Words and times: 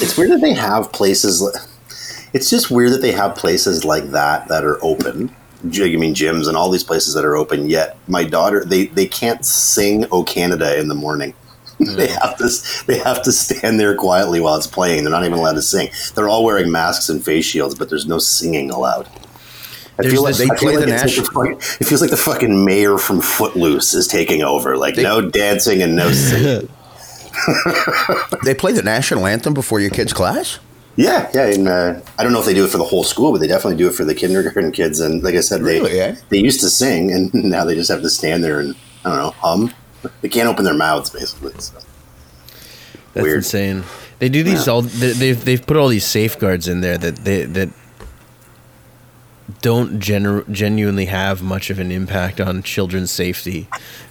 It's 0.00 0.16
weird 0.16 0.30
that 0.30 0.40
they 0.40 0.54
have 0.54 0.92
places. 0.92 1.42
It's 2.32 2.50
just 2.50 2.70
weird 2.70 2.92
that 2.92 3.02
they 3.02 3.12
have 3.12 3.34
places 3.34 3.84
like 3.84 4.10
that 4.10 4.48
that 4.48 4.64
are 4.64 4.82
open. 4.84 5.34
I 5.64 5.96
mean, 5.96 6.14
gyms 6.14 6.46
and 6.46 6.56
all 6.56 6.70
these 6.70 6.84
places 6.84 7.14
that 7.14 7.24
are 7.24 7.36
open. 7.36 7.68
Yet 7.68 7.96
my 8.08 8.24
daughter, 8.24 8.64
they 8.64 8.86
they 8.86 9.06
can't 9.06 9.44
sing 9.44 10.06
"O 10.12 10.22
Canada" 10.22 10.78
in 10.78 10.88
the 10.88 10.94
morning. 10.94 11.34
they 11.78 12.08
have 12.08 12.38
to 12.38 12.48
they 12.86 12.98
have 12.98 13.22
to 13.22 13.32
stand 13.32 13.78
there 13.78 13.94
quietly 13.94 14.40
while 14.40 14.56
it's 14.56 14.66
playing. 14.66 15.02
They're 15.02 15.10
not 15.10 15.24
even 15.24 15.38
allowed 15.38 15.54
to 15.54 15.62
sing. 15.62 15.90
They're 16.14 16.28
all 16.28 16.44
wearing 16.44 16.70
masks 16.70 17.08
and 17.08 17.24
face 17.24 17.44
shields, 17.44 17.74
but 17.74 17.88
there's 17.88 18.06
no 18.06 18.18
singing 18.18 18.70
allowed. 18.70 19.08
I 19.98 20.02
There's 20.02 20.14
feel 20.14 20.22
like, 20.22 20.36
they 20.36 20.48
play 20.48 20.76
like 20.76 20.86
the 20.86 20.94
it's 20.94 21.34
like 21.34 21.56
it 21.80 21.84
feels 21.86 22.02
like 22.02 22.10
the 22.10 22.18
fucking 22.18 22.64
mayor 22.66 22.98
from 22.98 23.22
Footloose 23.22 23.94
is 23.94 24.06
taking 24.06 24.42
over. 24.42 24.76
Like 24.76 24.96
no 24.96 25.22
dancing 25.22 25.82
and 25.82 25.96
no 25.96 26.12
singing. 26.12 26.68
They 28.44 28.54
play 28.54 28.72
the 28.72 28.82
national 28.84 29.26
anthem 29.26 29.54
before 29.54 29.80
your 29.80 29.90
kid's 29.90 30.12
class. 30.12 30.58
Yeah, 30.96 31.30
yeah, 31.34 31.46
and 31.46 31.68
uh, 31.68 32.00
I 32.18 32.22
don't 32.22 32.32
know 32.32 32.40
if 32.40 32.46
they 32.46 32.54
do 32.54 32.64
it 32.64 32.70
for 32.70 32.78
the 32.78 32.84
whole 32.84 33.04
school, 33.04 33.30
but 33.32 33.38
they 33.38 33.46
definitely 33.46 33.76
do 33.76 33.86
it 33.88 33.92
for 33.94 34.04
the 34.04 34.14
kindergarten 34.14 34.72
kids. 34.72 34.98
And 35.00 35.22
like 35.22 35.34
I 35.34 35.40
said, 35.40 35.60
they 35.60 35.64
Really, 35.80 36.00
eh? 36.00 36.16
they 36.30 36.38
used 36.38 36.60
to 36.60 36.70
sing, 36.70 37.12
and 37.12 37.32
now 37.50 37.64
they 37.64 37.74
just 37.74 37.90
have 37.90 38.00
to 38.02 38.08
stand 38.10 38.42
there 38.42 38.60
and 38.60 38.74
I 39.04 39.10
don't 39.10 39.18
know 39.18 39.30
hum. 39.30 39.74
They 40.22 40.28
can't 40.28 40.48
open 40.48 40.64
their 40.64 40.74
mouths 40.74 41.10
basically. 41.10 41.52
So. 41.58 41.74
That's 43.12 43.24
Weird. 43.24 43.36
insane. 43.38 43.84
They 44.18 44.28
do 44.28 44.42
these 44.42 44.66
all. 44.68 44.82
They, 44.82 45.12
they've 45.12 45.44
they've 45.44 45.66
put 45.66 45.76
all 45.76 45.88
these 45.88 46.04
safeguards 46.06 46.66
in 46.68 46.80
there 46.80 46.96
that 46.96 47.16
they 47.16 47.44
that 47.44 47.68
don't 49.60 50.00
genu- 50.00 50.44
genuinely 50.50 51.06
have 51.06 51.42
much 51.42 51.70
of 51.70 51.78
an 51.78 51.90
impact 51.92 52.40
on 52.40 52.62
children's 52.62 53.10
safety, 53.10 53.68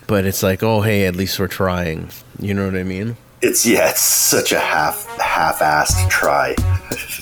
but 0.08 0.26
it's 0.26 0.44
like, 0.44 0.64
oh 0.64 0.82
hey, 0.82 1.06
at 1.08 1.16
least 1.16 1.40
we're 1.40 1.48
trying. 1.48 2.10
You 2.40 2.54
know 2.54 2.66
what 2.66 2.76
I 2.76 2.84
mean? 2.84 3.18
It's 3.42 3.66
yeah, 3.66 3.90
it's 3.90 4.02
such 4.02 4.52
a 4.52 4.60
half 4.60 5.06
half-assed 5.20 6.10
try. 6.10 6.56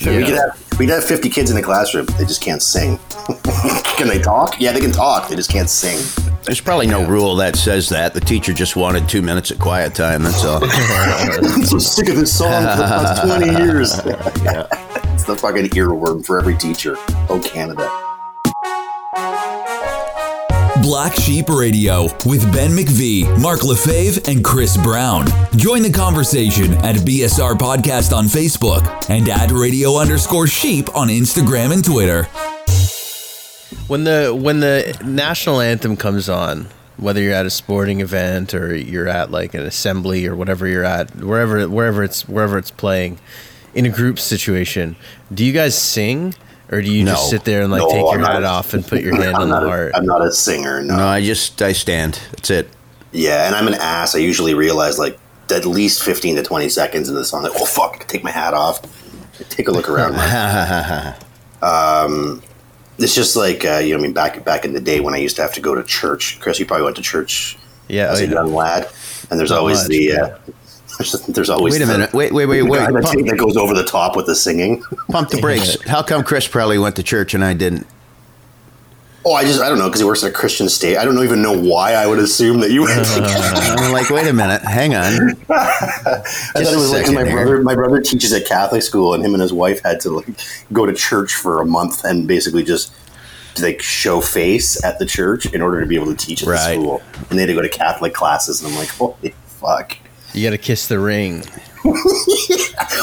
We 0.06 0.12
Yeah. 0.20 0.26
could 0.26 0.36
have 0.36 0.80
we 0.80 0.86
could 0.88 0.96
have 0.96 1.04
fifty 1.04 1.30
kids 1.30 1.50
in 1.52 1.56
the 1.56 1.62
classroom, 1.62 2.06
but 2.08 2.18
they 2.18 2.26
just 2.26 2.42
can't 2.42 2.62
sing. 2.62 3.00
can 3.98 4.08
they 4.08 4.20
talk? 4.20 4.60
Yeah, 4.60 4.72
they 4.74 4.80
can 4.82 4.92
talk. 4.92 5.30
They 5.30 5.36
just 5.36 5.52
can't 5.52 5.70
sing. 5.70 6.00
There's 6.44 6.60
probably 6.60 6.88
no 6.88 7.06
rule 7.06 7.36
that 7.38 7.56
says 7.56 7.88
that. 7.90 8.14
The 8.14 8.20
teacher 8.20 8.52
just 8.54 8.76
wanted 8.76 9.08
two 9.08 9.22
minutes 9.22 9.52
of 9.52 9.60
quiet 9.60 9.94
time. 9.96 10.24
That's 10.24 10.44
all. 10.44 10.60
I'm 10.64 11.64
so 11.64 11.78
sick 11.78 12.10
of 12.10 12.16
this 12.16 12.36
song 12.38 12.64
for 12.64 12.78
the 12.78 12.88
past 12.88 13.22
twenty 13.24 13.64
years. 13.64 13.96
yeah, 14.44 15.14
it's 15.14 15.24
the 15.26 15.38
fucking 15.38 15.66
earworm 15.70 16.26
for 16.26 16.40
every 16.40 16.58
teacher. 16.58 16.96
Oh, 17.30 17.40
Canada. 17.46 17.88
Black 20.84 21.16
Sheep 21.16 21.48
Radio 21.48 22.04
with 22.26 22.44
Ben 22.52 22.72
McVee, 22.72 23.42
Mark 23.42 23.64
Lefebvre, 23.64 24.20
and 24.30 24.44
Chris 24.44 24.76
Brown. 24.76 25.26
Join 25.56 25.82
the 25.82 25.90
conversation 25.90 26.74
at 26.74 26.98
BSR 26.98 27.54
Podcast 27.54 28.12
on 28.16 28.26
Facebook 28.26 29.10
and 29.10 29.30
at 29.30 29.50
radio 29.52 29.96
underscore 29.96 30.46
sheep 30.46 30.94
on 30.94 31.08
Instagram 31.08 31.72
and 31.72 31.86
Twitter. 31.86 32.26
When 33.88 34.04
the 34.04 34.38
when 34.38 34.60
the 34.60 35.00
national 35.06 35.62
anthem 35.62 35.96
comes 35.96 36.28
on, 36.28 36.68
whether 36.98 37.22
you're 37.22 37.34
at 37.34 37.46
a 37.46 37.50
sporting 37.50 38.02
event 38.02 38.54
or 38.54 38.76
you're 38.76 39.08
at 39.08 39.32
like 39.32 39.54
an 39.54 39.62
assembly 39.62 40.28
or 40.28 40.36
whatever 40.36 40.68
you're 40.68 40.84
at, 40.84 41.16
wherever 41.16 41.66
wherever 41.70 42.04
it's 42.04 42.28
wherever 42.28 42.58
it's 42.58 42.72
playing, 42.72 43.20
in 43.74 43.86
a 43.86 43.90
group 43.90 44.20
situation, 44.20 44.98
do 45.34 45.46
you 45.46 45.54
guys 45.54 45.82
sing 45.82 46.36
or 46.74 46.82
do 46.82 46.92
you 46.92 47.06
just 47.06 47.30
sit 47.30 47.44
there 47.46 47.62
and 47.62 47.72
like 47.72 47.82
No, 47.82 47.90
take 47.90 48.02
your 48.02 48.14
I'm 48.16 48.22
not 48.22 48.34
hat 48.34 48.44
a- 48.44 48.48
off 48.48 48.74
and 48.74 48.86
put 48.86 49.02
your 49.02 49.16
hand 49.16 49.36
I'm 49.36 49.44
on 49.44 49.50
the 49.50 49.60
not, 49.60 49.68
heart? 49.68 49.92
a, 49.94 49.98
I'm 49.98 50.06
not 50.06 50.26
a 50.26 50.32
singer. 50.32 50.82
No. 50.82 50.98
No, 50.98 51.06
I 51.08 51.22
just 51.24 51.62
I 51.62 51.72
stand. 51.74 52.20
That's 52.32 52.50
it. 52.50 52.70
Yeah, 53.12 53.46
and 53.46 53.56
I'm 53.56 53.68
an 53.68 53.76
ass. 53.76 54.16
I 54.16 54.20
usually 54.20 54.54
realize 54.54 54.98
like 54.98 55.20
at 55.52 55.66
least 55.66 56.04
15 56.04 56.38
to 56.38 56.44
20 56.44 56.70
seconds 56.70 57.10
in 57.10 57.16
the 57.16 57.24
song, 57.26 57.44
like, 57.44 57.52
oh 57.56 57.66
fuck, 57.66 57.98
I 58.02 58.04
take 58.06 58.24
my 58.24 58.32
hat 58.32 58.54
off, 58.54 58.82
I 59.40 59.44
take 59.44 59.68
a 59.68 59.72
look 59.72 59.88
around. 59.90 60.14
Um, 61.62 62.42
it's 62.98 63.16
just 63.16 63.36
like 63.38 63.64
uh, 63.66 63.78
you 63.78 63.94
know, 63.94 64.00
I 64.00 64.02
mean, 64.04 64.14
back 64.14 64.44
back 64.44 64.66
in 64.66 64.74
the 64.74 64.82
day 64.82 65.00
when 65.00 65.14
I 65.14 65.18
used 65.18 65.36
to 65.38 65.42
have 65.42 65.54
to 65.54 65.62
go 65.62 65.76
to 65.76 65.84
church. 65.84 66.40
Chris, 66.42 66.60
you 66.60 66.66
probably 66.66 66.84
went 66.84 66.98
to 66.98 67.02
church 67.02 67.58
Yeah, 67.88 68.12
as 68.12 68.20
oh, 68.20 68.24
a 68.24 68.28
yeah. 68.28 68.34
young 68.34 68.54
lad, 68.54 68.90
and 69.32 69.40
there's 69.40 69.50
Not 69.52 69.60
always 69.60 69.80
much, 69.84 69.88
the. 69.90 70.10
but- 70.20 70.32
Uh, 70.32 70.38
there's, 70.98 71.12
there's 71.28 71.50
always 71.50 71.74
Wait 71.74 71.82
a 71.82 71.86
the- 71.86 71.92
minute. 71.94 72.14
Wait, 72.14 72.32
wait, 72.32 72.46
wait, 72.46 72.60
the 72.60 72.66
wait. 72.66 72.78
guy 72.80 72.92
that, 72.92 73.04
Pump, 73.04 73.28
that 73.28 73.38
goes 73.38 73.58
over 73.58 73.74
the 73.74 73.84
top 73.86 74.16
with 74.16 74.26
the 74.26 74.36
singing. 74.36 74.84
pump 75.10 75.30
the 75.30 75.40
brakes. 75.42 75.78
How 75.88 76.02
come 76.04 76.24
Chris 76.24 76.48
probably 76.48 76.78
went 76.78 76.96
to 76.98 77.04
church 77.04 77.34
and 77.34 77.44
I 77.44 77.54
didn't? 77.54 77.88
Oh, 79.26 79.32
I 79.34 79.44
just 79.46 79.62
I 79.62 79.70
don't 79.70 79.78
know 79.80 79.88
because 79.88 80.02
he 80.02 80.06
works 80.06 80.22
at 80.26 80.32
a 80.32 80.34
Christian 80.34 80.68
state. 80.68 80.98
I 80.98 81.06
don't 81.06 81.18
even 81.24 81.42
know 81.42 81.58
why 81.58 81.94
I 81.94 82.06
would 82.06 82.20
assume 82.20 82.60
that 82.60 82.72
you 82.72 82.84
uh, 82.84 82.88
went. 82.88 83.06
to 83.06 83.24
I'm 83.80 83.94
like, 83.94 84.10
wait 84.10 84.28
a 84.28 84.34
minute. 84.34 84.62
Hang 84.64 84.96
on. 84.96 85.30
I 85.50 86.20
thought 86.20 86.26
it 86.56 86.76
was 86.76 86.92
like 86.92 87.06
'cause 87.06 87.14
second 87.14 87.16
my 87.16 87.24
brother. 87.32 87.62
My 87.64 87.74
brother 87.74 88.02
teaches 88.02 88.34
at 88.34 88.46
Catholic 88.46 88.82
school, 88.82 89.14
and 89.14 89.24
him 89.24 89.34
and 89.34 89.42
his 89.42 89.54
wife 89.54 89.82
had 89.82 90.02
to 90.02 90.10
like 90.10 90.28
go 90.74 90.86
to 90.86 90.92
church 90.94 91.34
for 91.36 91.62
a 91.62 91.66
month 91.66 92.04
and 92.04 92.28
basically 92.28 92.64
just 92.64 92.94
like 93.62 93.82
show 93.82 94.20
face 94.20 94.84
at 94.84 95.00
the 95.00 95.06
church 95.06 95.46
in 95.54 95.62
order 95.62 95.80
to 95.80 95.88
be 95.88 95.96
able 95.96 96.08
to 96.08 96.16
teach 96.16 96.42
at 96.44 96.50
Right. 96.50 96.76
the 96.76 96.82
school. 96.82 97.02
And 97.30 97.40
they 97.40 97.44
had 97.44 97.48
to 97.48 97.54
go 97.54 97.62
to 97.62 97.70
Catholic 97.70 98.14
classes, 98.14 98.62
and 98.62 98.74
I'm 98.74 98.78
like, 98.78 98.90
holy 98.90 99.34
fuck. 99.46 99.96
You 100.34 100.44
got 100.48 100.52
to 100.52 100.58
kiss 100.58 100.88
the 100.88 101.00
ring. 101.00 101.44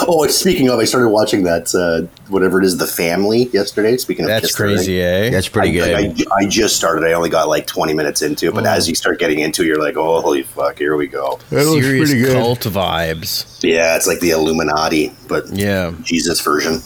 Oh, 0.09 0.27
speaking 0.29 0.69
of, 0.69 0.79
I 0.79 0.85
started 0.85 1.11
watching 1.11 1.43
that 1.45 1.75
uh, 1.75 2.07
whatever 2.31 2.59
it 2.59 2.65
is, 2.65 2.79
The 2.79 2.87
Family 2.87 3.45
yesterday. 3.53 3.97
Speaking 3.99 4.25
of, 4.25 4.29
That's 4.31 4.47
Kiss 4.47 4.57
the 4.57 4.65
Ring. 4.65 4.77
crazy, 4.77 5.01
eh? 5.01 5.31
That's 5.31 5.49
pretty 5.49 5.81
I, 5.81 6.05
good. 6.05 6.27
I, 6.33 6.37
I 6.39 6.47
just 6.47 6.77
started. 6.77 7.05
I 7.05 7.13
only 7.13 7.29
got 7.29 7.49
like 7.49 7.67
20 7.67 7.93
minutes 7.93 8.23
into 8.23 8.47
it, 8.49 8.55
but 8.55 8.67
as 8.67 8.89
you 8.89 8.95
start 8.95 9.19
getting 9.19 9.41
into 9.41 9.63
it, 9.63 9.67
you're 9.67 9.81
like, 9.81 9.97
oh, 9.97 10.21
holy 10.23 10.43
fuck, 10.43 10.79
here 10.79 10.97
we 10.97 11.07
go. 11.07 11.39
Serious 11.51 12.33
cult 12.33 12.61
vibes. 12.61 13.63
Yeah, 13.63 13.95
it's 13.97 14.07
like 14.07 14.21
the 14.21 14.31
Illuminati, 14.31 15.13
but 15.29 15.45
Yeah, 15.53 15.93
Jesus 16.03 16.41
version. 16.41 16.81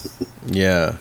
yeah, 0.47 0.97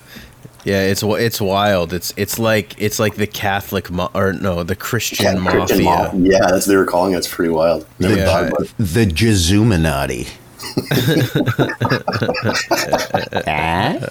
yeah. 0.66 0.82
It's 0.84 1.04
it's 1.04 1.42
wild. 1.42 1.94
It's 1.94 2.14
it's 2.18 2.40
like 2.40 2.80
it's 2.82 3.00
like 3.00 3.16
the 3.16 3.28
Catholic 3.28 3.90
ma- 3.92 4.10
or 4.14 4.34
no, 4.34 4.64
the 4.64 4.76
Christian 4.76 5.44
Christian 5.44 5.84
mafia. 5.84 5.86
mob. 6.14 6.14
Yeah, 6.26 6.40
that's 6.40 6.52
what 6.52 6.66
they 6.68 6.76
were 6.76 6.86
calling 6.86 7.14
it. 7.14 7.18
It's 7.18 7.28
pretty 7.28 7.52
wild. 7.52 7.86
Never 8.00 8.16
Yeah. 8.16 8.26
thought 8.26 8.48
about 8.48 8.62
it. 8.62 8.74
The 8.78 9.06
Jazuminati. 9.06 10.28
ah? 13.48 14.08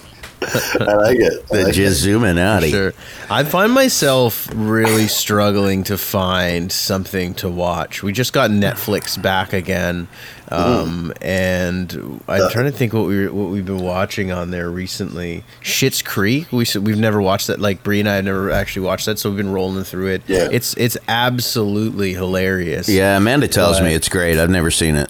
I 0.79 0.93
like 0.95 1.17
it. 1.19 1.45
I 1.51 1.57
The 1.57 1.63
like 1.63 1.77
it. 1.77 1.79
Jazuminati. 1.79 2.69
Sure. 2.69 2.93
I 3.29 3.43
find 3.43 3.71
myself 3.73 4.47
really 4.53 5.07
struggling 5.07 5.83
to 5.85 5.97
find 5.97 6.71
something 6.71 7.33
to 7.35 7.49
watch. 7.49 8.03
We 8.03 8.11
just 8.13 8.33
got 8.33 8.49
Netflix 8.51 9.19
back 9.21 9.53
again, 9.53 10.07
um, 10.49 11.11
and 11.21 12.21
I'm 12.27 12.49
trying 12.51 12.65
to 12.65 12.71
think 12.71 12.93
what 12.93 13.05
we 13.07 13.27
what 13.27 13.49
we've 13.49 13.65
been 13.65 13.81
watching 13.81 14.31
on 14.31 14.51
there 14.51 14.69
recently. 14.69 15.43
Schitt's 15.63 16.01
Creek. 16.01 16.51
We 16.51 16.65
we've 16.79 16.97
never 16.99 17.21
watched 17.21 17.47
that. 17.47 17.59
Like 17.59 17.83
Bree 17.83 17.99
and 17.99 18.09
I 18.09 18.15
have 18.15 18.25
never 18.25 18.51
actually 18.51 18.85
watched 18.85 19.05
that, 19.07 19.17
so 19.19 19.29
we've 19.29 19.37
been 19.37 19.51
rolling 19.51 19.83
through 19.83 20.07
it. 20.07 20.21
Yeah. 20.27 20.49
It's 20.51 20.73
it's 20.75 20.97
absolutely 21.07 22.13
hilarious. 22.13 22.87
Yeah, 22.89 23.17
Amanda 23.17 23.47
tells 23.47 23.79
But- 23.79 23.85
me 23.85 23.93
it's 23.95 24.09
great. 24.09 24.37
I've 24.39 24.49
never 24.49 24.71
seen 24.71 24.95
it. 24.95 25.09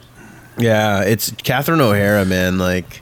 Yeah, 0.57 1.01
it's 1.01 1.31
Catherine 1.43 1.81
O'Hara, 1.81 2.25
man. 2.25 2.59
Like, 2.59 3.01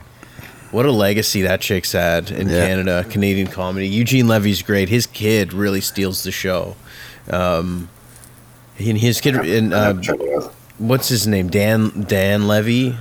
what 0.72 0.86
a 0.86 0.92
legacy 0.92 1.42
that 1.44 1.62
chick's 1.62 1.92
had 1.92 2.32
in 2.32 2.50
Yeah. 2.50 2.66
Canada, 2.66 3.06
Canadian 3.10 3.48
comedy. 3.48 3.88
Eugene 3.88 4.28
Levy's 4.28 4.62
great. 4.62 4.90
His 4.90 5.06
kid 5.06 5.54
really 5.54 5.82
steals 5.82 6.24
the 6.24 6.32
show. 6.32 6.76
Um, 7.30 7.90
and 8.80 8.98
his 8.98 9.22
kid, 9.22 9.36
and 9.36 9.74
uh, 9.74 9.84
have 9.84 9.96
to 9.98 10.02
check 10.02 10.20
it 10.20 10.44
out. 10.44 10.54
what's 10.80 11.08
his 11.10 11.28
name? 11.28 11.50
Dan 11.50 12.06
Dan 12.08 12.48
Levy. 12.48 12.96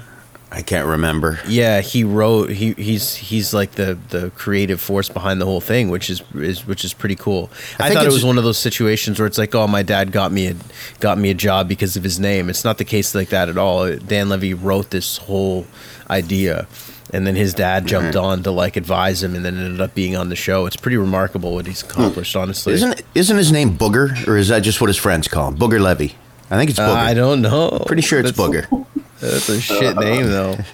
I 0.53 0.62
can't 0.62 0.86
remember. 0.88 1.38
Yeah, 1.47 1.81
he 1.81 2.03
wrote. 2.03 2.50
He 2.50 2.72
he's 2.72 3.14
he's 3.14 3.54
like 3.54 3.72
the 3.72 3.97
the 4.08 4.31
creative 4.31 4.81
force 4.81 5.08
behind 5.08 5.41
the 5.41 5.44
whole 5.47 5.60
thing, 5.60 5.91
which 5.91 6.10
is 6.10 6.22
is 6.34 6.66
which 6.66 6.84
is 6.84 6.92
pretty 6.92 7.14
cool. 7.14 7.50
I, 7.78 7.84
think 7.84 7.94
thought 7.94 8.06
it 8.06 8.12
was 8.12 8.25
one 8.25 8.37
of 8.37 8.42
those 8.42 8.58
situations 8.58 9.20
where 9.20 9.26
it's 9.26 9.38
like, 9.38 9.54
oh, 9.54 9.69
my 9.69 9.84
dad 9.84 10.10
got 10.10 10.32
me 10.32 10.48
a 10.48 10.56
got 10.98 11.19
me 11.19 11.31
a 11.31 11.34
job 11.34 11.69
because 11.69 11.97
of 11.97 12.02
his 12.02 12.19
name. 12.19 12.50
It's 12.50 12.64
not 12.64 12.78
the 12.78 12.84
case 12.84 13.14
like 13.14 13.28
that 13.28 13.48
at 13.48 13.56
all. 13.56 13.94
Dan 13.97 14.28
Levy 14.28 14.52
wrote 14.52 14.91
this 14.91 15.19
whole 15.19 15.66
idea, 16.10 16.66
and 17.12 17.26
then 17.26 17.34
his 17.37 17.54
dad 17.54 17.87
jumped 17.87 18.15
Mm-hmm. 18.15 18.25
on 18.25 18.43
to 18.44 18.50
like 18.50 18.76
advise 18.76 19.23
him, 19.23 19.34
and 19.34 19.44
then 19.44 19.56
ended 19.58 19.81
up 19.81 19.94
being 19.94 20.17
on 20.17 20.29
the 20.29 20.37
show. 20.37 20.67
It's 20.67 20.76
pretty 20.76 20.96
remarkable 20.96 21.55
what 21.55 21.67
he's 21.67 21.82
accomplished, 21.82 22.34
honestly. 22.37 22.73
Isn't 22.75 23.02
isn't 23.14 23.37
his 23.37 23.52
name 23.52 23.76
Booger, 23.76 24.26
or 24.26 24.37
is 24.37 24.49
that 24.49 24.61
just 24.61 24.81
what 24.81 24.88
his 24.88 24.96
friends 24.96 25.29
call 25.29 25.49
him? 25.49 25.56
Booger 25.56 25.81
Levy. 25.81 26.14
I 26.50 26.56
think 26.58 26.70
it's 26.70 26.79
Uh, 26.79 26.88
Booger. 26.88 26.96
I 26.96 27.14
don't 27.14 27.43
know. 27.43 27.82
Pretty 27.87 28.02
sure 28.02 28.19
it's 28.20 28.32
That's- 28.32 28.67
Booger. 28.67 28.87
That's 29.20 29.49
a 29.49 29.61
shit 29.61 29.96
name 29.96 30.26
though. 30.26 30.56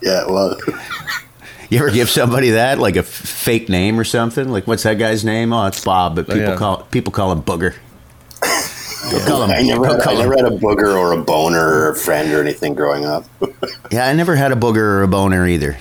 Yeah, 0.00 0.26
well, 0.26 0.56
You 1.70 1.78
ever 1.80 1.90
give 1.90 2.08
somebody 2.08 2.50
that, 2.50 2.78
like 2.78 2.94
a 2.94 3.00
f- 3.00 3.06
fake 3.06 3.68
name 3.68 3.98
or 3.98 4.04
something? 4.04 4.48
Like, 4.48 4.66
what's 4.68 4.84
that 4.84 4.94
guy's 4.94 5.24
name? 5.24 5.52
Oh, 5.52 5.66
it's 5.66 5.84
Bob, 5.84 6.14
but 6.14 6.26
people 6.28 6.40
yeah. 6.40 6.56
call 6.56 6.84
people 6.92 7.12
call 7.12 7.32
him 7.32 7.42
Booger. 7.42 7.74
They'll 9.10 9.26
call 9.26 9.44
him, 9.44 9.50
I 9.50 9.62
never, 9.62 9.82
they'll 9.82 9.92
had, 9.94 10.02
call 10.02 10.12
I 10.18 10.22
him- 10.22 10.30
never 10.30 10.44
had 10.44 10.52
a 10.52 10.56
booger 10.56 10.96
or 10.96 11.12
a 11.12 11.22
boner 11.22 11.58
or 11.66 11.90
a 11.90 11.94
friend 11.96 12.32
or 12.32 12.40
anything 12.40 12.74
growing 12.74 13.04
up. 13.04 13.24
Yeah, 13.90 14.06
I 14.06 14.12
never 14.12 14.36
had 14.36 14.52
a 14.52 14.54
booger 14.54 14.76
or 14.76 15.02
a 15.02 15.08
boner 15.08 15.46
either. 15.46 15.78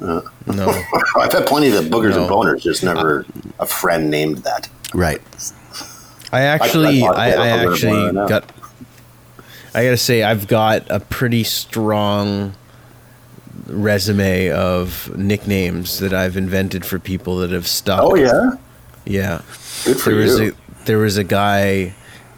No. 0.00 0.22
I've 1.16 1.32
had 1.32 1.46
plenty 1.46 1.68
of 1.68 1.84
boogers 1.84 2.16
and 2.16 2.28
boners, 2.28 2.62
just 2.62 2.82
never 2.82 3.24
a 3.60 3.66
friend 3.66 4.10
named 4.10 4.38
that. 4.38 4.68
Right. 4.92 5.20
I 6.32 6.40
actually, 6.42 7.04
I- 7.04 7.06
I 7.06 7.10
I, 7.12 7.26
I, 7.28 7.30
thought 7.32 7.46
I 7.46 7.66
was 7.66 7.74
actually 7.84 8.18
uh, 8.18 8.26
got. 8.26 8.52
I 9.72 9.84
gotta 9.84 9.96
say, 9.96 10.24
I've 10.24 10.48
got 10.48 10.90
a 10.90 10.98
pretty 10.98 11.44
strong 11.44 12.54
resume 13.66 14.50
of 14.50 15.16
nicknames 15.16 16.00
that 16.00 16.12
I've 16.12 16.36
invented 16.36 16.84
for 16.84 16.98
people 16.98 17.36
that 17.38 17.50
have 17.50 17.66
stuck. 17.68 18.00
Oh 18.02 18.16
yeah, 18.16 18.52
yeah. 19.04 19.42
good 19.84 20.00
for 20.00 20.10
there 20.10 20.18
was 20.22 20.40
you. 20.40 20.52
a 20.52 20.84
there 20.86 20.98
was 20.98 21.16
a 21.16 21.24
guy 21.24 21.94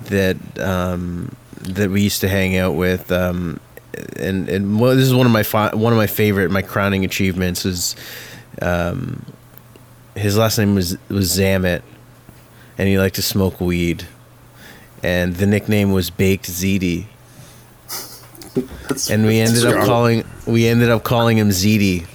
that 0.08 0.37
um, 0.58 1.35
that 1.62 1.91
we 1.91 2.03
used 2.03 2.20
to 2.20 2.29
hang 2.29 2.56
out 2.56 2.75
with, 2.75 3.11
um, 3.12 3.61
and 4.17 4.49
and 4.49 4.81
well, 4.81 4.94
this 4.94 5.05
is 5.05 5.14
one 5.14 5.26
of 5.26 5.32
my 5.32 5.43
fi- 5.43 5.75
one 5.75 5.93
of 5.93 5.97
my 5.97 6.06
favorite, 6.06 6.50
my 6.50 6.62
crowning 6.62 7.05
achievements 7.05 7.64
is, 7.64 7.97
um, 8.62 9.25
his 10.14 10.37
last 10.37 10.58
name 10.58 10.75
was 10.75 10.97
was 11.08 11.37
Zamet, 11.37 11.82
and 12.79 12.88
he 12.88 12.99
liked 12.99 13.17
to 13.17 13.23
smoke 13.23 13.61
weed, 13.61 14.06
and 15.03 15.37
the 15.37 15.47
nickname 15.47 15.93
was 15.93 16.11
Baked 16.11 16.47
Ziti, 16.47 17.06
and 19.11 19.26
we 19.26 19.41
ended 19.41 19.64
up 19.64 19.85
calling 19.87 20.25
we 20.47 20.67
ended 20.67 20.91
up 20.91 21.05
calling 21.05 21.38
him 21.38 21.50
Ziti. 21.50 22.06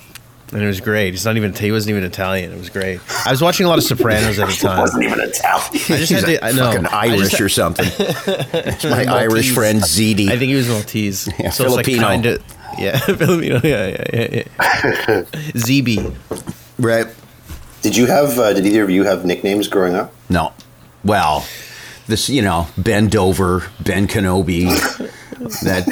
And 0.54 0.62
it 0.62 0.68
was 0.68 0.82
great. 0.82 1.12
He's 1.12 1.24
not 1.24 1.38
even. 1.38 1.54
He 1.54 1.72
wasn't 1.72 1.92
even 1.92 2.04
Italian. 2.04 2.52
It 2.52 2.58
was 2.58 2.70
great. 2.70 3.00
I 3.26 3.32
was 3.32 3.42
watching 3.42 3.66
a 3.66 3.70
lot 3.70 3.78
of 3.78 3.86
Sopranos 3.86 4.38
at 4.38 4.48
the 4.50 4.54
time. 4.62 4.76
He 4.78 4.82
wasn't 4.82 5.04
even 5.06 5.20
Italian. 5.22 5.62
I 5.74 5.78
just 5.78 6.10
He's 6.10 6.10
had 6.10 6.26
to. 6.26 6.46
I 6.46 6.52
know. 6.52 6.72
fucking 6.72 6.88
I 6.88 7.08
Irish 7.08 7.30
just- 7.30 7.42
or 7.42 7.48
something. 7.50 7.86
It's 8.54 8.84
my 8.84 9.06
Maltese. 9.06 9.08
Irish 9.08 9.52
friend 9.54 9.82
Ziti. 9.82 10.28
I 10.28 10.38
think 10.38 10.50
he 10.50 10.56
was 10.56 10.68
Maltese. 10.68 11.30
Yeah, 11.40 11.52
so 11.52 11.66
it's 11.66 11.76
like 11.76 11.86
kinda, 11.86 12.40
yeah, 12.78 12.98
Filipino. 13.16 13.62
Yeah, 13.64 13.88
yeah, 13.88 14.04
yeah. 14.14 14.44
yeah. 14.44 15.24
ZB. 15.56 16.14
right? 16.80 17.08
Did 17.82 17.96
you 17.96 18.06
have? 18.08 18.38
Uh, 18.38 18.54
did 18.54 18.66
either 18.66 18.84
of 18.84 18.90
you 18.90 19.04
have 19.06 19.24
nicknames 19.26 19.68
growing 19.70 19.96
up? 19.96 20.14
No. 20.30 20.54
Well, 21.06 21.46
this, 22.08 22.30
you 22.30 22.42
know, 22.42 22.68
Ben 22.78 23.08
Dover, 23.08 23.64
Ben 23.80 24.08
Kenobi, 24.08 24.68
that 25.64 25.86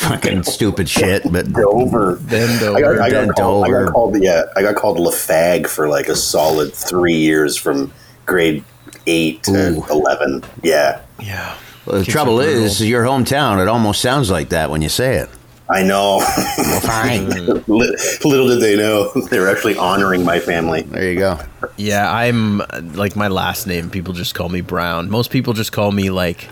fucking 0.00 0.42
stupid 0.44 0.88
shit. 0.88 1.22
But 1.30 1.52
Dover. 1.52 2.16
Ben 2.16 2.48
I 2.74 2.80
got, 2.80 2.98
I 2.98 3.10
Ben 3.10 3.26
got 3.28 3.36
called. 3.36 3.64
I 3.64 3.68
Dover. 3.68 3.84
got 3.86 3.92
called. 3.92 4.22
Yeah, 4.22 4.42
I 4.56 4.62
got 4.62 4.74
called 4.76 4.98
Lafag 4.98 5.66
for 5.66 5.88
like 5.88 6.08
a 6.08 6.16
solid 6.16 6.72
three 6.72 7.16
years 7.16 7.56
from 7.56 7.92
grade 8.26 8.64
eight 9.06 9.42
to 9.44 9.52
Ooh. 9.78 9.84
eleven. 9.90 10.42
Yeah, 10.62 11.00
Yeah. 11.20 11.56
well, 11.86 11.98
the 11.98 12.04
Kids 12.04 12.12
trouble 12.12 12.40
are 12.40 12.44
brutal. 12.44 12.64
is, 12.64 12.80
your 12.86 13.04
hometown, 13.04 13.60
it 13.60 13.68
almost 13.68 14.00
sounds 14.00 14.30
like 14.30 14.48
that 14.50 14.70
when 14.70 14.82
you 14.82 14.88
say 14.88 15.16
it. 15.16 15.28
I 15.70 15.82
know. 15.82 16.18
Well, 16.58 16.80
fine. 16.80 17.26
Li- 17.66 17.96
Little 18.24 18.48
did 18.48 18.60
they 18.60 18.76
know 18.76 19.10
they 19.30 19.40
were 19.40 19.48
actually 19.48 19.76
honoring 19.78 20.22
my 20.22 20.38
family. 20.38 20.82
there 20.82 21.10
you 21.10 21.18
go. 21.18 21.38
Yeah, 21.78 22.10
I'm 22.12 22.60
uh, 22.60 22.66
like 22.92 23.16
my 23.16 23.28
last 23.28 23.66
name. 23.66 23.88
People 23.88 24.12
just 24.12 24.34
call 24.34 24.50
me 24.50 24.60
Brown. 24.60 25.08
Most 25.08 25.30
people 25.30 25.54
just 25.54 25.72
call 25.72 25.90
me 25.90 26.10
like 26.10 26.48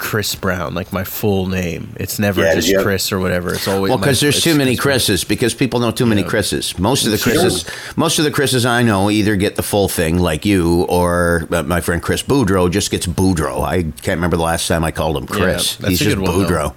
Chris 0.00 0.34
Brown, 0.34 0.74
like 0.74 0.92
my 0.92 1.04
full 1.04 1.46
name. 1.46 1.94
It's 2.00 2.18
never 2.18 2.40
Yeah, 2.42 2.54
just 2.54 2.66
did 2.66 2.72
you 2.72 2.78
have- 2.78 2.86
Chris 2.86 3.12
or 3.12 3.20
whatever. 3.20 3.52
It's 3.54 3.68
always 3.68 3.90
Well, 3.90 3.98
because 3.98 4.18
there's 4.18 4.42
too 4.42 4.54
many 4.56 4.74
Chris 4.74 5.04
Chris's. 5.06 5.22
Because 5.24 5.54
people 5.54 5.78
know 5.78 5.90
too 5.92 6.06
many 6.06 6.22
Yeah. 6.22 6.28
Chris's. 6.28 6.76
Most 6.78 7.04
of 7.04 7.12
the 7.12 7.18
Sure. 7.18 7.34
Chris's, 7.34 7.64
most 7.96 8.18
of 8.18 8.24
the 8.24 8.30
Chris's 8.30 8.64
I 8.66 8.82
know 8.82 9.10
either 9.10 9.36
get 9.36 9.54
the 9.56 9.62
full 9.62 9.88
thing, 9.88 10.18
like 10.18 10.44
you, 10.46 10.82
or 10.88 11.46
uh, 11.52 11.62
my 11.62 11.80
friend 11.80 12.02
Chris 12.02 12.22
Boudreau 12.22 12.70
just 12.70 12.90
gets 12.90 13.06
Boudreau. 13.06 13.62
I 13.64 13.82
can't 14.02 14.16
remember 14.18 14.36
the 14.38 14.42
last 14.42 14.66
time 14.66 14.82
I 14.84 14.90
called 14.90 15.16
him 15.18 15.26
Chris. 15.26 15.76
that's 15.76 15.90
He's 15.90 15.98
just 16.00 16.16
good 16.16 16.26
one, 16.26 16.42
though. 16.42 16.48
Boudreau. 16.48 16.72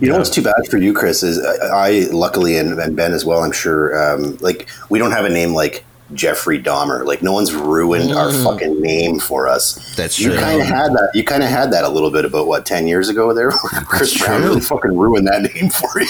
You 0.00 0.08
know 0.08 0.18
what's 0.18 0.30
too 0.30 0.42
bad 0.42 0.66
for 0.68 0.76
you, 0.78 0.92
Chris, 0.92 1.22
is 1.22 1.38
I, 1.44 1.66
I 1.66 1.90
luckily 2.10 2.58
and, 2.58 2.78
and 2.80 2.96
Ben 2.96 3.12
as 3.12 3.24
well. 3.24 3.44
I'm 3.44 3.52
sure. 3.52 3.96
Um, 4.14 4.36
like 4.40 4.68
we 4.90 4.98
don't 4.98 5.12
have 5.12 5.24
a 5.24 5.30
name 5.30 5.54
like 5.54 5.84
Jeffrey 6.12 6.62
Dahmer. 6.62 7.06
Like 7.06 7.22
no 7.22 7.32
one's 7.32 7.54
ruined 7.54 8.12
our 8.12 8.30
fucking 8.32 8.80
name 8.80 9.18
for 9.18 9.48
us. 9.48 9.78
Mm. 9.78 9.96
That's 9.96 10.18
you 10.18 10.30
true. 10.30 10.38
kind 10.38 10.60
of 10.60 10.66
had 10.66 10.92
that. 10.92 11.10
You 11.14 11.24
kind 11.24 11.42
of 11.42 11.48
had 11.48 11.72
that 11.72 11.84
a 11.84 11.88
little 11.88 12.10
bit 12.10 12.24
about 12.24 12.46
what 12.46 12.66
ten 12.66 12.86
years 12.86 13.08
ago 13.08 13.32
there. 13.32 13.50
Chris 13.86 14.18
Brown 14.18 14.42
really 14.42 14.60
fucking 14.60 14.96
ruined 14.96 15.26
that 15.28 15.42
name 15.42 15.70
for 15.70 16.00
you. 16.00 16.08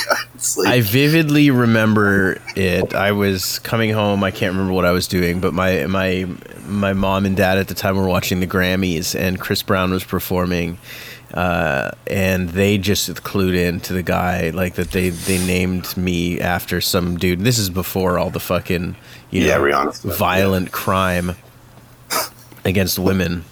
Like, 0.57 0.69
I 0.69 0.81
vividly 0.81 1.51
remember 1.51 2.39
it. 2.57 2.95
I 2.95 3.13
was 3.13 3.61
coming 3.61 3.91
home. 3.91 4.25
I 4.25 4.31
can't 4.31 4.53
remember 4.53 4.73
what 4.73 4.85
I 4.85 4.93
was 4.93 5.07
doing, 5.07 5.41
but 5.41 5.55
my 5.55 5.87
my 5.87 6.27
my 6.67 6.93
mom 6.93 7.27
and 7.27 7.37
dad 7.37 7.59
at 7.59 7.69
the 7.69 7.75
time 7.75 7.97
were 7.97 8.09
watching 8.09 8.41
the 8.41 8.47
Grammys, 8.47 9.19
and 9.19 9.39
Chris 9.39 9.63
Brown 9.63 9.93
was 9.93 10.05
performing. 10.05 10.79
Uh, 11.33 11.91
and 12.07 12.51
they 12.51 12.79
just 12.79 13.11
clued 13.25 13.57
in 13.57 13.81
to 13.81 13.93
the 13.93 14.05
guy 14.05 14.51
like 14.51 14.75
that. 14.75 14.93
They 14.93 15.09
they 15.09 15.45
named 15.45 15.97
me 15.97 16.41
after 16.41 16.81
some 16.81 17.17
dude. 17.17 17.41
This 17.41 17.59
is 17.59 17.71
before 17.71 18.21
all 18.21 18.31
the 18.31 18.39
fucking 18.39 18.95
you 19.35 19.43
Yeah, 19.47 19.59
know 19.59 19.65
Rihanna 19.65 19.95
stuff, 19.95 20.17
violent 20.17 20.73
crime 20.73 21.37
against 22.65 22.99
women 22.99 23.45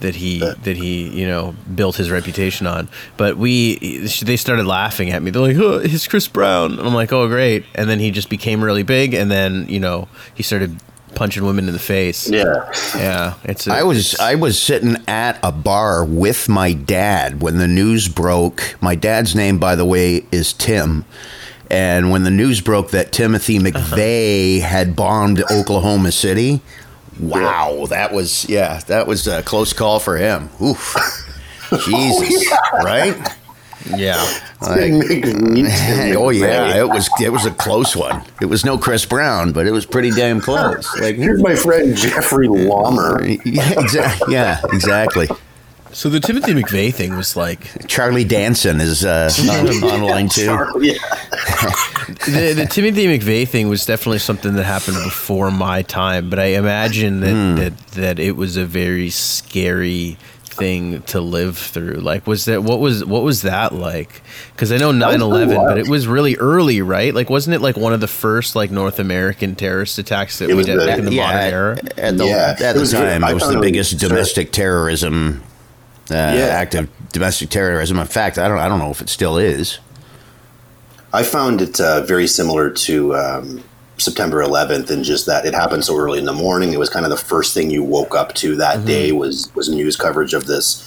that 0.00 0.14
he 0.16 0.38
that 0.38 0.76
he 0.76 1.08
you 1.10 1.26
know 1.26 1.54
built 1.74 1.96
his 1.96 2.10
reputation 2.10 2.66
on. 2.66 2.88
But 3.16 3.36
we 3.36 4.06
they 4.22 4.36
started 4.36 4.66
laughing 4.66 5.10
at 5.10 5.22
me. 5.22 5.30
They're 5.30 5.42
like, 5.42 5.56
"Oh, 5.56 5.78
it's 5.78 6.08
Chris 6.08 6.26
Brown." 6.26 6.72
And 6.78 6.80
I'm 6.88 6.94
like, 6.94 7.12
"Oh, 7.12 7.28
great!" 7.28 7.64
And 7.74 7.88
then 7.88 7.98
he 8.00 8.10
just 8.10 8.30
became 8.30 8.64
really 8.64 8.82
big, 8.82 9.14
and 9.14 9.30
then 9.30 9.66
you 9.68 9.78
know 9.78 10.08
he 10.34 10.42
started 10.42 10.80
punching 11.14 11.44
women 11.44 11.66
in 11.66 11.72
the 11.72 11.78
face. 11.80 12.30
yeah. 12.30 12.72
yeah. 12.94 13.34
It's 13.44 13.66
a, 13.66 13.72
I 13.72 13.82
was 13.82 14.18
I 14.18 14.36
was 14.36 14.60
sitting 14.60 14.96
at 15.06 15.38
a 15.42 15.52
bar 15.52 16.04
with 16.04 16.48
my 16.48 16.72
dad 16.72 17.42
when 17.42 17.58
the 17.58 17.68
news 17.68 18.08
broke. 18.08 18.76
My 18.80 18.94
dad's 18.94 19.34
name, 19.34 19.58
by 19.58 19.74
the 19.76 19.84
way, 19.84 20.24
is 20.32 20.52
Tim. 20.54 21.04
And 21.70 22.10
when 22.10 22.24
the 22.24 22.30
news 22.30 22.60
broke 22.60 22.90
that 22.90 23.12
Timothy 23.12 23.58
uh-huh. 23.58 23.96
McVeigh 23.96 24.60
had 24.60 24.96
bombed 24.96 25.42
Oklahoma 25.50 26.10
City, 26.10 26.60
wow, 27.20 27.86
that 27.88 28.12
was 28.12 28.48
yeah, 28.48 28.80
that 28.88 29.06
was 29.06 29.26
a 29.28 29.42
close 29.42 29.72
call 29.72 30.00
for 30.00 30.16
him. 30.16 30.50
Oof, 30.60 30.96
oh, 31.72 31.78
Jesus, 31.78 32.52
right? 32.82 33.16
yeah. 33.96 34.22
Like, 34.60 34.92
oh 36.16 36.30
yeah, 36.30 36.76
it 36.76 36.88
was 36.88 37.08
it 37.20 37.32
was 37.32 37.46
a 37.46 37.50
close 37.52 37.96
one. 37.96 38.22
It 38.40 38.46
was 38.46 38.64
no 38.64 38.76
Chris 38.76 39.06
Brown, 39.06 39.52
but 39.52 39.66
it 39.66 39.72
was 39.72 39.86
pretty 39.86 40.10
damn 40.10 40.40
close. 40.40 40.86
Like 41.00 41.16
Here's 41.16 41.42
my 41.42 41.54
friend 41.54 41.96
Jeffrey 41.96 42.48
Lahmer. 42.48 43.40
yeah, 43.44 43.80
exactly. 43.80 44.34
Yeah, 44.34 44.60
exactly. 44.72 45.28
So 45.92 46.08
the 46.08 46.20
Timothy 46.20 46.52
McVeigh 46.52 46.94
thing 46.94 47.16
was 47.16 47.36
like 47.36 47.86
Charlie 47.88 48.24
Danson 48.24 48.80
is 48.80 49.04
uh, 49.04 49.30
on, 49.50 49.68
online 49.84 50.28
too. 50.28 50.44
Yeah. 50.80 50.94
the, 52.26 52.52
the 52.56 52.66
Timothy 52.70 53.06
McVeigh 53.06 53.48
thing 53.48 53.68
was 53.68 53.84
definitely 53.86 54.18
something 54.20 54.54
that 54.54 54.64
happened 54.64 54.98
before 55.04 55.50
my 55.50 55.82
time, 55.82 56.30
but 56.30 56.38
I 56.38 56.46
imagine 56.56 57.20
that 57.20 57.56
that, 57.60 57.86
that 57.94 58.18
it 58.18 58.36
was 58.36 58.56
a 58.56 58.64
very 58.64 59.10
scary 59.10 60.16
thing 60.44 61.02
to 61.02 61.20
live 61.20 61.56
through. 61.58 61.94
Like, 61.94 62.26
was 62.26 62.44
that 62.44 62.62
what 62.62 62.78
was 62.80 63.04
what 63.04 63.22
was 63.22 63.42
that 63.42 63.72
like? 63.74 64.22
Because 64.52 64.70
I 64.72 64.76
know 64.76 64.92
9-11, 64.92 65.56
but 65.56 65.78
it 65.78 65.88
was 65.88 66.06
really 66.06 66.36
early, 66.36 66.82
right? 66.82 67.12
Like, 67.14 67.30
wasn't 67.30 67.54
it 67.54 67.60
like 67.60 67.76
one 67.76 67.92
of 67.92 68.00
the 68.00 68.08
first 68.08 68.54
like 68.54 68.70
North 68.70 68.98
American 69.00 69.54
terrorist 69.56 69.98
attacks 69.98 70.38
that 70.38 70.46
It 70.50 70.54
we 70.54 70.58
was 70.58 70.66
did 70.66 70.80
the- 70.80 70.86
back 70.86 70.98
in 70.98 71.04
the 71.06 71.12
yeah, 71.14 71.26
modern 71.26 71.52
era? 71.54 71.76
at, 71.78 71.98
at 71.98 72.18
the, 72.18 72.26
Yeah. 72.26 72.56
at 72.58 72.60
It 72.60 72.74
the 72.74 72.80
was- 72.80 72.92
time, 72.92 73.24
it 73.24 73.34
was 73.34 73.42
found 73.42 73.56
the 73.56 73.60
biggest 73.60 73.98
domestic 73.98 74.52
terrorism 74.52 75.42
uh, 76.10 76.14
act 76.14 76.74
of 76.74 76.88
domestic 77.12 77.50
terrorism. 77.50 77.98
In 77.98 78.06
fact, 78.06 78.38
I 78.38 78.48
don't 78.48 78.58
I 78.58 78.68
don't 78.68 78.78
know 78.78 78.90
if 78.90 79.00
it 79.00 79.08
still 79.08 79.38
is. 79.38 79.78
I 81.12 81.22
found 81.24 81.60
it 81.60 81.80
uh, 81.80 82.02
very 82.02 82.26
similar 82.28 82.70
to 82.70 83.14
um, 83.16 83.64
September 83.98 84.42
11th, 84.44 84.90
and 84.90 85.02
just 85.04 85.26
that 85.26 85.44
it 85.44 85.54
happened 85.54 85.84
so 85.84 85.96
early 85.96 86.18
in 86.20 86.24
the 86.24 86.32
morning. 86.32 86.72
It 86.72 86.78
was 86.78 86.88
kind 86.88 87.04
of 87.04 87.10
the 87.10 87.16
first 87.16 87.52
thing 87.52 87.70
you 87.70 87.82
woke 87.82 88.14
up 88.14 88.34
to 88.36 88.56
that 88.56 88.84
day 88.86 89.12
was 89.12 89.50
was 89.54 89.68
news 89.68 89.96
coverage 89.96 90.34
of 90.34 90.46
this 90.46 90.86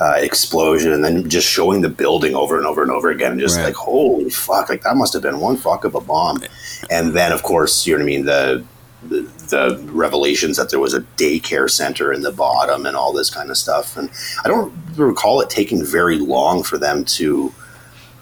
uh, 0.00 0.14
explosion, 0.18 0.92
and 0.92 1.04
then 1.04 1.28
just 1.28 1.48
showing 1.48 1.80
the 1.82 1.88
building 1.88 2.34
over 2.34 2.56
and 2.56 2.66
over 2.66 2.80
and 2.82 2.90
over 2.90 3.10
again. 3.10 3.38
Just 3.38 3.56
Right. 3.58 3.66
like 3.66 3.74
holy 3.74 4.30
fuck, 4.30 4.68
like 4.68 4.82
that 4.82 4.96
must 4.96 5.12
have 5.14 5.22
been 5.22 5.40
one 5.40 5.56
fuck 5.56 5.84
of 5.84 5.94
a 5.94 6.00
bomb. 6.00 6.42
And 6.88 7.12
then, 7.12 7.32
of 7.32 7.42
course, 7.42 7.86
you 7.86 7.94
know 7.94 7.98
what 7.98 8.04
I 8.04 8.06
mean 8.06 8.24
the. 8.26 8.64
The, 9.08 9.26
the 9.50 9.78
revelations 9.92 10.56
that 10.56 10.70
there 10.70 10.80
was 10.80 10.94
a 10.94 11.00
daycare 11.16 11.68
center 11.70 12.12
in 12.12 12.22
the 12.22 12.32
bottom 12.32 12.86
and 12.86 12.96
all 12.96 13.12
this 13.12 13.30
kind 13.30 13.50
of 13.50 13.56
stuff, 13.56 13.96
and 13.96 14.08
I 14.44 14.48
don't 14.48 14.72
recall 14.96 15.40
it 15.40 15.50
taking 15.50 15.84
very 15.84 16.18
long 16.18 16.62
for 16.62 16.78
them 16.78 17.04
to 17.04 17.52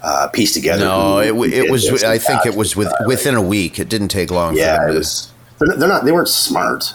uh, 0.02 0.28
piece 0.28 0.52
together. 0.54 0.84
No, 0.84 1.14
who- 1.22 1.44
it, 1.44 1.52
who 1.52 1.66
it 1.66 1.70
was. 1.70 2.04
I 2.04 2.14
and 2.14 2.22
think 2.22 2.46
it 2.46 2.54
was 2.54 2.74
with, 2.76 2.88
Uh, 2.88 3.04
within 3.06 3.34
a 3.34 3.42
week. 3.42 3.78
It 3.78 3.88
didn't 3.88 4.08
take 4.08 4.30
long. 4.30 4.56
yeah, 4.56 4.76
for 4.76 4.84
them 4.84 4.92
to, 4.92 4.98
was. 4.98 5.32
They're 5.58 5.76
they're 5.76 5.88
not. 5.88 6.04
They 6.04 6.12
weren't 6.12 6.28
smart. 6.28 6.94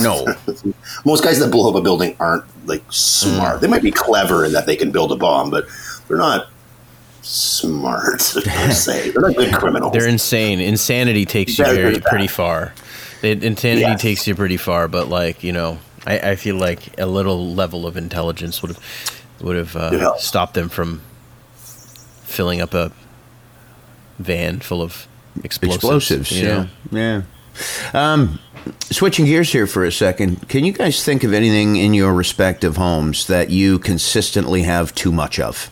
no. 0.00 0.24
Most 1.04 1.24
guys 1.24 1.38
that 1.40 1.50
blow 1.50 1.68
up 1.70 1.74
a 1.76 1.80
building 1.82 2.16
aren't 2.20 2.44
like 2.66 2.82
smart. 2.90 3.60
They 3.60 3.66
might 3.66 3.82
be 3.82 3.90
clever 3.90 4.44
in 4.44 4.52
that 4.52 4.66
they 4.66 4.76
can 4.76 4.90
build 4.92 5.10
a 5.12 5.16
bomb, 5.16 5.50
but 5.50 5.66
they're 6.06 6.16
not 6.16 6.46
smart 7.22 8.20
per 8.44 8.70
se. 8.70 9.10
They're 9.10 9.22
not 9.22 9.36
good 9.36 9.52
criminals. 9.60 9.92
They're 9.92 10.06
insane. 10.08 10.60
Insanity 10.60 11.24
takes 11.24 11.58
you 11.58 11.64
very 11.64 11.98
pretty 12.00 12.26
far. 12.28 12.72
It, 13.24 13.42
insanity 13.44 13.80
Yes. 13.82 14.02
takes 14.02 14.26
you 14.26 14.34
pretty 14.34 14.56
far, 14.56 14.88
but 14.88 15.08
like 15.08 15.42
you 15.42 15.52
know, 15.52 15.78
I, 16.06 16.18
I 16.32 16.36
feel 16.36 16.56
like 16.56 16.98
a 17.00 17.06
little 17.06 17.54
level 17.54 17.86
of 17.86 17.96
intelligence 17.96 18.62
would 18.62 18.72
have 18.72 18.80
would 19.40 19.56
have 19.56 19.76
uh, 19.76 19.90
helps. 19.98 20.24
stopped 20.24 20.54
them 20.54 20.68
from 20.68 21.00
filling 22.24 22.60
up 22.60 22.74
a 22.74 22.92
van 24.18 24.60
full 24.60 24.82
of 24.82 25.06
explosives. 25.42 26.10
explosives. 26.10 26.32
you 26.40 26.46
know? 26.46 26.68
yeah, 26.90 27.22
yeah. 27.92 28.12
Um, 28.12 28.38
switching 28.90 29.26
gears 29.26 29.52
here 29.52 29.66
for 29.66 29.84
a 29.84 29.92
second, 29.92 30.48
can 30.48 30.64
you 30.64 30.72
guys 30.72 31.04
think 31.04 31.22
of 31.24 31.32
anything 31.32 31.76
in 31.76 31.94
your 31.94 32.12
respective 32.12 32.76
homes 32.76 33.26
that 33.28 33.50
you 33.50 33.78
consistently 33.78 34.62
have 34.62 34.94
too 34.94 35.12
much 35.12 35.38
of? 35.38 35.70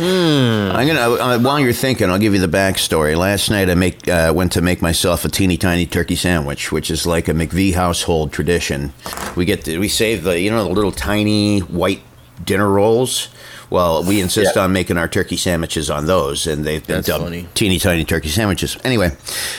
I'm 0.00 0.86
gonna 0.86 1.00
uh, 1.00 1.38
while 1.40 1.58
you're 1.58 1.72
thinking, 1.72 2.08
I'll 2.10 2.18
give 2.18 2.34
you 2.34 2.40
the 2.40 2.46
backstory. 2.48 3.16
Last 3.16 3.50
night, 3.50 3.68
I 3.68 3.74
make 3.74 4.06
uh, 4.08 4.32
went 4.34 4.52
to 4.52 4.60
make 4.60 4.80
myself 4.80 5.24
a 5.24 5.28
teeny 5.28 5.56
tiny 5.56 5.86
turkey 5.86 6.16
sandwich, 6.16 6.70
which 6.70 6.90
is 6.90 7.06
like 7.06 7.28
a 7.28 7.32
McVie 7.32 7.74
household 7.74 8.32
tradition. 8.32 8.92
We 9.36 9.44
get 9.44 9.64
to, 9.64 9.78
we 9.78 9.88
save 9.88 10.22
the 10.24 10.38
you 10.38 10.50
know 10.50 10.64
the 10.64 10.70
little 10.74 10.92
tiny 10.92 11.60
white 11.60 12.02
dinner 12.44 12.68
rolls. 12.68 13.28
Well, 13.70 14.02
we 14.02 14.20
insist 14.22 14.56
Yeah. 14.56 14.62
on 14.62 14.72
making 14.72 14.96
our 14.96 15.08
turkey 15.08 15.36
sandwiches 15.36 15.90
on 15.90 16.06
those, 16.06 16.46
and 16.46 16.64
they've 16.64 16.86
been 16.86 16.96
That's 16.96 17.08
dubbed 17.08 17.24
funny. 17.24 17.48
teeny 17.54 17.78
tiny 17.78 18.04
turkey 18.04 18.28
sandwiches. 18.30 18.78
Anyway, 18.82 19.10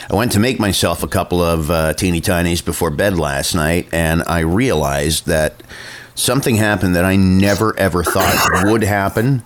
I 0.09 0.15
went 0.15 0.31
to 0.31 0.39
make 0.39 0.59
myself 0.59 1.03
a 1.03 1.07
couple 1.07 1.43
of 1.43 1.69
uh, 1.69 1.93
teeny 1.93 2.19
tinies 2.21 2.63
before 2.65 2.89
bed 2.89 3.19
last 3.19 3.53
night, 3.53 3.87
and 3.91 4.23
I 4.25 4.39
realized 4.39 5.27
that 5.27 5.61
something 6.15 6.55
happened 6.55 6.95
that 6.95 7.05
I 7.05 7.17
never 7.17 7.77
ever 7.77 8.03
thought 8.03 8.63
would 8.63 8.81
happen. 8.83 9.43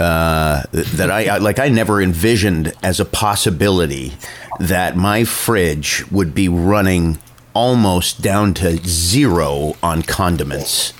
Uh, 0.00 0.64
that 0.72 1.10
I, 1.10 1.26
I 1.26 1.38
like, 1.38 1.58
I 1.58 1.68
never 1.68 2.00
envisioned 2.00 2.72
as 2.82 3.00
a 3.00 3.04
possibility 3.04 4.14
that 4.58 4.96
my 4.96 5.24
fridge 5.24 6.10
would 6.10 6.34
be 6.34 6.48
running 6.48 7.18
almost 7.52 8.22
down 8.22 8.54
to 8.54 8.78
zero 8.78 9.74
on 9.82 10.02
condiments. 10.02 10.94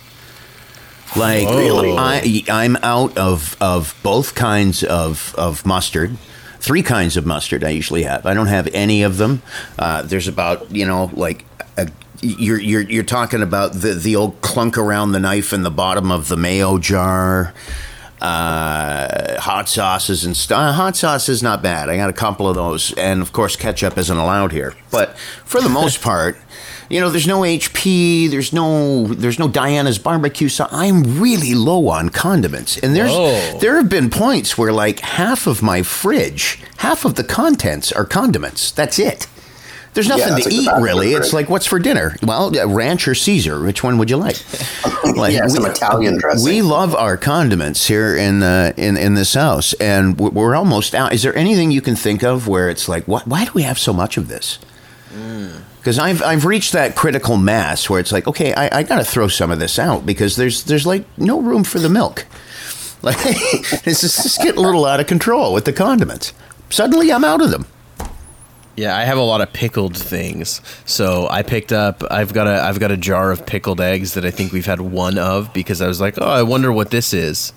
Like? 1.17 1.47
I, 1.99 2.45
I'm 2.49 2.77
out 2.77 3.17
of 3.19 3.57
of 3.61 3.99
both 4.03 4.35
kinds 4.35 4.85
of 4.85 5.35
of 5.37 5.67
mustard. 5.67 6.17
Three 6.59 6.83
kinds 6.83 7.17
of 7.17 7.25
mustard 7.25 7.65
I 7.65 7.71
usually 7.71 8.03
have. 8.03 8.27
I 8.27 8.35
don't 8.35 8.49
have 8.49 8.69
any 8.75 9.03
of 9.03 9.17
them. 9.17 9.43
Uh, 9.79 10.03
there's 10.03 10.29
about 10.29 10.71
you 10.71 10.87
know 10.87 11.11
like 11.15 11.45
a, 11.77 11.89
you're 12.21 12.61
you're 12.61 12.83
you're 12.83 13.03
talking 13.03 13.43
about 13.43 13.73
the 13.73 13.95
the 13.95 14.15
old 14.15 14.41
clunk 14.41 14.77
around 14.79 15.13
the 15.13 15.21
knife 15.21 15.53
in 15.53 15.63
the 15.63 15.71
bottom 15.71 16.13
of 16.13 16.29
the 16.29 16.37
mayo 16.37 16.79
jar. 16.79 17.55
Uh, 18.21 19.41
hot 19.41 19.69
sauces 19.69 20.25
and 20.25 20.37
stuff. 20.37 20.75
Hot 20.75 20.95
sauce 20.95 21.29
is 21.29 21.43
not 21.43 21.63
bad. 21.63 21.89
I 21.89 21.97
got 21.97 22.11
a 22.11 22.15
couple 22.15 22.49
of 22.49 22.55
those, 22.55 22.93
and 22.95 23.23
of 23.23 23.33
course, 23.33 23.57
ketchup 23.57 23.97
isn't 23.97 24.17
allowed 24.17 24.53
here. 24.53 24.75
But 24.91 25.17
for 25.45 25.61
the 25.63 25.71
most 25.71 26.03
part, 26.03 26.37
you 26.91 27.01
know, 27.01 27.09
there's 27.09 27.27
no 27.27 27.41
HP. 27.41 28.31
There's 28.31 28.53
no 28.53 29.07
there's 29.07 29.39
no 29.39 29.49
Diana's 29.49 29.99
barbecue. 29.99 30.49
So 30.49 30.67
I'm 30.71 31.21
really 31.21 31.55
low 31.55 31.89
on 31.89 32.11
condiments, 32.11 32.77
and 32.77 32.95
there's 32.95 33.13
there 33.61 33.77
have 33.77 33.89
been 33.89 34.11
points 34.11 34.59
where 34.59 34.73
like 34.73 35.01
half 35.01 35.47
of 35.47 35.63
my 35.63 35.83
fridge, 35.83 36.61
half 36.79 37.05
of 37.07 37.15
the 37.15 37.25
contents 37.25 37.91
are 37.91 38.05
condiments. 38.05 38.71
That's 38.71 38.99
it. 38.99 39.27
There's 39.93 40.09
nothing 40.09 40.35
that's 40.35 40.47
to 40.47 40.55
eat 40.55 40.69
really. 40.81 41.15
It's 41.15 41.33
like 41.33 41.49
what's 41.49 41.67
for 41.67 41.79
dinner? 41.79 42.17
Well, 42.23 42.51
ranch 42.69 43.09
or 43.09 43.15
Caesar. 43.15 43.61
Which 43.61 43.83
one 43.83 43.99
would 43.99 44.11
you 44.11 44.17
like? 44.17 44.37
Like, 45.17 45.33
Yeah, 45.35 45.47
some 45.49 45.67
Italian 45.67 46.19
dressing. 46.19 46.45
We 46.45 46.63
love 46.63 46.95
our 46.95 47.17
condiments 47.17 47.87
here 47.89 48.17
in 48.17 48.43
uh, 48.45 48.73
in 48.77 48.97
in 48.97 49.15
this 49.15 49.35
house, 49.35 49.73
and 49.75 50.17
we're- 50.19 50.57
almost 50.57 50.95
out. 50.95 51.13
Is 51.13 51.23
there 51.23 51.35
anything 51.37 51.71
you 51.73 51.81
can 51.81 51.97
think 51.97 52.23
of 52.23 52.47
where 52.47 52.69
it's 52.71 52.89
like, 52.89 53.05
why, 53.07 53.23
why 53.25 53.45
do 53.45 53.51
we 53.53 53.63
have 53.63 53.79
so 53.79 53.93
much 53.93 54.17
of 54.17 54.29
this? 54.29 54.59
Because 55.79 55.99
I've 55.99 56.23
I've 56.23 56.45
reached 56.45 56.73
that 56.75 56.95
critical 56.95 57.37
mass 57.39 57.91
where 57.91 57.99
it's 57.99 58.13
like, 58.13 58.29
okay, 58.29 58.53
I, 58.55 58.79
I 58.79 58.83
got 58.85 58.99
to 58.99 59.05
throw 59.05 59.27
some 59.29 59.51
of 59.51 59.59
this 59.59 59.79
out 59.79 60.07
because 60.07 60.37
there's 60.37 60.63
there's 60.65 60.87
like 60.87 61.05
no 61.19 61.41
room 61.41 61.65
for 61.65 61.79
the 61.81 61.89
milk. 61.89 62.27
Like 63.03 63.17
it's 63.25 64.03
just, 64.03 64.27
it's 64.27 64.37
getting 64.37 64.59
a 64.59 64.61
little 64.61 64.85
out 64.85 65.01
of 65.01 65.07
control 65.07 65.55
with 65.55 65.65
the 65.65 65.73
condiments. 65.73 66.35
Suddenly, 66.69 67.11
I'm 67.11 67.25
out 67.25 67.41
of 67.41 67.51
them. 67.51 67.65
Yeah, 68.81 68.97
I 68.97 69.05
have 69.05 69.19
a 69.19 69.23
lot 69.23 69.41
of 69.43 69.53
pickled 69.53 69.97
things. 69.97 70.61
So 70.87 71.29
I 71.29 71.43
picked 71.43 71.73
up. 71.73 72.03
I've 72.11 72.33
got 72.33 72.47
a. 72.47 72.63
I've 72.63 72.81
got 72.81 72.91
a 72.91 72.97
jar 72.97 73.31
of 73.31 73.45
pickled 73.45 73.81
eggs 73.81 74.15
that 74.15 74.25
I 74.25 74.31
think 74.31 74.53
we've 74.53 74.65
had 74.67 74.81
one 74.81 75.19
of 75.19 75.53
because 75.53 75.83
I 75.83 75.87
was 75.89 76.01
like, 76.01 76.15
oh, 76.19 76.25
I 76.29 76.43
wonder 76.43 76.73
what 76.73 76.91
this 76.91 77.13
is. 77.13 77.53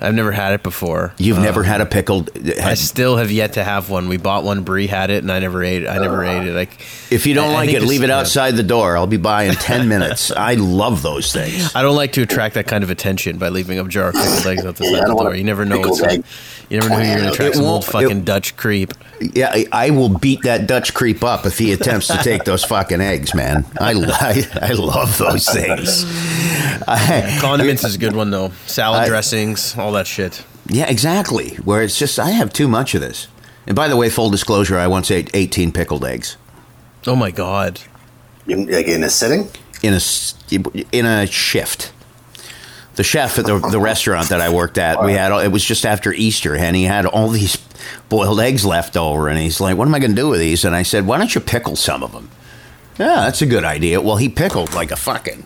I've 0.00 0.14
never 0.14 0.32
had 0.32 0.52
it 0.52 0.62
before. 0.62 1.14
You've 1.18 1.38
never 1.38 1.60
um, 1.60 1.66
had 1.66 1.80
a 1.80 1.86
pickled. 1.86 2.28
I 2.60 2.74
still 2.74 3.16
have 3.16 3.30
yet 3.30 3.54
to 3.54 3.64
have 3.64 3.88
one. 3.90 4.08
We 4.08 4.16
bought 4.18 4.44
one. 4.44 4.62
Brie 4.62 4.86
had 4.86 5.08
it, 5.10 5.22
and 5.22 5.32
I 5.32 5.38
never 5.38 5.62
ate. 5.62 5.84
it. 5.84 5.88
I 5.88 5.98
never 5.98 6.22
ate 6.24 6.46
it. 6.46 6.52
Like, 6.52 6.78
if 7.10 7.26
you 7.26 7.32
don't 7.32 7.50
I- 7.50 7.52
I 7.52 7.54
like 7.54 7.70
think 7.70 7.82
it, 7.82 7.86
leave 7.86 8.02
it 8.02 8.10
outside 8.10 8.56
the 8.56 8.62
door. 8.64 8.96
I'll 8.98 9.06
be 9.06 9.16
by 9.16 9.44
in 9.44 9.54
ten 9.54 9.88
minutes. 9.94 10.30
I 10.30 10.54
love 10.54 11.00
those 11.02 11.32
things. 11.32 11.74
I 11.74 11.82
don't 11.82 11.96
like 11.96 12.12
to 12.14 12.22
attract 12.22 12.54
that 12.56 12.66
kind 12.66 12.84
of 12.84 12.90
attention 12.90 13.38
by 13.38 13.48
leaving 13.48 13.78
a 13.78 13.88
jar 13.88 14.08
of 14.08 14.14
pickled 14.14 14.46
eggs 14.46 14.64
out 14.66 14.76
the 14.82 14.84
Yeah, 14.84 14.90
side 14.90 14.96
I 14.98 15.00
of 15.02 15.06
don't 15.06 15.16
the 15.16 15.22
door. 15.24 15.34
You 15.36 15.44
never 15.44 15.64
know 15.64 15.78
what's. 15.80 16.02
egg. 16.02 16.24
You 16.68 16.78
never 16.78 16.88
know 16.90 16.96
who 16.96 17.02
you're 17.04 17.14
going 17.16 17.26
to 17.26 17.32
attract. 17.32 17.54
Some 17.56 17.64
old 17.66 17.84
fucking 17.84 18.18
it- 18.18 18.24
Dutch 18.24 18.56
creep. 18.56 18.92
Yeah, 19.20 19.50
I, 19.52 19.66
I 19.72 19.90
will 19.90 20.08
beat 20.08 20.42
that 20.42 20.66
Dutch 20.66 20.92
creep 20.92 21.22
up 21.22 21.46
if 21.46 21.56
he 21.58 21.72
attempts 21.72 22.08
to 22.08 22.16
take 22.18 22.44
those 22.44 22.64
fucking 22.64 23.00
eggs, 23.00 23.34
man. 23.34 23.64
I, 23.80 23.92
I, 23.94 24.68
I 24.68 24.72
love 24.72 25.16
those 25.18 25.48
things. 25.48 26.04
I- 26.88 27.38
Condiments 27.40 27.84
is 27.84 27.94
a 27.94 27.98
good 27.98 28.16
one 28.16 28.30
though. 28.30 28.50
Salad 28.66 29.02
I- 29.02 29.08
dressings, 29.08 29.76
all 29.78 29.92
that 29.92 30.06
shit. 30.06 30.44
yeah, 30.66 30.86
exactly. 30.90 31.50
Where 31.64 31.82
it's 31.82 31.98
just 31.98 32.18
I 32.18 32.30
have 32.30 32.52
too 32.52 32.68
much 32.68 32.94
of 32.94 33.00
this. 33.00 33.28
And 33.66 33.74
by 33.76 33.88
the 33.88 33.96
way, 33.96 34.10
full 34.10 34.28
disclosure, 34.30 34.78
I 34.78 34.86
once 34.88 35.10
ate 35.10 35.30
18 35.32 35.72
pickled 35.72 36.04
eggs 36.04 36.36
Oh 37.06 37.16
my 37.16 37.30
god. 37.30 37.80
In, 38.46 38.66
like 38.66 38.86
in 38.88 39.02
a 39.04 39.10
sitting. 39.10 39.48
in 39.82 39.92
a 39.94 39.96
s- 39.96 40.34
in 40.50 41.06
a 41.06 41.26
shift. 41.26 41.92
The 42.96 43.02
chef 43.04 43.38
at 43.38 43.46
the, 43.46 43.58
the 43.58 43.80
restaurant 43.80 44.28
that 44.28 44.40
I 44.40 44.50
worked 44.50 44.78
at, 44.78 45.02
we 45.02 45.14
had 45.14 45.32
it 45.44 45.50
was 45.50 45.64
just 45.64 45.84
after 45.84 46.12
Easter, 46.12 46.54
and 46.54 46.76
he 46.76 46.84
had 46.84 47.06
all 47.06 47.28
these 47.28 47.56
boiled 48.08 48.40
eggs 48.40 48.64
left 48.64 48.96
over, 48.96 49.28
and 49.28 49.38
he's 49.38 49.60
like, 49.60 49.76
"What 49.76 49.88
am 49.88 49.94
I 49.94 49.98
going 49.98 50.12
to 50.14 50.16
do 50.22 50.28
with 50.28 50.38
these?" 50.40 50.64
And 50.64 50.76
I 50.76 50.84
said, 50.84 51.06
"Why 51.06 51.18
don't 51.18 51.34
you 51.34 51.40
pickle 51.40 51.74
some 51.76 52.02
of 52.04 52.12
them?" 52.12 52.30
Yeah, 52.98 53.16
that's 53.16 53.42
a 53.42 53.46
good 53.46 53.64
idea. 53.64 54.00
Well, 54.00 54.16
he 54.16 54.28
pickled 54.28 54.74
like 54.74 54.92
a 54.92 54.96
fucking 54.96 55.44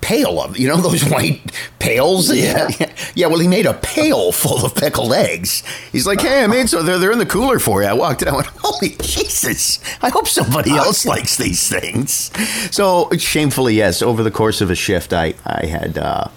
pail 0.00 0.40
of 0.42 0.58
you 0.58 0.68
know 0.68 0.76
those 0.80 1.02
white 1.04 1.40
pails. 1.78 2.32
Yeah. 2.34 2.68
yeah. 3.14 3.26
Well, 3.26 3.38
he 3.40 3.48
made 3.48 3.66
a 3.66 3.74
pail 3.74 4.32
full 4.32 4.64
of 4.64 4.74
pickled 4.74 5.12
eggs. 5.12 5.62
He's 5.92 6.06
like, 6.06 6.22
"Hey, 6.22 6.44
I 6.44 6.46
made 6.46 6.70
so 6.70 6.82
they're 6.82 6.98
they're 6.98 7.12
in 7.12 7.18
the 7.18 7.26
cooler 7.26 7.58
for 7.58 7.82
you." 7.82 7.88
I 7.88 7.92
walked 7.92 8.22
in. 8.22 8.28
I 8.28 8.32
went, 8.36 8.46
"Holy 8.58 8.96
Jesus! 9.02 9.80
I 10.00 10.08
hope 10.08 10.28
somebody 10.28 10.70
else 10.70 11.04
likes 11.04 11.36
these 11.36 11.68
things." 11.68 12.30
So 12.74 13.10
shamefully, 13.18 13.74
yes. 13.74 14.00
Over 14.00 14.22
the 14.22 14.30
course 14.30 14.62
of 14.62 14.70
a 14.70 14.74
shift, 14.74 15.12
I 15.12 15.34
I 15.44 15.66
had. 15.66 15.98
uh 15.98 16.28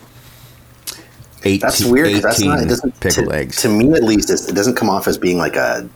18, 1.44 1.60
That's 1.60 1.86
weird. 1.86 2.22
That's 2.24 2.42
not. 2.42 2.62
It 2.62 2.68
doesn't. 2.68 3.00
pickled 3.00 3.28
to, 3.30 3.36
eggs. 3.36 3.62
to 3.62 3.70
me, 3.70 3.92
at 3.94 4.04
least, 4.04 4.30
it 4.30 4.54
doesn't 4.56 4.76
come 4.76 4.90
off 4.90 5.08
as 5.08 5.18
being 5.18 5.38
like 5.38 5.56
a 5.56 5.88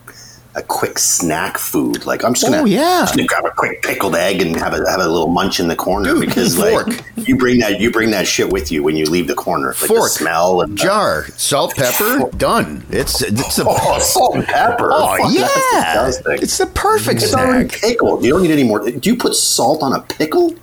a 0.54 0.62
quick 0.62 0.98
snack 0.98 1.56
food. 1.56 2.04
Like 2.04 2.22
I'm 2.24 2.34
just 2.34 2.44
gonna, 2.44 2.60
Oh, 2.60 2.64
yeah. 2.66 3.00
just 3.00 3.16
gonna 3.16 3.26
grab 3.26 3.46
a 3.46 3.50
quick 3.52 3.80
pickled 3.80 4.14
egg 4.14 4.42
and 4.42 4.54
have 4.56 4.74
a 4.74 4.88
have 4.90 5.00
a 5.00 5.08
little 5.08 5.28
munch 5.28 5.58
in 5.60 5.68
the 5.68 5.74
corner 5.76 6.12
Dude, 6.12 6.26
because 6.28 6.54
fork. 6.58 6.88
like 6.88 7.26
you 7.26 7.38
bring 7.38 7.58
that 7.60 7.80
you 7.80 7.90
bring 7.90 8.10
that 8.10 8.26
shit 8.26 8.52
with 8.52 8.70
you 8.70 8.82
when 8.82 8.94
you 8.94 9.06
leave 9.06 9.28
the 9.28 9.34
corner. 9.34 9.68
Like 9.68 9.76
Fork, 9.76 10.02
the 10.02 10.08
smell 10.10 10.60
and 10.60 10.72
the- 10.78 10.82
jar, 10.82 11.24
salt, 11.38 11.74
pepper, 11.74 12.28
done. 12.36 12.84
It's 12.90 13.22
it's 13.22 13.56
the 13.56 13.64
Oh, 13.66 13.98
salt 14.00 14.34
and 14.36 14.44
pepper. 14.44 14.90
Oh 14.92 15.16
Fuck, 15.16 15.32
yeah, 15.34 16.10
it's 16.34 16.58
the 16.58 16.66
perfect 16.66 17.22
It's 17.22 17.32
already 17.34 17.70
snack. 17.70 17.80
pickled. 17.80 18.22
You 18.22 18.32
don't 18.34 18.42
need 18.42 18.50
any 18.50 18.64
more. 18.64 18.90
Do 18.90 19.08
you 19.10 19.16
put 19.16 19.34
salt 19.34 19.82
on 19.82 19.94
a 19.94 20.02
pickle? 20.02 20.54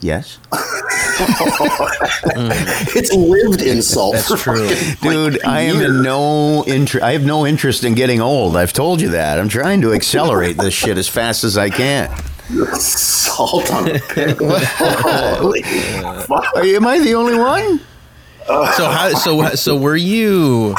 Yes, 0.00 0.38
It's 2.96 3.12
lived 3.12 3.62
in 3.62 3.80
salt. 3.82 4.14
That's 4.14 4.42
true. 4.42 4.68
dude. 5.02 5.34
like, 5.34 5.44
I 5.46 5.60
am 5.62 5.80
in 5.80 6.02
no 6.02 6.64
interest. 6.66 7.04
I 7.04 7.12
have 7.12 7.24
no 7.24 7.46
interest 7.46 7.84
in 7.84 7.94
getting 7.94 8.20
old. 8.20 8.56
I've 8.56 8.72
told 8.72 9.00
you 9.00 9.10
that. 9.10 9.38
I'm 9.38 9.48
trying 9.48 9.80
to 9.82 9.92
accelerate 9.92 10.56
this 10.56 10.74
shit 10.74 10.98
as 10.98 11.08
fast 11.08 11.44
as 11.44 11.56
I 11.56 11.70
can. 11.70 12.14
salt 12.74 13.70
on 13.72 13.88
a 13.90 13.98
pickle. 14.00 14.58
Holy 14.58 15.62
fuck. 15.62 16.56
Are 16.56 16.64
am 16.64 16.86
I 16.86 16.98
the 16.98 17.14
only 17.14 17.38
one? 17.38 17.80
So 18.46 18.90
how 18.90 19.10
so 19.14 19.50
so 19.54 19.76
were 19.76 19.96
you 19.96 20.74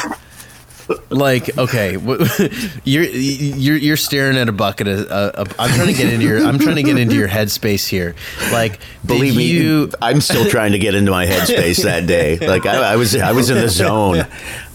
like 1.10 1.56
okay 1.58 1.92
you're 2.84 3.02
you're 3.04 3.76
you're 3.76 3.96
staring 3.96 4.36
at 4.36 4.48
a 4.48 4.52
bucket 4.52 4.86
of 4.86 5.10
uh, 5.10 5.32
uh, 5.34 5.44
I'm 5.58 5.70
trying 5.74 5.88
to 5.88 5.92
get 5.94 6.12
into 6.12 6.26
your 6.26 6.46
I'm 6.46 6.58
trying 6.58 6.76
to 6.76 6.82
get 6.82 6.96
into 6.98 7.16
your 7.16 7.28
headspace 7.28 7.88
here 7.88 8.14
like 8.52 8.78
Believe 9.04 9.34
did 9.34 9.90
me, 9.90 9.96
I'm 10.02 10.20
still 10.20 10.48
trying 10.48 10.72
to 10.72 10.78
get 10.78 10.94
into 10.94 11.10
my 11.10 11.26
headspace 11.26 11.82
that 11.84 12.06
day. 12.06 12.38
Like 12.38 12.66
I, 12.66 12.92
I 12.92 12.96
was, 12.96 13.14
I 13.16 13.32
was 13.32 13.50
in 13.50 13.56
the 13.56 13.68
zone. 13.68 14.26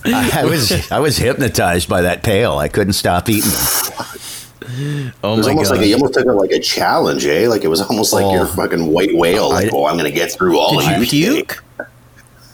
I, 0.05 0.41
I 0.41 0.45
was, 0.45 0.91
I 0.91 0.99
was 0.99 1.17
hypnotized 1.17 1.89
by 1.89 2.01
that 2.03 2.23
pail. 2.23 2.53
I 2.57 2.69
couldn't 2.69 2.93
stop 2.93 3.27
eating. 3.29 3.49
them. 3.51 5.13
oh 5.23 5.33
It 5.33 5.37
was 5.37 5.45
my 5.47 5.51
almost 5.51 5.69
god 5.69 5.77
like 5.77 5.85
a, 5.85 5.87
you 5.87 5.95
almost 5.95 6.13
took 6.13 6.25
it 6.25 6.31
like 6.31 6.51
a 6.51 6.59
challenge, 6.59 7.25
eh? 7.25 7.47
Like 7.49 7.63
it 7.63 7.67
was 7.67 7.81
almost 7.81 8.13
like 8.13 8.23
Oh. 8.23 8.33
your 8.33 8.45
fucking 8.47 8.87
white 8.87 9.13
whale. 9.15 9.49
Like, 9.49 9.67
I- 9.67 9.69
oh, 9.73 9.85
I'm 9.85 9.97
gonna 9.97 10.11
get 10.11 10.31
through 10.31 10.57
all 10.59 10.79
did 10.79 10.89
of 10.97 11.13
you 11.13 11.19
you. 11.19 11.33
puke 11.43 11.63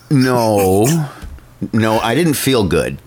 No, 0.10 0.88
no, 1.74 2.00
I 2.00 2.16
didn't 2.16 2.36
feel 2.36 2.64
good. 2.68 2.98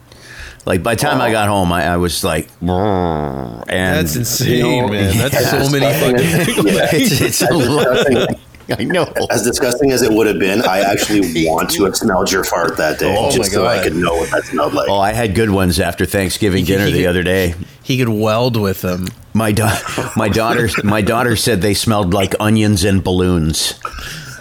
Like 0.67 0.83
by 0.83 0.95
the 0.95 1.01
time 1.01 1.21
I 1.21 1.31
oh. 1.31 1.33
got 1.33 1.49
home, 1.49 1.73
I, 1.73 1.85
I 1.85 1.97
was 1.97 2.23
like, 2.23 2.49
and 2.61 3.65
that's 3.69 4.17
insane 4.17 4.57
you 4.57 4.83
know, 4.83 4.89
man 4.89 5.17
that's 5.17 5.35
yeah, 5.35 5.63
so 5.63 5.71
many 5.71 5.87
fucking 5.99 7.01
it's, 7.01 7.21
it's 7.21 7.43
a 7.43 7.55
lot. 7.55 8.37
I 8.79 8.85
know. 8.85 9.13
As 9.31 9.43
disgusting 9.43 9.91
as 9.91 10.03
it 10.03 10.13
would 10.13 10.27
have 10.27 10.39
been, 10.39 10.63
I 10.63 10.81
actually 10.81 11.21
want 11.49 11.71
to 11.71 11.85
have 11.85 11.97
smelled 11.97 12.31
your 12.31 12.45
fart 12.45 12.77
that 12.77 12.99
day, 12.99 13.15
Oh 13.19 13.25
my 13.25 13.31
just 13.31 13.53
so 13.53 13.67
I 13.67 13.83
could 13.83 13.97
know 13.97 14.15
what 14.15 14.31
that 14.31 14.45
smelled 14.45 14.75
like. 14.75 14.89
Oh, 14.89 14.99
I 14.99 15.13
had 15.13 15.35
good 15.35 15.51
ones 15.51 15.81
after 15.81 16.07
Thanksgiving 16.07 16.65
dinner 16.65 16.91
the 16.91 17.07
other 17.07 17.23
day. 17.23 17.55
he 17.83 17.99
could 17.99 18.09
weld 18.09 18.57
with 18.57 18.83
them 18.83 19.09
My 19.35 19.53
da- 19.53 19.81
my 20.17 20.29
daughter, 20.29 20.69
my 20.85 21.03
daughter 21.03 21.37
said 21.37 21.63
they 21.63 21.75
smelled 21.75 22.15
like 22.15 22.35
onions 22.39 22.85
and 22.85 23.03
balloons. 23.03 23.75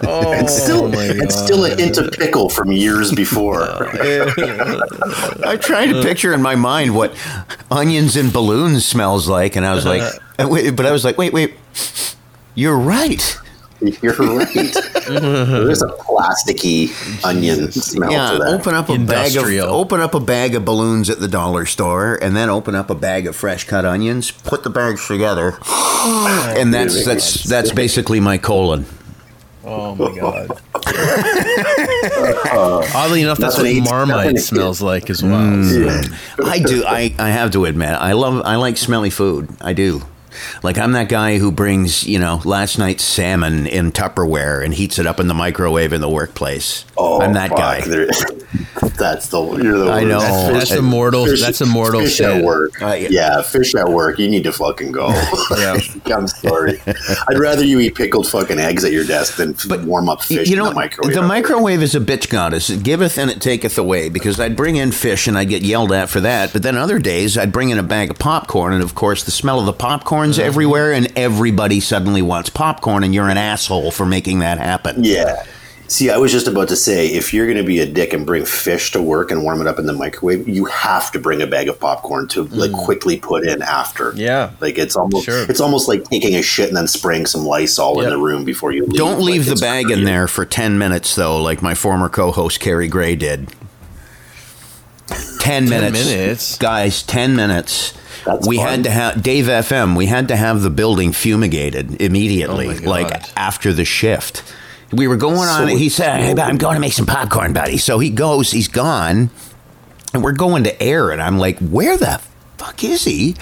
Oh, 0.03 0.31
It's 0.33 0.55
still 0.63 0.87
my 0.87 1.03
it's 1.05 1.35
still 1.37 1.65
a 1.65 1.75
hint 1.75 1.97
of 1.97 2.11
pickle 2.11 2.49
from 2.49 2.71
years 2.71 3.11
before. 3.13 3.63
I 5.45 5.57
tried 5.61 5.87
to 5.87 6.01
picture 6.03 6.33
in 6.33 6.41
my 6.41 6.55
mind 6.55 6.95
what 6.95 7.13
onions 7.71 8.15
and 8.15 8.31
balloons 8.31 8.85
smells 8.85 9.27
like, 9.27 9.55
and 9.55 9.65
I 9.65 9.73
was 9.73 9.85
like, 9.85 10.01
but 10.37 10.85
I 10.85 10.91
was 10.91 11.03
like, 11.05 11.17
wait, 11.17 11.33
wait, 11.33 11.55
you're 12.55 12.77
right. 12.77 13.37
You're 14.01 14.11
right. 14.13 14.73
There's 15.07 15.81
a 15.81 15.87
plasticky 15.87 16.91
onion 17.23 17.71
smell 17.71 18.11
Yeah, 18.11 18.31
to 18.31 18.37
that. 18.39 18.47
open 18.59 18.75
up 18.75 18.89
a 18.89 18.97
bag 18.97 19.37
of 19.37 19.45
open 19.69 20.01
up 20.01 20.13
a 20.13 20.19
bag 20.19 20.53
of 20.55 20.65
balloons 20.65 21.09
at 21.09 21.21
the 21.21 21.29
dollar 21.29 21.65
store, 21.65 22.19
and 22.21 22.35
then 22.35 22.49
open 22.49 22.75
up 22.75 22.89
a 22.89 22.95
bag 22.95 23.25
of 23.25 23.37
fresh 23.37 23.63
cut 23.63 23.85
onions. 23.85 24.31
Put 24.31 24.63
the 24.63 24.69
bags 24.69 25.07
together, 25.07 25.57
and 25.65 26.73
that's 26.73 27.05
that's 27.05 27.43
that's 27.45 27.71
basically 27.71 28.19
my 28.19 28.37
colon. 28.37 28.85
Oh 29.71 29.95
my 29.95 30.19
god. 30.19 30.49
Oddly 32.95 33.21
enough, 33.21 33.37
that's 33.37 33.55
what 33.57 33.63
Nothing 33.63 33.77
eats- 33.77 33.89
Marmite 33.89 34.25
nothing- 34.25 34.37
smells 34.39 34.81
like 34.81 35.09
as 35.09 35.21
well. 35.23 35.63
so. 35.63 36.01
I 36.43 36.59
do. 36.59 36.83
I, 36.85 37.13
I 37.19 37.29
have 37.29 37.51
to 37.51 37.65
admit, 37.65 37.89
I 37.89 38.13
love. 38.13 38.41
I 38.45 38.55
like 38.55 38.77
smelly 38.77 39.09
food. 39.09 39.49
I 39.61 39.73
do. 39.73 40.01
Like 40.63 40.77
I'm 40.77 40.93
that 40.93 41.09
guy 41.09 41.37
who 41.37 41.51
brings, 41.51 42.05
you 42.07 42.19
know, 42.19 42.39
last 42.45 42.77
night's 42.77 43.03
salmon 43.03 43.67
in 43.67 43.91
Tupperware 43.91 44.63
and 44.63 44.73
heats 44.73 44.97
it 44.99 45.05
up 45.07 45.19
in 45.19 45.27
the 45.27 45.33
microwave 45.33 45.91
in 45.91 46.01
the 46.01 46.09
workplace. 46.09 46.85
Oh, 46.97 47.21
I'm 47.21 47.33
that 47.33 47.49
fuck. 47.49 47.57
guy. 47.59 48.88
There- 48.99 49.09
That's 49.13 49.27
the 49.29 49.41
you're 49.57 49.79
the 49.79 49.89
I 49.91 50.03
worst. 50.03 50.07
know. 50.07 50.53
That's 50.53 50.71
Oh, 50.73 50.79
a 50.79 50.81
mortal. 50.81 51.25
Fish- 51.25 51.41
That's 51.41 51.61
a 51.61 51.65
mortal 51.65 52.01
fish 52.01 52.17
sin. 52.17 52.39
at 52.39 52.43
work. 52.43 52.81
Uh, 52.81 52.87
yeah. 52.93 53.07
yeah. 53.09 53.41
fish 53.41 53.73
at 53.75 53.89
work. 53.89 54.19
You 54.19 54.29
need 54.29 54.43
to 54.43 54.51
fucking 54.51 54.91
go. 54.91 55.09
Yeah. 55.57 55.77
I'm 56.15 56.27
sorry. 56.27 56.81
I'd 57.27 57.37
rather 57.39 57.63
you 57.63 57.79
eat 57.79 57.95
pickled 57.95 58.27
fucking 58.27 58.59
eggs 58.59 58.83
at 58.85 58.91
your 58.91 59.03
desk 59.05 59.37
than 59.37 59.53
f- 59.55 59.83
warm 59.85 60.07
up 60.09 60.21
fish 60.21 60.47
you 60.49 60.55
know, 60.55 60.65
in 60.65 60.69
the 60.69 60.75
microwave. 60.75 61.13
the 61.15 61.21
microwave 61.21 61.81
is 61.81 61.95
a 61.95 61.99
bitch 61.99 62.29
goddess. 62.29 62.69
It 62.69 62.83
giveth 62.83 63.17
and 63.17 63.29
it 63.31 63.41
taketh 63.41 63.77
away. 63.77 64.09
Because 64.09 64.39
I'd 64.39 64.55
bring 64.55 64.75
in 64.75 64.91
fish 64.91 65.27
and 65.27 65.37
I'd 65.37 65.49
get 65.49 65.61
yelled 65.63 65.91
at 65.91 66.09
for 66.09 66.19
that. 66.21 66.53
But 66.53 66.63
then 66.63 66.77
other 66.77 66.99
days 66.99 67.37
I'd 67.37 67.51
bring 67.51 67.69
in 67.69 67.77
a 67.79 67.83
bag 67.83 68.09
of 68.11 68.19
popcorn, 68.19 68.73
and 68.73 68.83
of 68.83 68.95
course 68.95 69.23
the 69.23 69.31
smell 69.31 69.59
of 69.59 69.65
the 69.65 69.73
popcorn's 69.73 70.37
Mm-hmm. 70.37 70.47
everywhere, 70.47 70.93
and 70.93 71.11
everybody 71.17 71.79
suddenly 71.79 72.21
wants 72.21 72.49
popcorn, 72.49 73.03
and 73.03 73.13
you're 73.13 73.29
an 73.29 73.37
asshole 73.37 73.91
for 73.91 74.05
making 74.05 74.39
that 74.39 74.57
happen. 74.59 75.03
Yeah. 75.03 75.43
See, 75.89 76.11
I 76.11 76.17
was 76.17 76.31
just 76.31 76.47
about 76.47 76.67
to 76.67 76.75
say, 76.75 77.07
if 77.07 77.33
you're 77.33 77.47
going 77.47 77.57
to 77.57 77.63
be 77.63 77.79
a 77.79 77.85
dick 77.87 78.13
and 78.13 78.23
bring 78.23 78.45
fish 78.45 78.91
to 78.91 79.01
work 79.01 79.31
and 79.31 79.41
warm 79.43 79.59
it 79.59 79.65
up 79.65 79.79
in 79.79 79.87
the 79.87 79.93
microwave, 79.93 80.47
you 80.47 80.65
have 80.65 81.11
to 81.13 81.19
bring 81.19 81.41
a 81.41 81.47
bag 81.47 81.67
of 81.67 81.79
popcorn 81.79 82.27
to 82.29 82.43
like 82.43 82.71
quickly 82.71 83.17
put 83.19 83.43
in 83.43 83.63
after. 83.63 84.11
Mm. 84.11 84.17
Yeah. 84.17 84.51
like 84.59 84.77
it's 84.77 84.95
almost 84.95 85.25
Sure. 85.25 85.45
it's 85.49 85.59
almost 85.59 85.87
like 85.87 86.03
taking 86.03 86.35
a 86.35 86.43
shit 86.43 86.67
and 86.67 86.77
then 86.77 86.87
spraying 86.87 87.25
some 87.25 87.43
Lysol 87.43 88.01
in 88.01 88.09
the 88.11 88.19
room 88.19 88.45
before 88.45 88.71
you 88.71 88.83
leave. 88.85 88.93
Don't 88.99 89.19
leave 89.21 89.47
the 89.47 89.55
bag 89.55 89.85
in 89.85 89.87
brilliant. 89.87 90.05
there 90.05 90.27
for 90.27 90.45
10 90.45 90.77
minutes, 90.77 91.15
though, 91.15 91.41
like 91.41 91.63
my 91.63 91.73
former 91.73 92.07
co 92.07 92.31
host 92.31 92.59
Carrie 92.59 92.87
Gray 92.87 93.15
did. 93.15 93.49
10 95.39 95.67
minutes. 95.69 96.05
minutes? 96.07 96.57
Guys, 96.59 97.01
10 97.01 97.35
minutes. 97.35 97.93
That's 98.25 98.47
we 98.47 98.57
fun. 98.57 98.67
had 98.67 98.83
to 98.83 98.91
have 98.91 99.23
Dave 99.23 99.45
FM. 99.45 99.97
We 99.97 100.05
had 100.05 100.27
to 100.27 100.35
have 100.35 100.61
the 100.61 100.69
building 100.69 101.13
fumigated 101.13 101.99
immediately, 101.99 102.67
Oh 102.67 102.89
like 102.89 103.35
after 103.35 103.73
the 103.73 103.85
shift. 103.85 104.43
We 104.91 105.07
were 105.07 105.17
going 105.17 105.37
on. 105.49 105.67
So- 105.69 105.75
He 105.75 105.89
said, 105.89 106.21
"Hey, 106.21 106.41
I'm 106.41 106.57
going 106.57 106.75
to 106.75 106.79
make 106.81 106.93
some 106.93 107.05
popcorn, 107.05 107.53
buddy." 107.53 107.77
So 107.77 107.99
he 107.99 108.09
goes. 108.09 108.51
He's 108.51 108.67
gone, 108.67 109.29
and 110.13 110.23
we're 110.23 110.31
going 110.33 110.63
to 110.65 110.81
air. 110.81 111.11
And 111.11 111.21
I'm 111.21 111.37
like, 111.37 111.59
"Where 111.59 111.97
the 111.97 112.19
fuck 112.57 112.83
is 112.83 113.03
he?" 113.05 113.35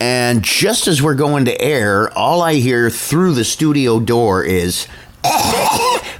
And 0.00 0.42
just 0.42 0.88
as 0.88 1.00
we're 1.02 1.14
going 1.14 1.44
to 1.44 1.60
air, 1.62 2.10
all 2.18 2.42
I 2.42 2.54
hear 2.54 2.90
through 2.90 3.34
the 3.34 3.44
studio 3.44 4.00
door 4.00 4.42
is 4.42 4.88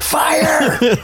fire. 0.03 0.79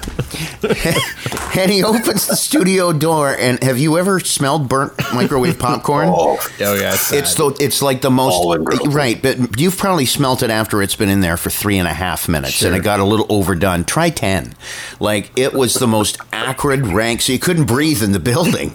and 1.59 1.71
he 1.71 1.83
opens 1.83 2.27
the 2.27 2.37
studio 2.37 2.93
door. 2.93 3.35
And 3.39 3.63
have 3.63 3.79
you 3.79 3.99
ever 3.99 4.21
smelled 4.21 4.69
burnt 4.69 4.93
microwave 5.15 5.59
popcorn? 5.59 6.09
Oh, 6.11 6.39
Oh 6.61 6.75
yeah, 6.75 6.95
it's, 6.95 7.13
It's 7.13 7.35
the 7.35 7.57
it's 7.61 7.83
like 7.83 8.01
the 8.03 8.11
most 8.11 8.59
right, 8.89 9.21
but 9.21 9.59
you've 9.61 9.77
probably 9.77 10.07
smelt 10.07 10.43
it 10.43 10.51
after 10.51 10.83
it's 10.83 10.97
been 10.97 11.09
in 11.09 11.21
there 11.21 11.37
for 11.37 11.51
three 11.51 11.79
and 11.79 11.87
a 11.87 11.93
half 11.93 12.29
minutes, 12.29 12.63
and 12.63 12.75
it 12.75 12.83
got 12.83 13.01
a 13.01 13.05
little 13.05 13.27
overdone. 13.29 13.85
Try 13.85 14.11
ten, 14.11 14.55
like 15.01 15.31
it 15.37 15.53
was 15.55 15.75
the 15.75 15.87
most 15.87 16.19
acrid, 16.33 16.87
rank. 16.87 17.21
So 17.23 17.33
you 17.33 17.39
couldn't 17.39 17.67
breathe 17.67 18.03
in 18.03 18.13
the 18.13 18.19
building. 18.19 18.75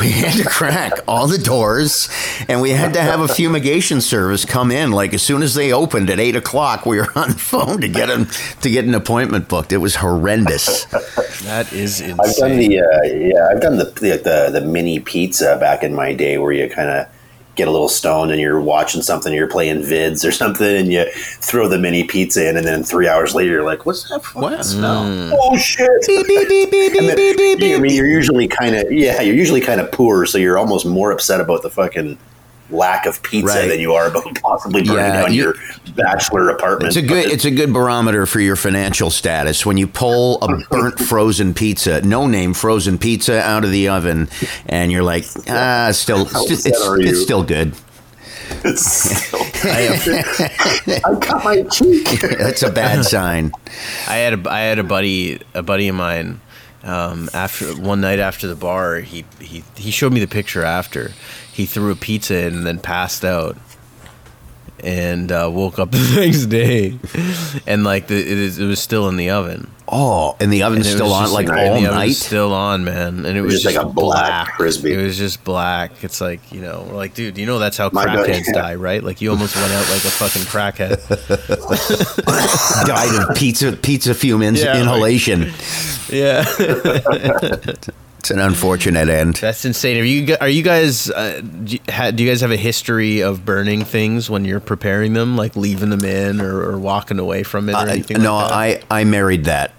We 0.00 0.10
had 0.10 0.34
to 0.34 0.44
crack 0.44 0.92
all 1.06 1.26
the 1.26 1.38
doors, 1.38 2.08
and 2.48 2.60
we 2.60 2.70
had 2.70 2.94
to 2.94 3.02
have 3.02 3.20
a 3.20 3.28
fumigation 3.28 4.00
service 4.00 4.44
come 4.44 4.70
in. 4.70 4.90
Like 4.90 5.12
as 5.12 5.22
soon 5.22 5.42
as 5.42 5.54
they 5.54 5.72
opened 5.72 6.08
at 6.10 6.18
eight 6.20 6.36
o'clock, 6.36 6.86
we 6.86 6.98
were 6.98 7.08
on 7.14 7.30
the 7.30 7.38
phone 7.38 7.80
to 7.80 7.88
get 7.88 8.08
him 8.08 8.26
to 8.62 8.70
get 8.70 8.84
an 8.84 8.94
appointment 8.94 9.48
booked. 9.48 9.57
It 9.70 9.78
was 9.78 9.96
horrendous. 9.96 10.84
that 11.44 11.72
is 11.72 12.00
insane. 12.00 12.18
I've 12.20 12.36
done 12.36 12.56
the 12.56 12.80
uh, 12.80 13.02
yeah, 13.02 13.48
I've 13.50 13.60
done 13.60 13.78
the, 13.78 13.84
the 13.84 14.50
the 14.52 14.60
the 14.60 14.66
mini 14.66 15.00
pizza 15.00 15.56
back 15.58 15.82
in 15.82 15.94
my 15.94 16.12
day 16.12 16.38
where 16.38 16.52
you 16.52 16.68
kind 16.68 16.88
of 16.90 17.06
get 17.54 17.66
a 17.66 17.70
little 17.72 17.88
stoned 17.88 18.30
and 18.30 18.40
you're 18.40 18.60
watching 18.60 19.02
something, 19.02 19.32
you're 19.34 19.48
playing 19.48 19.82
vids 19.82 20.26
or 20.26 20.30
something, 20.42 20.76
and 20.76 20.92
you 20.92 21.04
throw 21.12 21.68
the 21.68 21.78
mini 21.78 22.04
pizza 22.04 22.48
in, 22.48 22.56
and 22.56 22.64
then 22.66 22.84
three 22.84 23.08
hours 23.08 23.34
later 23.34 23.50
you're 23.50 23.64
like, 23.64 23.84
"What's 23.84 24.08
that 24.08 24.24
fucking 24.24 24.40
What? 24.42 24.64
smell? 24.64 25.02
Oh 25.32 25.56
shit!" 25.58 25.90
And 26.08 27.08
then, 27.08 27.16
I 27.76 27.78
mean, 27.80 27.92
you're 27.94 28.06
usually 28.06 28.46
kind 28.48 28.76
of 28.76 28.90
yeah, 28.92 29.20
you're 29.20 29.34
usually 29.34 29.60
kind 29.60 29.80
of 29.80 29.90
poor, 29.92 30.24
so 30.24 30.38
you're 30.38 30.56
almost 30.58 30.86
more 30.86 31.10
upset 31.10 31.40
about 31.40 31.62
the 31.62 31.70
fucking 31.70 32.16
lack 32.70 33.06
of 33.06 33.22
pizza 33.22 33.46
Right. 33.46 33.68
than 33.68 33.80
you 33.80 33.92
are 33.94 34.08
about 34.08 34.24
possibly 34.42 34.82
burning 34.82 34.96
Yeah, 34.98 35.22
down 35.22 35.32
you- 35.32 35.42
your 35.44 35.54
bachelor 35.96 36.50
apartment. 36.50 36.88
It's 36.88 36.96
a 36.96 37.02
good 37.06 37.26
it's 37.26 37.44
a 37.44 37.50
good 37.50 37.72
barometer 37.72 38.26
for 38.26 38.40
your 38.40 38.56
financial 38.56 39.10
status 39.10 39.64
when 39.64 39.76
you 39.78 39.86
pull 39.86 40.40
a 40.42 40.56
burnt 40.70 40.98
frozen 41.08 41.54
pizza, 41.54 42.02
no 42.02 42.26
name 42.26 42.54
frozen 42.54 42.98
pizza 42.98 43.40
out 43.42 43.64
of 43.64 43.70
the 43.70 43.88
oven, 43.88 44.28
and 44.66 44.92
you're 44.92 45.02
like, 45.02 45.24
ah, 45.48 45.90
still 45.92 46.24
How 46.26 46.42
it's, 46.44 46.66
upset 46.66 46.72
it's, 46.74 47.10
it's 47.10 47.22
still 47.22 47.42
good. 47.42 47.72
It's 48.64 48.84
still- 48.86 49.40
I 49.64 51.14
cut 51.20 51.44
my 51.44 51.62
cheek. 51.64 52.08
That's 52.38 52.62
a 52.62 52.70
bad 52.70 53.04
sign. 53.04 53.52
I 54.06 54.16
had 54.16 54.46
a 54.46 54.50
I 54.50 54.60
had 54.60 54.78
a 54.78 54.84
buddy 54.84 55.40
a 55.54 55.62
buddy 55.62 55.88
of 55.88 55.96
mine. 55.96 56.40
Um, 56.88 57.28
after 57.34 57.74
one 57.74 58.00
night 58.00 58.18
after 58.18 58.46
the 58.46 58.56
bar, 58.56 59.00
he, 59.00 59.26
he 59.40 59.62
he 59.76 59.90
showed 59.90 60.10
me 60.12 60.20
the 60.20 60.26
picture 60.26 60.64
after. 60.64 61.12
He 61.52 61.66
threw 61.66 61.90
a 61.92 61.96
pizza 61.96 62.46
in 62.46 62.54
and 62.54 62.66
then 62.66 62.78
passed 62.78 63.26
out, 63.26 63.58
and 64.84 65.30
uh, 65.32 65.50
woke 65.52 65.78
up 65.78 65.90
the 65.92 66.14
next 66.20 66.46
day, 66.46 66.98
and 67.66 67.84
like 67.84 68.06
the, 68.08 68.16
it, 68.18 68.26
is, 68.26 68.58
it 68.58 68.66
was 68.66 68.80
still 68.80 69.08
in 69.08 69.16
the 69.16 69.30
oven. 69.30 69.70
Oh, 69.90 70.36
and 70.38 70.52
the 70.52 70.64
oven's 70.64 70.86
And 70.86 70.96
still 70.96 71.12
on 71.14 71.32
like 71.32 71.48
all 71.48 71.72
was 71.74 71.82
night. 71.82 72.12
still 72.12 72.52
on, 72.52 72.84
man, 72.84 73.24
and 73.24 73.38
it 73.38 73.40
was 73.40 73.54
just 73.54 73.64
just 73.64 73.76
like 73.76 73.86
a 73.86 73.88
black 73.88 74.46
black. 74.46 74.56
Frisbee. 74.58 74.92
It 74.92 74.98
was 75.02 75.16
just 75.16 75.42
black. 75.44 76.04
It's 76.04 76.20
like 76.20 76.40
you 76.52 76.60
know, 76.60 76.84
we're 76.88 76.96
like, 76.96 77.14
dude, 77.14 77.38
you 77.38 77.46
know 77.46 77.58
that's 77.58 77.78
how 77.78 77.88
My 77.94 78.04
crackheads 78.04 78.44
yeah. 78.48 78.52
die, 78.62 78.74
right? 78.74 79.02
Like 79.02 79.22
you 79.22 79.30
almost 79.30 79.56
went 79.56 79.72
out 79.72 79.88
like 79.88 80.04
a 80.04 80.10
fucking 80.10 80.42
crackhead. 80.42 80.98
Died 82.86 83.28
of 83.30 83.34
pizza 83.36 83.72
pizza 83.72 84.14
fume 84.14 84.42
in- 84.42 84.56
Yeah, 84.56 84.72
like- 84.72 84.80
inhalation. 84.82 85.52
yeah. 86.10 86.44
It's 88.18 88.30
an 88.32 88.40
unfortunate 88.40 89.08
end. 89.08 89.34
That's 89.36 89.64
insane. 89.64 89.96
Are 90.00 90.04
you 90.04 90.36
are 90.40 90.48
you 90.48 90.62
guys 90.62 91.08
uh, 91.10 91.40
do, 91.40 91.74
you, 91.74 91.80
ha, 91.88 92.10
do 92.10 92.22
you 92.24 92.28
guys 92.28 92.40
have 92.40 92.50
a 92.50 92.56
history 92.56 93.20
of 93.22 93.44
burning 93.44 93.84
things 93.84 94.28
when 94.28 94.44
you're 94.44 94.58
preparing 94.60 95.12
them, 95.12 95.36
like 95.36 95.54
leaving 95.54 95.90
them 95.90 96.04
in 96.04 96.40
or, 96.40 96.60
or 96.62 96.78
walking 96.78 97.18
away 97.20 97.44
from 97.44 97.68
it 97.68 97.74
or 97.74 97.76
Uh, 97.76 97.86
anything? 97.86 98.20
no, 98.22 98.34
like 98.36 98.48
that? 98.80 98.84
I 98.90 99.00
I 99.00 99.04
married 99.04 99.44
that. 99.44 99.72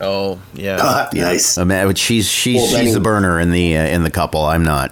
Oh 0.00 0.40
yeah. 0.54 0.78
Ah, 0.80 1.08
nice. 1.14 1.56
I 1.56 1.62
mean, 1.64 1.94
she's 1.94 2.28
she's 2.28 2.56
Well, 2.56 2.66
she's 2.66 2.74
Benny- 2.78 2.92
the 2.94 3.00
burner 3.00 3.38
in 3.38 3.52
the 3.52 3.76
uh, 3.78 3.86
in 3.86 4.02
the 4.02 4.10
couple. 4.10 4.44
I'm 4.44 4.64
not. 4.64 4.90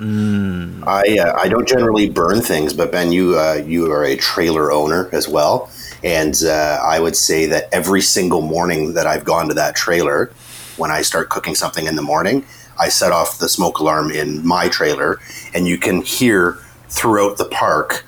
I 0.00 1.18
uh, 1.18 1.38
I 1.40 1.48
don't 1.48 1.66
generally 1.66 2.08
burn 2.08 2.40
things, 2.40 2.72
but 2.72 2.90
Ben, 2.92 3.12
you 3.12 3.38
uh, 3.38 3.62
you 3.66 3.90
are 3.90 4.04
a 4.04 4.16
trailer 4.16 4.70
owner 4.72 5.08
as 5.12 5.28
well, 5.28 5.70
and 6.02 6.34
uh, 6.44 6.80
I 6.84 6.98
would 7.00 7.16
say 7.16 7.46
that 7.46 7.68
every 7.72 8.00
single 8.00 8.40
morning 8.42 8.94
that 8.94 9.06
I've 9.06 9.24
gone 9.24 9.48
to 9.48 9.54
that 9.54 9.76
trailer, 9.76 10.32
when 10.76 10.90
I 10.90 11.02
start 11.02 11.28
cooking 11.28 11.54
something 11.54 11.86
in 11.86 11.96
the 11.96 12.02
morning, 12.02 12.44
I 12.78 12.88
set 12.88 13.12
off 13.12 13.38
the 13.38 13.48
smoke 13.48 13.78
alarm 13.78 14.10
in 14.10 14.46
my 14.46 14.68
trailer, 14.68 15.20
and 15.54 15.66
you 15.68 15.78
can 15.78 16.02
hear 16.02 16.58
throughout 16.88 17.36
the 17.38 17.44
park 17.46 18.04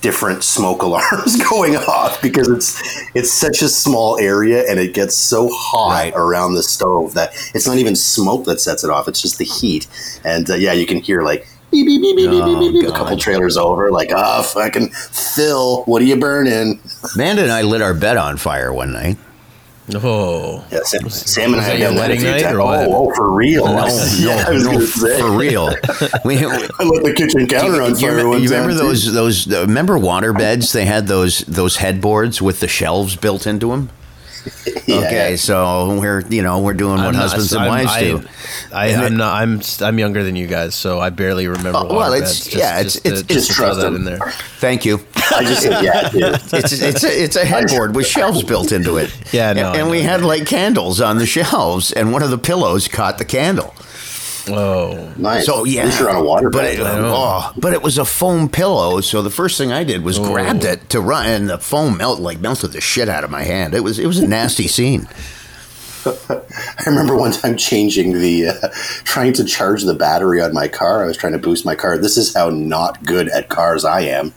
different 0.00 0.44
smoke 0.44 0.82
alarms 0.88 1.42
going 1.48 1.76
off 1.76 2.20
because 2.20 2.46
it's 2.48 2.82
it's 3.14 3.32
such 3.32 3.62
a 3.62 3.68
small 3.68 4.18
area 4.18 4.62
and 4.70 4.78
it 4.78 4.92
gets 4.92 5.16
so 5.16 5.48
hot 5.50 5.90
Right. 5.94 6.12
around 6.14 6.54
the 6.54 6.62
stove 6.62 7.14
that 7.14 7.32
it's 7.54 7.66
not 7.66 7.78
even 7.78 7.96
smoke 7.96 8.44
that 8.44 8.60
sets 8.60 8.84
it 8.84 8.90
off 8.90 9.08
it's 9.08 9.22
just 9.22 9.38
the 9.38 9.44
heat 9.46 9.86
and 10.22 10.50
uh, 10.50 10.54
yeah 10.56 10.74
you 10.74 10.84
can 10.84 10.98
hear 10.98 11.22
like 11.22 11.46
beep 11.70 11.86
beep 11.86 12.02
beep 12.02 12.16
beep 12.16 12.30
beep 12.30 12.44
beep, 12.44 12.58
beep, 12.58 12.72
beep, 12.82 12.88
a 12.88 12.92
couple 12.92 13.16
trailers 13.16 13.56
over 13.56 13.90
like 13.90 14.10
ah 14.14 14.42
fucking 14.42 14.90
Phil 14.90 15.84
what 15.84 16.02
are 16.02 16.04
you 16.04 16.16
burning 16.16 16.80
Amanda 17.14 17.42
and 17.42 17.50
I 17.52 17.62
lit 17.62 17.80
our 17.80 17.94
bed 17.94 18.18
on 18.18 18.36
fire 18.36 18.74
one 18.74 18.92
night. 18.92 19.16
Oh. 19.92 20.64
yeah 20.72 20.78
Sam, 20.84 21.10
Sam 21.10 21.44
and 21.52 21.56
was 21.56 21.64
I 21.66 21.76
that 21.76 21.78
have 21.78 21.80
done 21.80 21.94
that 21.96 21.98
a 21.98 22.00
wedding 22.00 22.20
few 22.20 22.30
night 22.30 22.42
times. 22.42 22.56
or 22.56 22.64
what? 22.64 22.88
oh, 22.88 23.10
oh 23.10 23.14
for 23.14 23.32
real 23.32 23.66
No, 23.66 23.86
yeah, 24.16 24.44
I 24.48 24.50
was 24.52 24.64
no, 24.64 24.72
gonna 24.72 24.86
say. 24.86 25.20
for 25.20 25.30
real. 25.36 25.68
We, 26.24 26.36
we, 26.38 26.44
I 26.46 26.84
lit 26.84 27.04
the 27.04 27.12
kitchen 27.14 27.46
counter 27.46 27.82
on 27.82 27.90
you, 27.90 27.96
fire 27.96 28.10
remember, 28.12 28.28
one 28.30 28.42
you 28.42 28.48
time, 28.48 28.62
remember 28.62 28.80
too. 28.80 28.86
those 28.88 29.12
those 29.12 29.52
uh, 29.52 29.60
remember 29.62 29.98
water 29.98 30.32
beds? 30.32 30.72
They 30.72 30.86
had 30.86 31.06
those 31.06 31.40
those 31.40 31.76
headboards 31.76 32.40
with 32.40 32.60
the 32.60 32.68
shelves 32.68 33.14
built 33.16 33.46
into 33.46 33.68
them. 33.68 33.90
Yeah, 34.86 34.96
okay, 34.96 35.36
so 35.36 35.98
we're 36.00 36.20
you 36.28 36.42
know 36.42 36.60
we're 36.60 36.74
doing 36.74 36.96
what 36.96 37.06
I'm 37.06 37.12
not- 37.14 37.22
husbands 37.30 37.52
and 37.54 37.66
wives 37.66 37.90
I, 37.92 38.00
do. 38.02 38.24
I, 38.72 38.94
I'm 38.94 39.16
not. 39.16 39.40
I'm 39.42 39.60
I'm 39.80 39.98
younger 39.98 40.22
than 40.22 40.36
you 40.36 40.46
guys, 40.46 40.74
so 40.74 40.98
I 41.00 41.08
barely 41.10 41.46
remember. 41.46 41.78
Oh, 41.78 41.94
well, 41.96 42.12
it's- 42.12 42.44
beds. 42.44 42.54
yeah, 42.54 42.80
it's- 42.80 43.00
to- 43.00 43.08
it's- 43.08 43.22
just 43.22 43.30
it's 43.30 43.46
to 43.48 43.54
throw 43.54 43.66
trust 43.66 43.80
that 43.80 43.92
in 43.94 44.04
there. 44.04 44.18
Thank 44.58 44.84
you. 44.84 44.98
I 45.36 45.44
just 45.44 45.62
said, 45.62 45.82
yeah, 45.84 46.08
dude. 46.10 46.22
It's 46.52 46.72
it's 46.80 47.04
a, 47.04 47.22
it's 47.24 47.36
a 47.36 47.44
headboard 47.44 47.94
with 47.96 48.06
shelves 48.06 48.42
built 48.42 48.72
into 48.72 48.96
it. 48.96 49.14
Yeah, 49.32 49.52
no, 49.52 49.60
and, 49.60 49.68
I 49.68 49.80
and 49.80 49.90
we 49.90 49.98
know. 50.02 50.08
had 50.08 50.22
like 50.22 50.46
candles 50.46 51.00
on 51.00 51.18
the 51.18 51.26
shelves, 51.26 51.92
and 51.92 52.12
one 52.12 52.22
of 52.22 52.30
the 52.30 52.38
pillows 52.38 52.88
caught 52.88 53.18
the 53.18 53.24
candle. 53.24 53.74
Oh, 54.46 55.10
Nice. 55.16 55.46
So 55.46 55.64
yeah, 55.64 55.80
At 55.80 55.86
least 55.86 56.00
you're 56.00 56.10
on 56.10 56.16
a 56.16 56.22
water 56.24 56.50
but 56.50 56.58
bed. 56.64 56.74
it, 56.74 56.80
oh, 56.84 57.50
but 57.56 57.72
it 57.72 57.82
was 57.82 57.96
a 57.96 58.04
foam 58.04 58.50
pillow. 58.50 59.00
So 59.00 59.22
the 59.22 59.30
first 59.30 59.56
thing 59.56 59.72
I 59.72 59.84
did 59.84 60.04
was 60.04 60.18
Oh. 60.18 60.24
grabbed 60.30 60.64
it 60.64 60.90
to 60.90 61.00
run, 61.00 61.26
and 61.26 61.48
the 61.48 61.56
foam 61.58 61.96
melt 61.96 62.20
like 62.20 62.40
melted 62.40 62.72
the 62.72 62.80
shit 62.82 63.08
out 63.08 63.24
of 63.24 63.30
my 63.30 63.42
hand. 63.42 63.72
It 63.74 63.80
was 63.80 63.98
it 63.98 64.06
was 64.06 64.18
a 64.18 64.26
nasty 64.28 64.68
scene. 64.68 65.08
I 66.06 66.42
remember 66.86 67.16
one 67.16 67.32
time 67.32 67.56
changing 67.56 68.12
the, 68.20 68.48
uh, 68.48 68.68
trying 69.04 69.32
to 69.32 69.44
charge 69.44 69.84
the 69.84 69.94
battery 69.94 70.42
on 70.42 70.52
my 70.52 70.68
car. 70.68 71.02
I 71.02 71.06
was 71.06 71.16
trying 71.16 71.32
to 71.32 71.38
boost 71.38 71.64
my 71.64 71.74
car. 71.74 71.96
This 71.96 72.18
is 72.18 72.34
how 72.34 72.50
not 72.50 73.02
good 73.04 73.28
at 73.30 73.48
cars 73.48 73.86
I 73.86 74.02
am. 74.02 74.34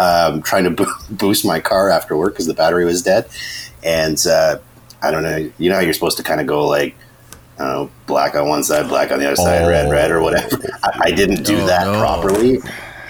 Um, 0.00 0.40
trying 0.42 0.64
to 0.64 0.70
bo- 0.70 0.92
boost 1.10 1.44
my 1.44 1.60
car 1.60 1.90
after 1.90 2.16
work 2.16 2.32
because 2.32 2.46
the 2.46 2.54
battery 2.54 2.84
was 2.86 3.02
dead. 3.02 3.28
And 3.84 4.18
uh, 4.26 4.58
I 5.02 5.10
don't 5.10 5.22
know, 5.22 5.50
you 5.58 5.68
know 5.68 5.74
how 5.76 5.82
you're 5.82 5.92
supposed 5.92 6.16
to 6.16 6.22
kind 6.22 6.40
of 6.40 6.46
go 6.46 6.66
like, 6.66 6.94
I 7.58 7.64
don't 7.64 7.68
know, 7.74 7.90
black 8.06 8.34
on 8.34 8.48
one 8.48 8.62
side, 8.62 8.88
black 8.88 9.10
on 9.12 9.18
the 9.18 9.26
other 9.26 9.36
side, 9.36 9.68
red, 9.68 9.86
Oh. 9.86 9.90
red, 9.90 10.10
or 10.10 10.22
whatever. 10.22 10.56
I, 10.82 11.00
I 11.04 11.10
didn't 11.10 11.42
do 11.44 11.58
Oh, 11.60 11.66
that 11.66 11.84
no. 11.86 12.00
properly. 12.00 12.58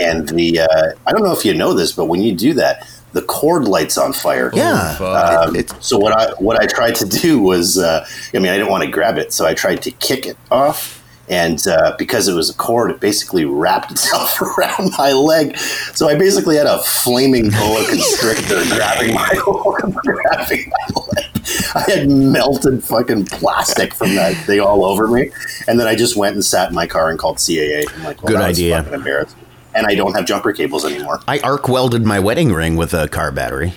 And 0.01 0.29
the, 0.31 0.61
uh, 0.61 0.93
I 1.07 1.13
don't 1.13 1.23
know 1.23 1.33
if 1.33 1.45
you 1.45 1.55
know 1.55 1.75
this, 1.75 1.93
but 1.93 2.07
when 2.07 2.23
you 2.23 2.35
do 2.35 2.55
that, 2.55 2.89
the 3.13 3.23
cord 3.23 3.67
lights 3.69 3.99
on 3.99 4.13
fire. 4.13 4.51
Yeah. 4.55 4.97
Um, 4.99 5.55
It's- 5.57 5.75
so 5.87 5.99
what 5.99 6.13
I 6.17 6.33
what 6.39 6.61
I 6.63 6.67
tried 6.67 6.95
to 6.97 7.07
do 7.07 7.41
was, 7.41 7.77
uh, 7.79 8.07
I 8.35 8.39
mean, 8.39 8.51
I 8.53 8.57
didn't 8.57 8.71
want 8.71 8.85
to 8.85 8.91
grab 8.91 9.19
it, 9.19 9.33
so 9.33 9.47
I 9.47 9.55
tried 9.55 9.83
to 9.83 9.91
kick 9.91 10.27
it 10.27 10.37
off, 10.51 11.00
and 11.31 11.65
uh, 11.69 11.95
because 11.97 12.27
it 12.29 12.35
was 12.35 12.51
a 12.51 12.55
cord, 12.55 12.91
it 12.91 13.01
basically 13.01 13.45
wrapped 13.45 13.91
itself 13.93 14.41
around 14.43 14.91
my 14.99 15.13
leg. 15.13 15.57
So 15.95 16.09
I 16.09 16.17
basically 16.17 16.57
had 16.57 16.67
a 16.67 16.79
flaming 16.79 17.51
boa 17.51 17.87
constrictor 17.89 18.63
grabbing 18.75 19.15
my 19.15 19.29
grabbing 20.03 20.71
my 20.71 21.03
leg. 21.17 21.27
I 21.75 21.85
had 21.89 22.11
melted 22.11 22.85
fucking 22.85 23.27
plastic 23.27 23.95
from 23.95 24.15
that 24.17 24.37
thing 24.45 24.61
all 24.61 24.85
over 24.85 25.07
me, 25.09 25.31
and 25.67 25.81
then 25.81 25.87
I 25.87 25.95
just 25.95 26.17
went 26.17 26.35
and 26.35 26.45
sat 26.45 26.69
in 26.69 26.75
my 26.75 26.87
car 26.87 27.11
and 27.11 27.19
called 27.19 27.39
CAA. 27.39 27.85
I'm 27.97 28.05
like, 28.05 28.23
well, 28.23 28.35
Good 28.35 28.43
idea. 28.43 28.79
fucking 28.83 28.95
embarrassing. 28.95 29.39
And 29.73 29.87
I 29.87 29.95
don't 29.95 30.15
have 30.15 30.27
jumper 30.27 30.53
cables 30.53 30.85
anymore. 30.85 31.21
I 31.29 31.39
arc 31.41 31.69
welded 31.69 32.05
my 32.05 32.19
wedding 32.19 32.53
ring 32.53 32.75
with 32.75 32.93
a 32.93 33.07
car 33.09 33.31
battery. 33.31 33.75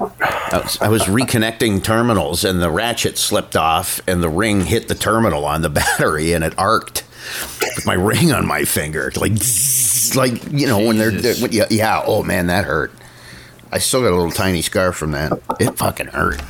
I 0.00 0.60
was, 0.62 0.80
I 0.80 0.88
was 0.88 1.02
reconnecting 1.04 1.82
terminals, 1.82 2.44
and 2.44 2.60
the 2.60 2.70
ratchet 2.70 3.18
slipped 3.18 3.56
off, 3.56 4.00
and 4.06 4.22
the 4.22 4.28
ring 4.28 4.62
hit 4.62 4.88
the 4.88 4.94
terminal 4.94 5.44
on 5.44 5.62
the 5.62 5.70
battery, 5.70 6.32
and 6.32 6.44
it 6.44 6.54
arced 6.58 7.04
with 7.60 7.84
my 7.86 7.94
ring 7.94 8.32
on 8.32 8.46
my 8.46 8.64
finger, 8.64 9.12
like, 9.16 9.32
like 10.14 10.52
you 10.52 10.66
know 10.66 10.78
when 10.86 10.98
they're, 10.98 11.10
Jesus. 11.10 11.42
when- 11.42 11.52
yeah, 11.52 11.66
yeah. 11.70 12.02
Oh 12.06 12.22
man, 12.22 12.46
that 12.46 12.64
hurt. 12.64 12.92
I 13.70 13.78
still 13.78 14.00
got 14.00 14.12
a 14.12 14.16
little 14.16 14.30
tiny 14.30 14.62
scar 14.62 14.92
from 14.92 15.10
that. 15.12 15.32
It 15.60 15.76
fucking 15.76 16.06
hurt. 16.06 16.40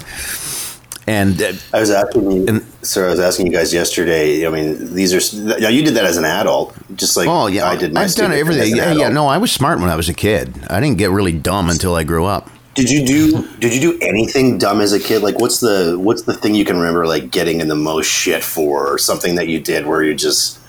And 1.08 1.42
uh, 1.42 1.52
I 1.72 1.80
was 1.80 1.90
asking 1.90 2.30
you, 2.30 2.46
And- 2.46 2.64
so 2.82 3.06
I 3.06 3.10
was 3.10 3.18
asking 3.18 3.46
you 3.46 3.52
guys 3.52 3.72
yesterday. 3.74 4.46
I 4.46 4.50
mean, 4.50 4.94
these 4.94 5.12
are 5.34 5.36
now 5.58 5.68
you 5.68 5.82
did 5.82 5.94
that 5.94 6.04
as 6.04 6.16
an 6.16 6.24
adult, 6.24 6.74
just 6.96 7.16
like 7.16 7.26
oh 7.28 7.46
yeah, 7.48 7.68
I 7.68 7.76
did. 7.76 7.92
My 7.92 8.02
I've 8.04 8.14
done 8.14 8.32
everything. 8.32 8.76
Yeah, 8.76 8.92
yeah, 8.92 9.08
no, 9.08 9.26
I 9.26 9.38
was 9.38 9.50
smart 9.50 9.80
when 9.80 9.88
I 9.88 9.96
was 9.96 10.08
a 10.08 10.14
kid. 10.14 10.54
I 10.70 10.80
didn't 10.80 10.98
get 10.98 11.10
really 11.10 11.32
dumb 11.32 11.70
until 11.70 11.94
I 11.96 12.04
grew 12.04 12.24
up. 12.26 12.48
Did 12.78 12.90
you 12.90 13.04
do? 13.04 13.48
Did 13.58 13.74
you 13.74 13.80
do 13.80 13.98
anything 14.00 14.56
dumb 14.56 14.80
as 14.80 14.92
a 14.92 15.00
kid? 15.00 15.20
Like, 15.20 15.40
what's 15.40 15.58
the 15.58 15.98
what's 15.98 16.22
the 16.22 16.32
thing 16.32 16.54
you 16.54 16.64
can 16.64 16.76
remember 16.76 17.08
like 17.08 17.28
getting 17.32 17.60
in 17.60 17.66
the 17.66 17.74
most 17.74 18.06
shit 18.06 18.44
for, 18.44 18.86
or 18.86 18.98
something 18.98 19.34
that 19.34 19.48
you 19.48 19.58
did 19.58 19.84
where 19.84 20.00
you 20.00 20.14
just, 20.14 20.60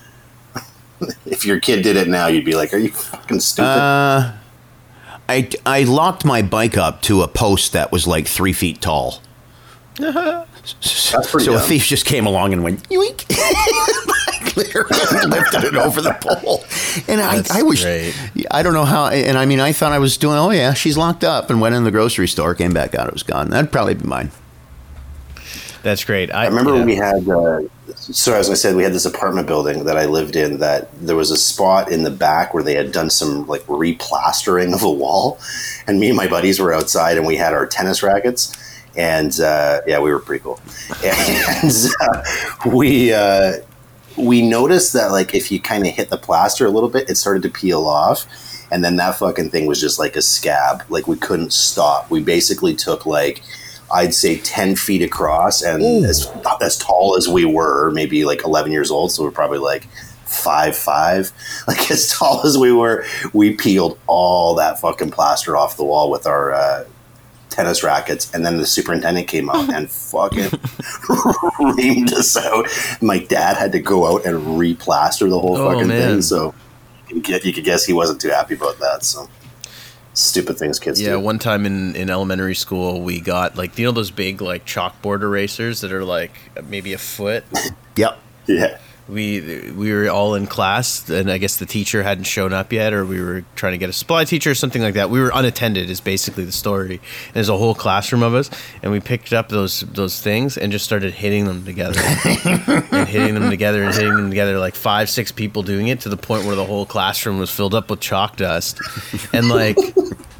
if 1.24 1.46
your 1.46 1.60
kid 1.60 1.82
did 1.82 1.94
it 1.94 2.08
now, 2.08 2.26
you'd 2.26 2.44
be 2.44 2.56
like, 2.56 2.74
"Are 2.74 2.78
you 2.78 2.90
fucking 2.90 3.38
stupid?" 3.38 3.68
Uh, 3.68 4.32
I, 5.28 5.50
I 5.64 5.84
locked 5.84 6.24
my 6.24 6.42
bike 6.42 6.76
up 6.76 7.00
to 7.02 7.22
a 7.22 7.28
post 7.28 7.72
that 7.74 7.92
was 7.92 8.08
like 8.08 8.26
three 8.26 8.54
feet 8.54 8.80
tall. 8.80 9.22
That's 10.60 11.30
pretty 11.30 11.46
so 11.46 11.54
a 11.54 11.60
thief 11.60 11.86
just 11.86 12.04
came 12.06 12.26
along 12.26 12.52
and 12.52 12.62
went 12.62 12.88
yoink, 12.88 13.26
lifted 14.56 15.64
it 15.64 15.74
over 15.74 16.00
the 16.00 16.12
pole, 16.20 16.64
and 17.08 17.20
I, 17.20 17.42
I 17.58 17.62
was 17.62 17.82
great. 17.82 18.14
I 18.50 18.62
don't 18.62 18.74
know 18.74 18.84
how, 18.84 19.06
and 19.08 19.38
I 19.38 19.46
mean 19.46 19.60
I 19.60 19.72
thought 19.72 19.92
I 19.92 19.98
was 19.98 20.16
doing 20.16 20.36
oh 20.36 20.50
yeah 20.50 20.74
she's 20.74 20.98
locked 20.98 21.24
up 21.24 21.50
and 21.50 21.60
went 21.60 21.74
in 21.74 21.84
the 21.84 21.90
grocery 21.90 22.28
store 22.28 22.54
came 22.54 22.72
back 22.72 22.94
out 22.94 23.06
it 23.06 23.12
was 23.12 23.22
gone 23.22 23.50
that'd 23.50 23.72
probably 23.72 23.94
be 23.94 24.04
mine. 24.06 24.30
that's 25.82 26.04
great. 26.04 26.30
I, 26.32 26.44
I 26.44 26.48
remember 26.48 26.76
yeah. 26.76 26.84
we 26.84 26.94
had, 26.94 27.28
uh, 27.28 27.60
so 27.94 28.34
as 28.34 28.50
I 28.50 28.54
said, 28.54 28.76
we 28.76 28.82
had 28.82 28.92
this 28.92 29.06
apartment 29.06 29.46
building 29.46 29.84
that 29.84 29.96
I 29.96 30.06
lived 30.06 30.36
in 30.36 30.58
that 30.58 30.90
there 31.00 31.16
was 31.16 31.30
a 31.30 31.36
spot 31.36 31.90
in 31.90 32.02
the 32.02 32.10
back 32.10 32.52
where 32.52 32.62
they 32.62 32.74
had 32.74 32.92
done 32.92 33.10
some 33.10 33.46
like 33.46 33.62
replastering 33.62 34.74
of 34.74 34.82
a 34.82 34.90
wall. 34.90 35.38
And 35.86 35.98
me 35.98 36.08
and 36.08 36.16
my 36.16 36.28
buddies 36.28 36.60
were 36.60 36.72
outside 36.72 37.16
and 37.16 37.26
we 37.26 37.36
had 37.36 37.54
our 37.54 37.66
tennis 37.66 38.02
rackets. 38.02 38.56
And 39.00 39.40
uh, 39.40 39.80
yeah, 39.86 39.98
we 39.98 40.12
were 40.12 40.18
pretty 40.18 40.42
cool. 40.42 40.60
And 41.02 41.72
uh, 42.02 42.22
we, 42.66 43.14
uh, 43.14 43.54
we 44.18 44.42
noticed 44.46 44.92
that 44.92 45.10
like 45.10 45.34
if 45.34 45.50
you 45.50 45.58
kind 45.58 45.86
of 45.86 45.94
hit 45.94 46.10
the 46.10 46.18
plaster 46.18 46.66
a 46.66 46.70
little 46.70 46.90
bit, 46.90 47.08
it 47.08 47.16
started 47.16 47.42
to 47.44 47.48
peel 47.48 47.86
off. 47.86 48.26
And 48.70 48.84
then 48.84 48.96
that 48.96 49.16
fucking 49.16 49.50
thing 49.50 49.64
was 49.64 49.80
just 49.80 49.98
like 49.98 50.16
a 50.16 50.22
scab. 50.22 50.82
Like 50.90 51.08
we 51.08 51.16
couldn't 51.16 51.54
stop. 51.54 52.10
We 52.10 52.22
basically 52.22 52.76
took 52.76 53.06
like, 53.06 53.42
I'd 53.90 54.12
say 54.12 54.38
10 54.38 54.76
feet 54.76 55.00
across 55.00 55.62
and 55.62 55.82
as, 56.04 56.30
as 56.60 56.76
tall 56.76 57.16
as 57.16 57.26
we 57.26 57.46
were, 57.46 57.90
maybe 57.92 58.26
like 58.26 58.44
11 58.44 58.70
years 58.70 58.90
old. 58.90 59.12
So 59.12 59.24
we're 59.24 59.30
probably 59.30 59.58
like 59.58 59.84
five, 60.26 60.76
five, 60.76 61.32
like 61.66 61.90
as 61.90 62.12
tall 62.12 62.42
as 62.44 62.58
we 62.58 62.70
were, 62.70 63.06
we 63.32 63.54
peeled 63.54 63.98
all 64.06 64.54
that 64.56 64.78
fucking 64.78 65.10
plaster 65.10 65.56
off 65.56 65.78
the 65.78 65.84
wall 65.84 66.10
with 66.10 66.26
our, 66.26 66.52
uh, 66.52 66.84
tennis 67.60 67.82
rackets 67.82 68.32
and 68.34 68.44
then 68.46 68.56
the 68.56 68.66
superintendent 68.66 69.28
came 69.28 69.50
out 69.50 69.72
and 69.72 69.90
fucking 70.12 70.44
reamed 71.76 72.12
us 72.12 72.36
out 72.36 72.66
my 73.02 73.18
dad 73.18 73.56
had 73.56 73.72
to 73.72 73.78
go 73.80 74.06
out 74.12 74.24
and 74.24 74.36
replaster 74.58 75.28
the 75.28 75.38
whole 75.38 75.56
Oh, 75.56 75.72
fucking 75.72 75.88
man. 75.88 76.08
thing 76.12 76.22
so 76.22 76.54
you 77.08 77.16
could, 77.16 77.24
get, 77.24 77.44
you 77.44 77.52
could 77.52 77.64
guess 77.64 77.84
he 77.84 77.92
wasn't 77.92 78.20
too 78.20 78.28
happy 78.30 78.54
about 78.54 78.78
that 78.78 79.04
so 79.04 79.28
stupid 80.14 80.58
things 80.58 80.78
kids 80.78 80.98
do. 80.98 81.04
Yeah, 81.04 81.12
do 81.12 81.20
one 81.20 81.38
time 81.38 81.64
in, 81.66 81.94
in 81.96 82.10
elementary 82.10 82.54
school, 82.54 83.00
we 83.02 83.20
got 83.20 83.56
like 83.56 83.78
you 83.78 83.84
know 83.86 83.92
those 83.92 84.10
big 84.10 84.40
like 84.42 84.66
chalkboard 84.66 85.22
erasers 85.22 85.80
that 85.82 85.92
are 85.92 86.04
like 86.04 86.32
maybe 86.68 86.92
a 86.92 86.98
foot. 86.98 87.44
Yep. 87.96 88.18
yeah 88.46 88.78
we 89.10 89.70
we 89.72 89.92
were 89.92 90.08
all 90.08 90.34
in 90.34 90.46
class, 90.46 91.08
and 91.08 91.30
I 91.30 91.38
guess 91.38 91.56
the 91.56 91.66
teacher 91.66 92.02
hadn't 92.02 92.24
shown 92.24 92.52
up 92.52 92.72
yet, 92.72 92.92
or 92.92 93.04
we 93.04 93.20
were 93.20 93.44
trying 93.56 93.72
to 93.72 93.78
get 93.78 93.90
a 93.90 93.92
supply 93.92 94.24
teacher 94.24 94.50
or 94.50 94.54
something 94.54 94.82
like 94.82 94.94
that. 94.94 95.10
We 95.10 95.20
were 95.20 95.30
unattended, 95.34 95.90
is 95.90 96.00
basically 96.00 96.44
the 96.44 96.52
story. 96.52 96.96
And 97.26 97.34
there's 97.34 97.48
a 97.48 97.56
whole 97.56 97.74
classroom 97.74 98.22
of 98.22 98.34
us, 98.34 98.50
and 98.82 98.92
we 98.92 99.00
picked 99.00 99.32
up 99.32 99.48
those 99.48 99.80
those 99.80 100.20
things 100.20 100.56
and 100.56 100.72
just 100.72 100.84
started 100.84 101.12
hitting 101.12 101.46
them 101.46 101.64
together, 101.64 102.00
and 102.92 103.08
hitting 103.08 103.34
them 103.34 103.50
together 103.50 103.82
and 103.82 103.94
hitting 103.94 104.14
them 104.14 104.30
together, 104.30 104.58
like 104.58 104.74
five 104.74 105.10
six 105.10 105.32
people 105.32 105.62
doing 105.62 105.88
it 105.88 106.00
to 106.00 106.08
the 106.08 106.16
point 106.16 106.46
where 106.46 106.56
the 106.56 106.64
whole 106.64 106.86
classroom 106.86 107.38
was 107.38 107.50
filled 107.50 107.74
up 107.74 107.90
with 107.90 108.00
chalk 108.00 108.36
dust, 108.36 108.80
and 109.32 109.48
like. 109.48 109.76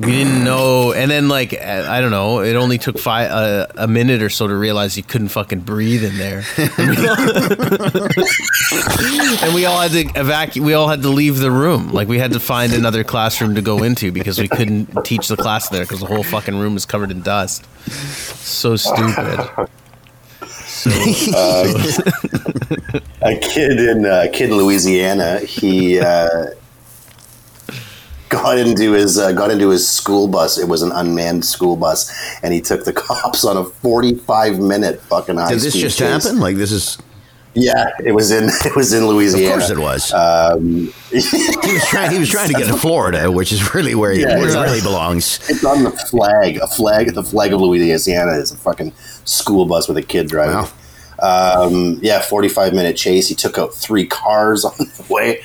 We 0.00 0.12
didn't 0.12 0.44
know, 0.44 0.94
and 0.94 1.10
then 1.10 1.28
like 1.28 1.52
I 1.60 2.00
don't 2.00 2.10
know, 2.10 2.40
it 2.40 2.56
only 2.56 2.78
took 2.78 2.98
five 2.98 3.30
uh, 3.30 3.66
a 3.76 3.86
minute 3.86 4.22
or 4.22 4.30
so 4.30 4.46
to 4.46 4.54
realize 4.54 4.96
you 4.96 5.02
couldn't 5.02 5.28
fucking 5.28 5.60
breathe 5.60 6.02
in 6.02 6.16
there. 6.16 6.42
and 9.42 9.54
we 9.54 9.66
all 9.66 9.78
had 9.78 9.90
to 9.90 10.00
evacuate. 10.18 10.66
We 10.66 10.72
all 10.72 10.88
had 10.88 11.02
to 11.02 11.10
leave 11.10 11.38
the 11.38 11.50
room. 11.50 11.92
Like 11.92 12.08
we 12.08 12.18
had 12.18 12.32
to 12.32 12.40
find 12.40 12.72
another 12.72 13.04
classroom 13.04 13.56
to 13.56 13.62
go 13.62 13.82
into 13.82 14.10
because 14.10 14.38
we 14.38 14.48
couldn't 14.48 15.04
teach 15.04 15.28
the 15.28 15.36
class 15.36 15.68
there 15.68 15.82
because 15.82 16.00
the 16.00 16.06
whole 16.06 16.22
fucking 16.22 16.58
room 16.58 16.72
was 16.72 16.86
covered 16.86 17.10
in 17.10 17.20
dust. 17.20 17.66
So 17.90 18.76
stupid. 18.76 19.68
So 20.46 20.90
a 23.20 23.36
kid 23.38 23.78
in 23.78 24.06
uh, 24.06 24.28
kid 24.32 24.48
in 24.48 24.56
Louisiana. 24.56 25.40
He 25.40 26.00
uh, 26.00 26.46
got 28.30 28.56
into 28.56 28.92
his 28.92 29.18
uh, 29.18 29.32
got 29.32 29.50
into 29.50 29.68
his 29.68 29.86
school 29.86 30.26
bus. 30.26 30.56
It 30.56 30.68
was 30.68 30.80
an 30.80 30.92
unmanned 30.92 31.44
school 31.44 31.76
bus, 31.76 32.10
and 32.42 32.54
he 32.54 32.62
took 32.62 32.84
the 32.86 32.92
cops 33.06 33.44
on 33.44 33.58
a 33.58 33.64
forty 33.64 34.14
five 34.14 34.58
minute 34.58 35.02
fucking 35.02 35.36
high 35.36 35.50
Did 35.50 35.60
this 35.60 35.74
just 35.74 35.98
chase. 35.98 36.24
happen? 36.24 36.40
Like 36.40 36.56
this 36.56 36.72
is 36.72 36.96
Yeah, 37.54 37.90
it 38.04 38.12
was 38.12 38.30
in 38.30 38.44
it 38.64 38.74
was 38.74 38.92
in 38.94 39.06
Louisiana. 39.06 39.46
of 39.54 39.58
course 39.60 39.70
it 39.70 39.78
was. 39.78 40.12
Um, 40.14 40.92
he 41.10 41.16
was 41.74 41.84
trying. 41.88 42.10
He 42.12 42.18
was 42.18 42.30
trying 42.30 42.48
to 42.48 42.54
get 42.54 42.66
to 42.68 42.76
Florida, 42.76 43.30
which 43.30 43.52
is 43.52 43.74
really 43.74 43.94
where 43.94 44.12
he, 44.12 44.22
Yeah, 44.22 44.38
where 44.38 44.48
he 44.48 44.54
yeah. 44.54 44.62
really 44.62 44.80
belongs. 44.80 45.40
it's 45.50 45.64
on 45.64 45.82
the 45.82 45.90
flag. 45.90 46.56
A 46.58 46.66
flag. 46.68 47.12
The 47.14 47.24
flag 47.24 47.52
of 47.52 47.60
Louisiana 47.60 48.32
is 48.38 48.52
a 48.52 48.56
fucking 48.56 48.92
school 49.24 49.66
bus 49.66 49.88
with 49.88 49.96
a 49.98 50.02
kid 50.02 50.28
driving. 50.28 50.54
Wow. 50.54 50.70
Um, 51.22 51.98
yeah, 52.02 52.20
45 52.20 52.72
minute 52.72 52.96
chase. 52.96 53.28
He 53.28 53.34
took 53.34 53.58
out 53.58 53.74
three 53.74 54.06
cars 54.06 54.64
on 54.64 54.74
the 54.78 55.06
way, 55.08 55.42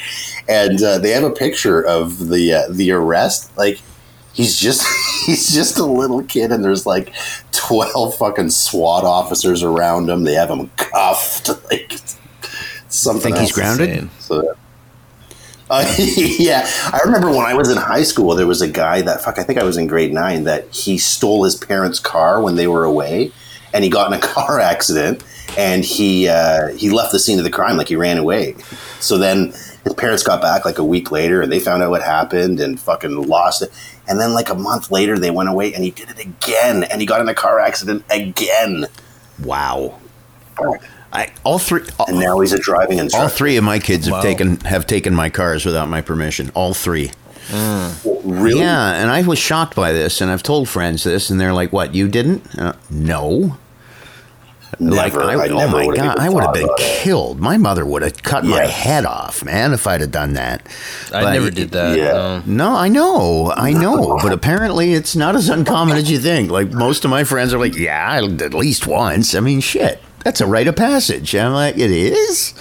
and 0.48 0.82
uh, 0.82 1.00
they 1.00 1.12
have 1.12 1.24
a 1.24 1.32
picture 1.32 1.82
of 1.82 2.30
the 2.30 2.54
uh, 2.54 2.68
the 2.70 2.92
arrest. 2.92 3.56
Like 3.58 3.80
he's 4.34 4.60
just 4.60 4.86
he's 5.26 5.54
just 5.54 5.78
a 5.78 5.86
little 5.86 6.24
kid, 6.24 6.52
and 6.52 6.64
there's 6.64 6.86
like 6.86 7.14
twelve 7.52 8.16
fucking 8.16 8.50
SWAT 8.50 9.04
officers 9.04 9.64
around 9.64 10.10
him. 10.10 10.24
They 10.24 10.34
have 10.34 10.50
him 10.50 10.70
cuffed. 10.78 11.50
Like 11.66 11.94
something. 12.90 13.34
Think 13.34 13.38
he's 13.38 13.52
grounded? 13.52 14.10
So, 14.20 14.56
uh, 15.70 15.96
yeah, 15.98 16.70
I 16.94 17.00
remember 17.06 17.30
when 17.30 17.46
I 17.46 17.54
was 17.54 17.70
in 17.70 17.78
high 17.78 18.04
school, 18.04 18.36
there 18.36 18.48
was 18.48 18.62
a 18.62 18.68
guy 18.68 19.02
that 19.02 19.22
fuck. 19.22 19.40
I 19.40 19.44
think 19.44 19.60
I 19.60 19.64
was 19.64 19.78
in 19.78 19.88
grade 19.88 20.14
nine 20.14 20.44
that 20.44 20.68
he 20.74 20.98
stole 20.98 21.44
his 21.44 21.56
parents' 21.56 22.00
car 22.00 22.42
when 22.42 22.56
they 22.56 22.68
were 22.68 22.84
away, 22.84 23.32
and 23.76 23.84
he 23.84 23.90
got 23.92 24.12
in 24.12 24.18
a 24.18 24.22
car 24.34 24.60
accident, 24.60 25.24
and 25.58 25.86
he 25.86 26.28
uh, 26.28 26.70
he 26.70 26.90
left 26.90 27.12
the 27.12 27.20
scene 27.20 27.38
of 27.38 27.44
the 27.44 27.52
crime 27.52 27.78
like 27.78 27.90
he 27.90 27.96
ran 27.96 28.18
away. 28.18 28.56
So 29.00 29.20
then 29.20 29.54
his 29.84 29.94
parents 29.96 30.24
got 30.24 30.42
back 30.42 30.66
like 30.66 30.80
a 30.80 30.84
week 30.84 31.12
later, 31.12 31.42
and 31.44 31.52
they 31.52 31.60
found 31.60 31.84
out 31.84 31.92
what 31.92 32.02
happened 32.02 32.60
and 32.60 32.80
fucking 32.80 33.28
lost 33.28 33.62
it. 33.62 33.72
And 34.08 34.20
then 34.20 34.34
like 34.34 34.50
a 34.50 34.56
month 34.56 34.90
later, 34.90 35.20
they 35.20 35.30
went 35.32 35.50
away, 35.50 35.74
and 35.74 35.84
he 35.84 35.92
did 35.92 36.10
it 36.10 36.20
again, 36.20 36.84
and 36.86 37.02
he 37.02 37.06
got 37.06 37.22
in 37.22 37.30
a 37.30 37.36
car 37.36 37.60
accident 37.60 38.04
again, 38.10 38.88
Wow. 39.44 40.00
I 41.12 41.32
all 41.44 41.60
three 41.60 41.82
and 42.08 42.20
now 42.20 42.40
he's 42.40 42.54
a 42.54 42.60
driving 42.60 43.00
instructor. 43.00 43.24
all 43.24 43.30
three 43.30 43.58
of 43.58 43.64
my 43.64 43.80
kids 43.80 44.06
have 44.06 44.14
Wow. 44.14 44.22
taken 44.22 44.60
have 44.62 44.88
taken 44.88 45.14
my 45.14 45.30
cars 45.30 45.66
without 45.66 45.88
my 45.90 46.02
permission. 46.02 46.52
All 46.56 46.74
three. 46.74 47.12
Really? 47.54 48.60
Yeah, 48.60 48.94
and 48.94 49.10
I 49.12 49.22
was 49.22 49.38
shocked 49.38 49.76
by 49.76 49.92
this, 49.94 50.20
and 50.22 50.32
I've 50.32 50.44
told 50.44 50.68
friends 50.68 51.04
this, 51.04 51.30
and 51.30 51.40
they're 51.40 51.54
like, 51.54 51.72
"What? 51.72 51.94
You 51.94 52.08
didn't?" 52.08 52.44
Uh, 52.58 52.74
no. 52.90 53.58
Never. 54.80 55.24
Like, 55.26 55.52
I, 55.52 55.56
I 55.56 55.64
oh 55.64 55.68
my 55.70 55.86
would've 55.86 56.04
god, 56.04 56.20
I 56.20 56.30
would 56.30 56.44
have 56.44 56.54
been 56.54 56.64
about 56.66 56.80
it. 56.80 57.02
killed. 57.04 57.40
My 57.40 57.58
mother 57.58 57.86
would 57.86 58.02
have 58.02 58.22
cut 58.24 58.44
my 58.46 58.66
head 58.66 59.06
off, 59.06 59.44
man, 59.44 59.74
if 59.74 59.88
I'd 59.88 60.02
have 60.02 60.12
done 60.12 60.34
that. 60.34 60.66
I 61.14 61.22
But- 61.24 61.34
never 61.34 61.50
did 61.52 61.72
that. 61.72 61.98
Yeah. 61.98 62.42
no. 62.46 62.66
No, 62.66 62.76
I 62.76 62.88
know, 62.90 63.54
I 63.56 63.72
know, 63.84 64.18
but 64.22 64.32
apparently 64.32 64.94
it's 64.94 65.16
not 65.16 65.36
as 65.36 65.50
uncommon 65.50 65.98
as 65.98 66.10
you 66.10 66.18
think. 66.20 66.50
Like 66.52 66.72
most 66.72 67.06
of 67.06 67.12
my 67.12 67.24
friends 67.24 67.54
are 67.54 67.60
like, 67.60 67.76
"Yeah, 67.76 68.16
at 68.24 68.54
least 68.54 68.88
once." 68.88 69.36
I 69.36 69.40
mean, 69.40 69.60
shit, 69.62 70.02
that's 70.26 70.42
a 70.42 70.48
rite 70.48 70.68
of 70.68 70.76
passage. 70.76 71.36
I'm 71.36 71.54
like, 71.54 71.78
it 71.78 71.92
is. 71.92 72.56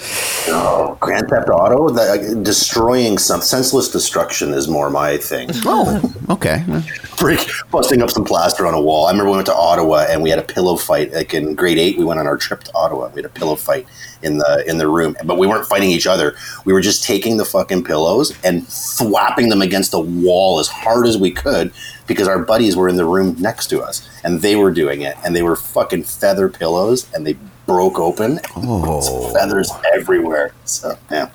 Oh, 0.47 0.95
Grand 1.01 1.27
Theft 1.27 1.49
Auto, 1.49 1.89
the, 1.89 2.01
uh, 2.01 2.43
destroying 2.43 3.17
some 3.17 3.41
senseless 3.41 3.89
destruction 3.89 4.53
is 4.53 4.67
more 4.67 4.89
my 4.91 5.17
thing. 5.17 5.49
Oh, 5.67 6.13
okay. 6.29 6.63
Break, 7.17 7.39
busting 7.71 8.03
up 8.03 8.11
some 8.11 8.23
plaster 8.23 8.67
on 8.67 8.75
a 8.75 8.81
wall. 8.81 9.07
I 9.07 9.11
remember 9.11 9.31
we 9.31 9.37
went 9.37 9.47
to 9.47 9.55
Ottawa 9.55 10.05
and 10.07 10.21
we 10.21 10.29
had 10.29 10.37
a 10.37 10.43
pillow 10.43 10.75
fight. 10.75 11.11
Like 11.11 11.33
in 11.33 11.55
grade 11.55 11.79
eight, 11.79 11.97
we 11.97 12.05
went 12.05 12.19
on 12.19 12.27
our 12.27 12.37
trip 12.37 12.63
to 12.65 12.75
Ottawa. 12.75 13.09
We 13.09 13.21
had 13.21 13.25
a 13.25 13.33
pillow 13.33 13.55
fight 13.55 13.87
in 14.21 14.37
the 14.37 14.63
in 14.67 14.77
the 14.77 14.87
room, 14.87 15.17
but 15.25 15.39
we 15.39 15.47
weren't 15.47 15.65
fighting 15.65 15.89
each 15.89 16.05
other. 16.05 16.35
We 16.65 16.73
were 16.73 16.81
just 16.81 17.03
taking 17.03 17.37
the 17.37 17.45
fucking 17.45 17.83
pillows 17.83 18.37
and 18.43 18.67
thwapping 18.67 19.49
them 19.49 19.63
against 19.63 19.89
the 19.89 19.99
wall 19.99 20.59
as 20.59 20.67
hard 20.67 21.07
as 21.07 21.17
we 21.17 21.31
could 21.31 21.73
because 22.05 22.27
our 22.27 22.39
buddies 22.39 22.75
were 22.75 22.87
in 22.87 22.95
the 22.95 23.05
room 23.05 23.35
next 23.39 23.67
to 23.67 23.81
us 23.81 24.07
and 24.23 24.41
they 24.41 24.55
were 24.55 24.71
doing 24.71 25.01
it 25.01 25.17
and 25.25 25.35
they 25.35 25.41
were 25.41 25.55
fucking 25.55 26.03
feather 26.03 26.47
pillows 26.47 27.11
and 27.13 27.25
they 27.25 27.35
broke 27.65 27.99
open. 27.99 28.39
Oh. 28.55 29.31
feathers 29.33 29.71
everywhere. 29.93 30.53
So 30.65 30.97
yeah, 31.11 31.29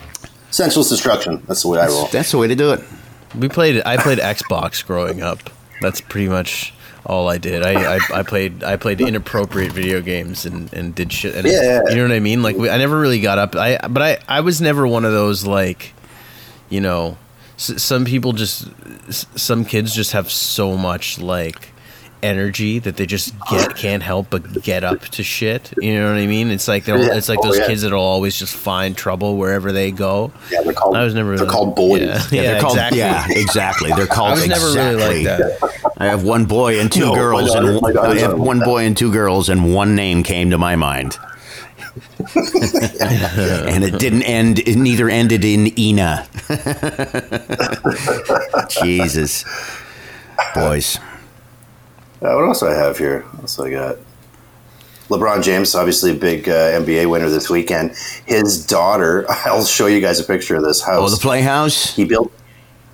senseless 0.50 0.88
destruction. 0.88 1.42
That's 1.46 1.62
the 1.62 1.68
way 1.68 1.80
I 1.80 1.86
roll. 1.88 2.06
That's 2.06 2.30
the 2.30 2.38
way 2.38 2.48
to 2.48 2.54
do 2.54 2.72
it. 2.72 2.80
We 3.38 3.48
played. 3.48 3.82
I 3.86 3.96
played 3.96 4.18
Xbox 4.18 4.84
growing 4.86 5.22
up. 5.22 5.38
That's 5.80 6.00
pretty 6.00 6.28
much 6.28 6.74
all 7.06 7.28
I 7.28 7.38
did. 7.38 7.64
I, 7.64 7.96
I, 7.96 7.98
I 8.12 8.22
played 8.22 8.62
I 8.62 8.76
played 8.76 9.00
inappropriate 9.00 9.72
video 9.72 10.00
games 10.02 10.44
and, 10.44 10.72
and 10.74 10.94
did 10.94 11.12
shit. 11.12 11.34
And 11.34 11.46
Yeah. 11.46 11.80
you 11.88 11.96
know 11.96 12.02
what 12.02 12.12
I 12.12 12.20
mean. 12.20 12.42
Like 12.42 12.56
we, 12.56 12.68
I 12.68 12.76
never 12.78 12.98
really 13.00 13.20
got 13.20 13.38
up. 13.38 13.54
I 13.56 13.78
but 13.88 14.02
I 14.02 14.18
I 14.28 14.40
was 14.40 14.60
never 14.60 14.86
one 14.86 15.04
of 15.04 15.12
those 15.12 15.46
like, 15.46 15.94
you 16.68 16.80
know, 16.80 17.16
s- 17.56 17.82
some 17.82 18.04
people 18.04 18.32
just 18.32 18.68
s- 19.08 19.26
some 19.36 19.64
kids 19.64 19.94
just 19.94 20.12
have 20.12 20.30
so 20.30 20.76
much 20.76 21.18
like 21.18 21.68
energy 22.22 22.78
that 22.80 22.96
they 22.96 23.06
just 23.06 23.34
get 23.50 23.74
can't 23.76 24.02
help 24.02 24.28
but 24.30 24.62
get 24.62 24.84
up 24.84 25.00
to 25.08 25.22
shit. 25.22 25.72
You 25.80 25.94
know 25.98 26.12
what 26.12 26.18
I 26.20 26.26
mean? 26.26 26.50
It's 26.50 26.68
like 26.68 26.84
they'll, 26.84 27.02
Yeah. 27.02 27.14
it's 27.16 27.28
like 27.28 27.38
Oh, 27.40 27.48
those 27.48 27.58
yeah. 27.58 27.66
kids 27.66 27.82
that'll 27.82 28.00
always 28.00 28.38
just 28.38 28.54
find 28.54 28.96
trouble 28.96 29.36
wherever 29.36 29.72
they 29.72 29.90
go. 29.90 30.32
Yeah, 30.50 30.62
they're 30.62 30.72
called. 30.72 30.96
I 30.96 31.04
was 31.04 31.14
never. 31.14 31.30
They're 31.36 31.46
really- 31.46 31.52
called 31.52 31.76
bullies. 31.76 32.02
Yeah, 32.02 32.22
Yeah, 32.30 32.42
yeah, 32.42 32.52
they're 32.52 32.60
called. 32.60 32.74
exactly. 32.76 32.98
Yeah, 32.98 33.26
exactly. 33.30 33.92
They're 33.92 34.06
called. 34.06 34.30
I 34.30 34.34
was 34.34 34.48
never 34.48 34.66
exactly. 34.68 35.04
really 35.04 35.24
like 35.24 35.60
that. 35.60 35.92
I 35.98 36.06
have 36.06 36.24
one 36.24 36.44
boy 36.46 36.80
and 36.80 36.90
two 36.90 37.00
No, 37.00 37.14
girls, 37.14 37.52
daughter- 37.52 37.72
and 37.72 37.82
my 37.82 37.92
I 38.00 38.18
have 38.18 38.30
not 38.30 38.38
one 38.38 38.58
like 38.58 38.66
boy 38.66 38.84
and 38.84 38.96
two 38.96 39.12
girls, 39.12 39.48
and 39.48 39.74
one 39.74 39.94
name 39.94 40.22
came 40.22 40.50
to 40.50 40.58
my 40.58 40.76
mind, 40.76 41.18
and 42.34 43.84
it 43.84 43.98
didn't 43.98 44.22
end. 44.22 44.58
It 44.60 44.76
neither 44.76 45.08
ended 45.08 45.44
in 45.44 45.78
Ina. 45.78 46.26
Jesus, 48.82 49.44
boys. 50.54 50.98
Uh, 52.22 52.34
what 52.34 52.44
else 52.44 52.60
do 52.60 52.66
I 52.68 52.74
have 52.74 52.98
here? 52.98 53.22
What 53.22 53.42
else 53.42 53.58
I 53.58 53.70
got? 53.70 53.96
LeBron 55.08 55.42
James, 55.42 55.74
obviously 55.74 56.12
a 56.12 56.14
big 56.14 56.48
uh, 56.48 56.52
NBA 56.80 57.10
winner 57.10 57.28
this 57.30 57.50
weekend. 57.50 57.96
His 58.26 58.64
daughter, 58.64 59.24
I'll 59.44 59.64
show 59.64 59.86
you 59.86 60.00
guys 60.00 60.20
a 60.20 60.24
picture 60.24 60.56
of 60.56 60.62
this 60.62 60.82
house. 60.82 61.10
Oh, 61.12 61.14
the 61.14 61.20
Playhouse. 61.20 61.94
he 61.96 62.04
built. 62.04 62.32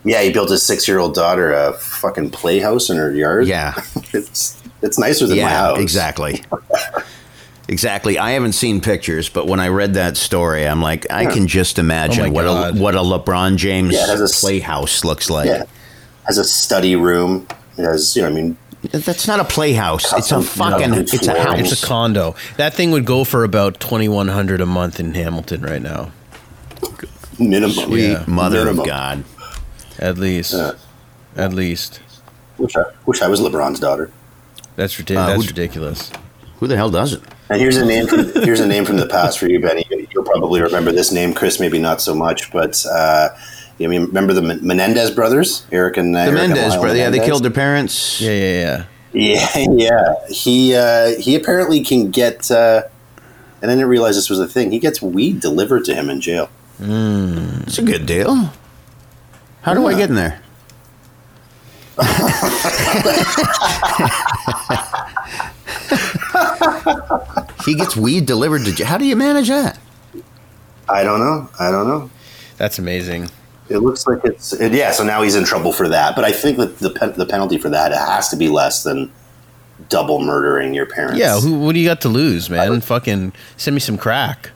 Yeah, 0.04 0.22
he 0.22 0.32
built 0.32 0.50
his 0.50 0.62
six-year-old 0.62 1.14
daughter 1.14 1.52
a 1.52 1.72
fucking 1.72 2.30
playhouse 2.30 2.88
in 2.90 2.96
her 2.96 3.12
yard. 3.12 3.48
Yeah, 3.48 3.74
it's 4.14 4.62
it's 4.80 4.98
nicer 4.98 5.26
than 5.26 5.36
my 5.38 5.42
yeah, 5.42 5.48
house. 5.58 5.78
exactly. 5.80 6.42
Exactly. 7.68 8.16
I 8.16 8.30
haven't 8.30 8.52
seen 8.52 8.80
pictures, 8.80 9.28
but 9.28 9.48
when 9.48 9.58
I 9.58 9.66
read 9.66 9.94
that 9.94 10.16
story, 10.16 10.68
I'm 10.68 10.80
like, 10.80 11.10
I 11.10 11.26
can 11.26 11.48
just 11.48 11.80
imagine 11.80 12.26
Oh 12.26 12.28
my 12.28 12.30
what 12.30 12.44
a 12.44 12.78
what 12.80 12.94
a 12.94 12.98
LeBron 13.00 13.56
James 13.56 13.92
Yeah, 13.92 14.04
it 14.04 14.08
has 14.10 14.20
a 14.20 14.24
s- 14.24 14.40
playhouse 14.40 15.02
looks 15.04 15.28
like. 15.28 15.48
Yeah, 15.48 15.64
has 16.28 16.38
a 16.38 16.44
study 16.44 16.94
room. 16.94 17.44
It 17.76 17.82
has 17.82 18.14
you 18.14 18.22
know, 18.22 18.28
I 18.28 18.30
mean, 18.30 18.56
That's 18.92 19.26
not 19.26 19.40
a 19.40 19.44
playhouse. 19.44 20.12
It's 20.12 20.32
a 20.32 20.42
fucking. 20.42 20.90
no, 20.90 20.98
It's 20.98 21.26
a 21.26 21.40
house. 21.40 21.58
It's 21.72 21.82
a 21.82 21.86
condo. 21.86 22.34
That 22.56 22.74
thing 22.74 22.90
would 22.90 23.04
go 23.04 23.24
for 23.24 23.44
about 23.44 23.80
twenty 23.80 24.08
one 24.08 24.28
hundred 24.28 24.60
a 24.60 24.66
month 24.66 25.00
in 25.00 25.14
Hamilton 25.14 25.62
right 25.62 25.82
now, 25.82 26.10
minimum. 27.38 27.70
Sweet 27.70 28.10
Yeah. 28.12 28.24
mother 28.26 28.58
Minimum. 28.64 28.80
of 28.80 28.86
God. 28.86 29.24
at 29.98 30.18
least. 30.18 30.52
Yeah. 30.52 30.72
At 31.36 31.52
least. 31.52 32.00
Wish 32.58 32.76
I, 32.76 32.82
wish 33.04 33.20
I 33.22 33.28
was 33.28 33.40
LeBron's 33.40 33.80
daughter. 33.80 34.10
That's 34.76 34.98
ridiculous. 34.98 35.24
Uh, 35.24 35.26
That's 35.28 35.42
who'd- 35.46 35.60
ridiculous. 35.60 36.10
Who 36.60 36.66
the 36.66 36.76
hell 36.76 36.90
does 36.90 37.12
it? 37.12 37.22
And 37.50 37.60
here's 37.60 37.76
a 37.76 37.84
name. 37.84 38.06
From, 38.06 38.32
here's 38.42 38.60
a 38.60 38.66
name 38.66 38.86
from 38.86 38.96
the 38.96 39.06
past 39.06 39.38
for 39.38 39.46
you, 39.46 39.60
Benny. 39.60 39.84
You'll 40.12 40.24
probably 40.24 40.62
remember 40.62 40.90
this 40.90 41.12
name, 41.12 41.34
Chris. 41.34 41.60
Maybe 41.60 41.78
not 41.78 42.00
so 42.00 42.14
much, 42.14 42.50
but 42.50 42.82
uh, 42.90 43.28
you 43.78 43.88
mean 43.88 44.06
remember 44.06 44.32
the 44.32 44.42
Menendez 44.42 45.10
brothers, 45.10 45.66
Eric 45.70 45.96
and 45.96 46.16
uh, 46.16 46.24
The 46.24 46.30
Eric 46.30 46.42
and 46.42 46.52
Mendez 46.54 46.72
Lyle 46.72 46.80
brother. 46.80 46.98
Yeah, 46.98 47.10
they 47.10 47.20
killed 47.20 47.42
their 47.42 47.50
parents. 47.50 48.20
Yeah, 48.20 48.30
yeah, 48.30 48.84
yeah. 49.12 49.14
Yeah, 49.54 49.66
yeah. 49.70 50.14
He 50.28 50.74
uh, 50.74 51.18
he 51.18 51.34
apparently 51.34 51.82
can 51.82 52.10
get, 52.10 52.50
uh, 52.50 52.82
and 53.62 53.70
I 53.70 53.74
didn't 53.74 53.88
realize 53.88 54.14
this 54.14 54.30
was 54.30 54.40
a 54.40 54.48
thing. 54.48 54.72
He 54.72 54.78
gets 54.78 55.00
weed 55.02 55.40
delivered 55.40 55.84
to 55.86 55.94
him 55.94 56.10
in 56.10 56.20
jail. 56.20 56.50
It's 56.78 57.78
a 57.78 57.82
good 57.82 58.06
deal. 58.06 58.52
How 59.62 59.74
do 59.74 59.86
I 59.86 59.94
get 59.94 60.10
in 60.10 60.16
there? 60.16 60.42
he 67.64 67.74
gets 67.74 67.96
weed 67.96 68.26
delivered 68.26 68.66
to. 68.66 68.84
How 68.84 68.98
do 68.98 69.06
you 69.06 69.16
manage 69.16 69.48
that? 69.48 69.78
I 70.88 71.02
don't 71.02 71.20
know. 71.20 71.48
I 71.58 71.70
don't 71.70 71.88
know. 71.88 72.10
That's 72.58 72.78
amazing. 72.78 73.30
It 73.68 73.78
looks 73.78 74.06
like 74.06 74.24
it's 74.24 74.52
it, 74.52 74.72
yeah. 74.72 74.92
So 74.92 75.04
now 75.04 75.22
he's 75.22 75.34
in 75.34 75.44
trouble 75.44 75.72
for 75.72 75.88
that. 75.88 76.14
But 76.14 76.24
I 76.24 76.32
think 76.32 76.58
that 76.58 76.78
the 76.78 76.90
pen, 76.90 77.14
the 77.16 77.26
penalty 77.26 77.58
for 77.58 77.68
that 77.70 77.92
it 77.92 77.98
has 77.98 78.28
to 78.28 78.36
be 78.36 78.48
less 78.48 78.82
than 78.82 79.12
double 79.88 80.20
murdering 80.20 80.72
your 80.74 80.86
parents. 80.86 81.18
Yeah, 81.18 81.40
who, 81.40 81.58
what 81.58 81.72
do 81.74 81.80
you 81.80 81.88
got 81.88 82.00
to 82.02 82.08
lose, 82.08 82.48
man? 82.48 82.80
Fucking 82.80 83.32
send 83.56 83.74
me 83.74 83.80
some 83.80 83.98
crack. 83.98 84.50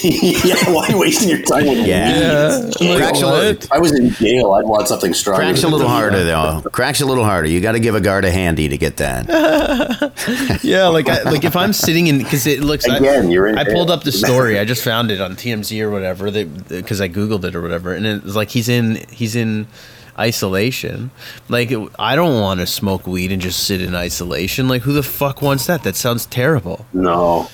yeah. 0.44 0.54
Why 0.72 0.86
are 0.86 0.90
you 0.90 0.98
wasting 0.98 1.28
your 1.28 1.42
time 1.42 1.66
with 1.66 1.86
Yeah. 1.86 2.60
weed? 2.80 2.90
I'm 2.90 2.96
Cracks 2.98 3.22
a 3.22 3.26
little, 3.26 3.68
I 3.72 3.78
was 3.78 3.92
in 3.98 4.10
jail, 4.10 4.52
I'd 4.52 4.64
want 4.66 4.88
something 4.88 5.14
stronger. 5.14 5.42
cracks 5.42 5.62
a 5.62 5.68
little 5.68 5.88
harder 5.88 6.24
though. 6.24 6.62
Cracks 6.72 7.00
a 7.00 7.06
little 7.06 7.24
harder. 7.24 7.48
You 7.48 7.60
got 7.60 7.72
to 7.72 7.80
give 7.80 7.94
a 7.94 8.00
guard 8.00 8.24
a 8.24 8.30
handy 8.30 8.68
to 8.68 8.76
get 8.78 8.96
that. 8.98 10.12
Yeah, 10.62 10.88
like 10.88 11.08
I, 11.08 11.22
like 11.22 11.44
if 11.44 11.54
I'm 11.56 11.72
sitting 11.72 12.06
in 12.08 12.18
because 12.18 12.46
it 12.46 12.60
looks 12.60 12.88
I- 12.88 12.96
Again, 12.96 13.30
you're 13.30 13.46
in 13.46 13.58
I 13.58 13.64
pulled 13.64 13.90
up 13.90 14.02
the 14.02 14.12
story. 14.12 14.58
I 14.58 14.64
just 14.64 14.82
found 14.82 15.10
it 15.10 15.20
on 15.20 15.36
TMZ 15.36 15.80
or 15.82 15.90
whatever 15.90 16.30
because 16.30 17.00
I 17.00 17.08
googled 17.08 17.44
it 17.44 17.54
or 17.54 17.62
whatever, 17.62 17.92
and 17.94 18.04
it 18.06 18.24
was 18.24 18.34
like 18.34 18.50
he's 18.50 18.68
in 18.68 18.96
he's 19.10 19.36
in 19.36 19.66
isolation. 20.18 21.10
Like 21.48 21.72
I 21.98 22.16
don't 22.16 22.40
want 22.40 22.60
to 22.60 22.66
smoke 22.66 23.06
weed 23.06 23.30
and 23.32 23.40
just 23.40 23.64
sit 23.66 23.80
in 23.80 23.94
isolation. 23.94 24.66
Like 24.68 24.82
who 24.82 24.92
the 24.92 25.02
fuck 25.02 25.42
wants 25.42 25.66
that? 25.66 25.82
That 25.84 25.94
sounds 25.96 26.26
terrible. 26.26 26.86
No. 26.92 27.48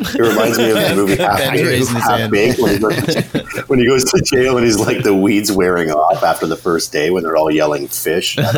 It 0.00 0.20
reminds 0.20 0.58
me 0.58 0.70
of 0.70 0.76
the 0.76 0.92
movie 0.94 1.16
Half, 1.16 1.38
Ben's 1.38 1.62
raising 1.62 1.96
Half. 1.96 2.30
Baked 2.30 2.58
when, 2.60 2.74
he 2.74 2.78
goes, 2.78 3.14
when 3.68 3.78
he 3.78 3.86
goes 3.86 4.04
to 4.04 4.20
jail 4.22 4.56
and 4.56 4.64
he's 4.64 4.78
like 4.78 5.02
the 5.02 5.14
weeds 5.14 5.50
wearing 5.52 5.90
off 5.90 6.22
after 6.22 6.46
the 6.46 6.56
first 6.56 6.92
day 6.92 7.10
when 7.10 7.22
they're 7.24 7.36
all 7.36 7.50
yelling 7.50 7.88
fish. 7.88 8.36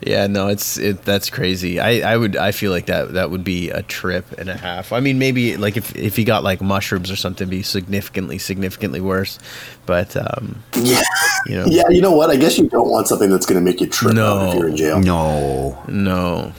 Yeah, 0.00 0.26
no, 0.26 0.48
it's 0.48 0.78
it. 0.78 1.04
That's 1.04 1.30
crazy. 1.30 1.78
I, 1.78 2.12
I 2.14 2.16
would 2.16 2.34
I 2.36 2.50
feel 2.50 2.72
like 2.72 2.86
that 2.86 3.12
that 3.12 3.30
would 3.30 3.44
be 3.44 3.70
a 3.70 3.82
trip 3.82 4.24
and 4.36 4.48
a 4.48 4.56
half. 4.56 4.92
I 4.92 4.98
mean, 4.98 5.18
maybe 5.20 5.56
like 5.56 5.76
if 5.76 5.94
if 5.94 6.18
you 6.18 6.24
got 6.24 6.42
like 6.42 6.60
mushrooms 6.60 7.08
or 7.10 7.14
something, 7.14 7.44
it'd 7.46 7.50
be 7.50 7.62
significantly 7.62 8.38
significantly 8.38 9.00
worse. 9.00 9.38
But 9.86 10.16
um, 10.16 10.60
Yeah. 10.74 11.02
you 11.46 11.56
know, 11.56 11.66
Yeah, 11.66 11.88
you 11.90 12.00
know 12.00 12.10
what? 12.12 12.30
I 12.30 12.36
guess 12.36 12.58
you 12.58 12.68
don't 12.68 12.88
want 12.90 13.06
something 13.06 13.30
that's 13.30 13.46
going 13.46 13.62
to 13.62 13.64
make 13.64 13.80
you 13.80 13.86
trip 13.86 14.14
No. 14.14 14.38
out 14.38 14.48
if 14.48 14.54
you're 14.58 14.68
in 14.70 14.76
jail. 14.76 14.98
No. 15.00 15.78
no, 15.88 16.52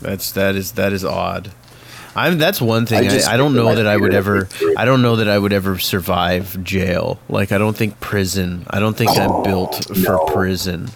that's 0.00 0.32
that 0.32 0.54
is 0.54 0.72
that 0.72 0.92
is 0.92 1.04
odd. 1.04 1.52
I'm 2.14 2.38
that's 2.38 2.60
one 2.60 2.86
thing. 2.86 3.08
I 3.08 3.18
I, 3.18 3.34
I, 3.34 3.36
don't 3.36 3.54
know 3.54 3.68
that 3.68 3.76
that 3.76 3.86
I 3.86 3.96
would 3.96 4.14
ever. 4.14 4.48
I 4.76 4.84
don't 4.84 5.02
know 5.02 5.16
that 5.16 5.28
I 5.28 5.38
would 5.38 5.52
ever 5.52 5.78
survive 5.78 6.62
jail. 6.64 7.20
Like 7.28 7.52
I 7.52 7.58
don't 7.58 7.76
think 7.76 8.00
prison. 8.00 8.66
I 8.70 8.80
don't 8.80 8.96
think 8.96 9.10
I'm 9.10 9.42
built 9.44 9.86
oh, 9.90 9.94
for 9.94 10.12
no. 10.12 10.24
prison. 10.26 10.90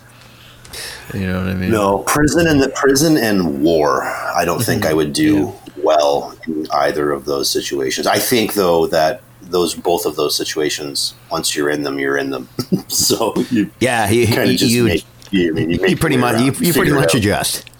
You 1.14 1.26
know 1.26 1.38
what 1.38 1.48
I 1.48 1.54
mean? 1.54 1.70
No, 1.70 1.98
prison 1.98 2.46
and 2.46 2.60
the 2.60 2.70
prison 2.70 3.16
and 3.16 3.62
war. 3.62 4.04
I 4.04 4.44
don't 4.44 4.62
think 4.62 4.82
mm-hmm. 4.82 4.90
I 4.90 4.94
would 4.94 5.12
do 5.12 5.52
well 5.76 6.36
in 6.46 6.66
either 6.72 7.12
of 7.12 7.24
those 7.24 7.50
situations. 7.50 8.06
I 8.06 8.18
think 8.18 8.54
though 8.54 8.86
that 8.88 9.22
those 9.42 9.74
both 9.74 10.06
of 10.06 10.16
those 10.16 10.36
situations, 10.36 11.14
once 11.30 11.54
you're 11.54 11.70
in 11.70 11.82
them, 11.82 11.98
you're 11.98 12.16
in 12.16 12.30
them. 12.30 12.48
so 12.88 13.34
you 13.50 13.70
Yeah, 13.80 14.08
you, 14.08 14.26
kind 14.26 14.48
you, 14.48 14.54
of 14.54 14.60
just 14.60 14.72
you, 14.72 14.84
make 14.84 15.04
you, 15.30 15.50
I 15.50 15.52
mean, 15.52 15.70
you, 15.70 15.80
make 15.80 15.90
you 15.90 15.96
pretty 15.96 16.16
much 16.16 16.36
uh, 16.36 16.38
you, 16.38 16.44
you 16.46 16.52
pretty 16.52 16.72
figure 16.72 16.96
it 16.96 17.00
much 17.00 17.14
out. 17.14 17.14
adjust. 17.14 17.70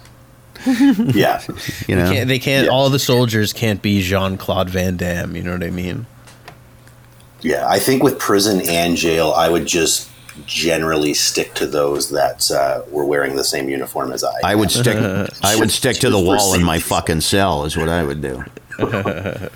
Yeah, 1.14 1.42
You 1.88 1.96
know. 1.96 2.10
Can't, 2.10 2.28
they 2.28 2.38
can't. 2.38 2.66
Yeah. 2.66 2.72
All 2.72 2.88
the 2.90 2.98
soldiers 2.98 3.52
can't 3.52 3.82
be 3.82 4.02
Jean 4.02 4.36
Claude 4.36 4.70
Van 4.70 4.96
Damme. 4.96 5.34
You 5.36 5.42
know 5.42 5.52
what 5.52 5.64
I 5.64 5.70
mean? 5.70 6.06
yeah. 7.42 7.66
I 7.68 7.78
think 7.78 8.02
with 8.02 8.18
prison 8.18 8.60
and 8.68 8.96
jail, 8.96 9.32
I 9.36 9.48
would 9.48 9.66
just 9.66 10.08
generally 10.46 11.12
stick 11.12 11.52
to 11.54 11.66
those 11.66 12.08
that 12.10 12.50
uh, 12.50 12.82
were 12.90 13.04
wearing 13.04 13.36
the 13.36 13.44
same 13.44 13.68
uniform 13.68 14.12
as 14.12 14.24
I. 14.24 14.32
I 14.44 14.54
would 14.54 14.70
stick. 14.70 14.96
I 15.42 15.56
would 15.56 15.70
stick 15.70 15.96
to 15.98 16.10
the 16.10 16.20
wall 16.20 16.54
in 16.54 16.62
my 16.64 16.78
fucking 16.78 17.20
cell. 17.20 17.64
Is 17.64 17.76
what 17.76 17.88
I 17.88 18.04
would 18.04 18.22
do. 18.22 18.44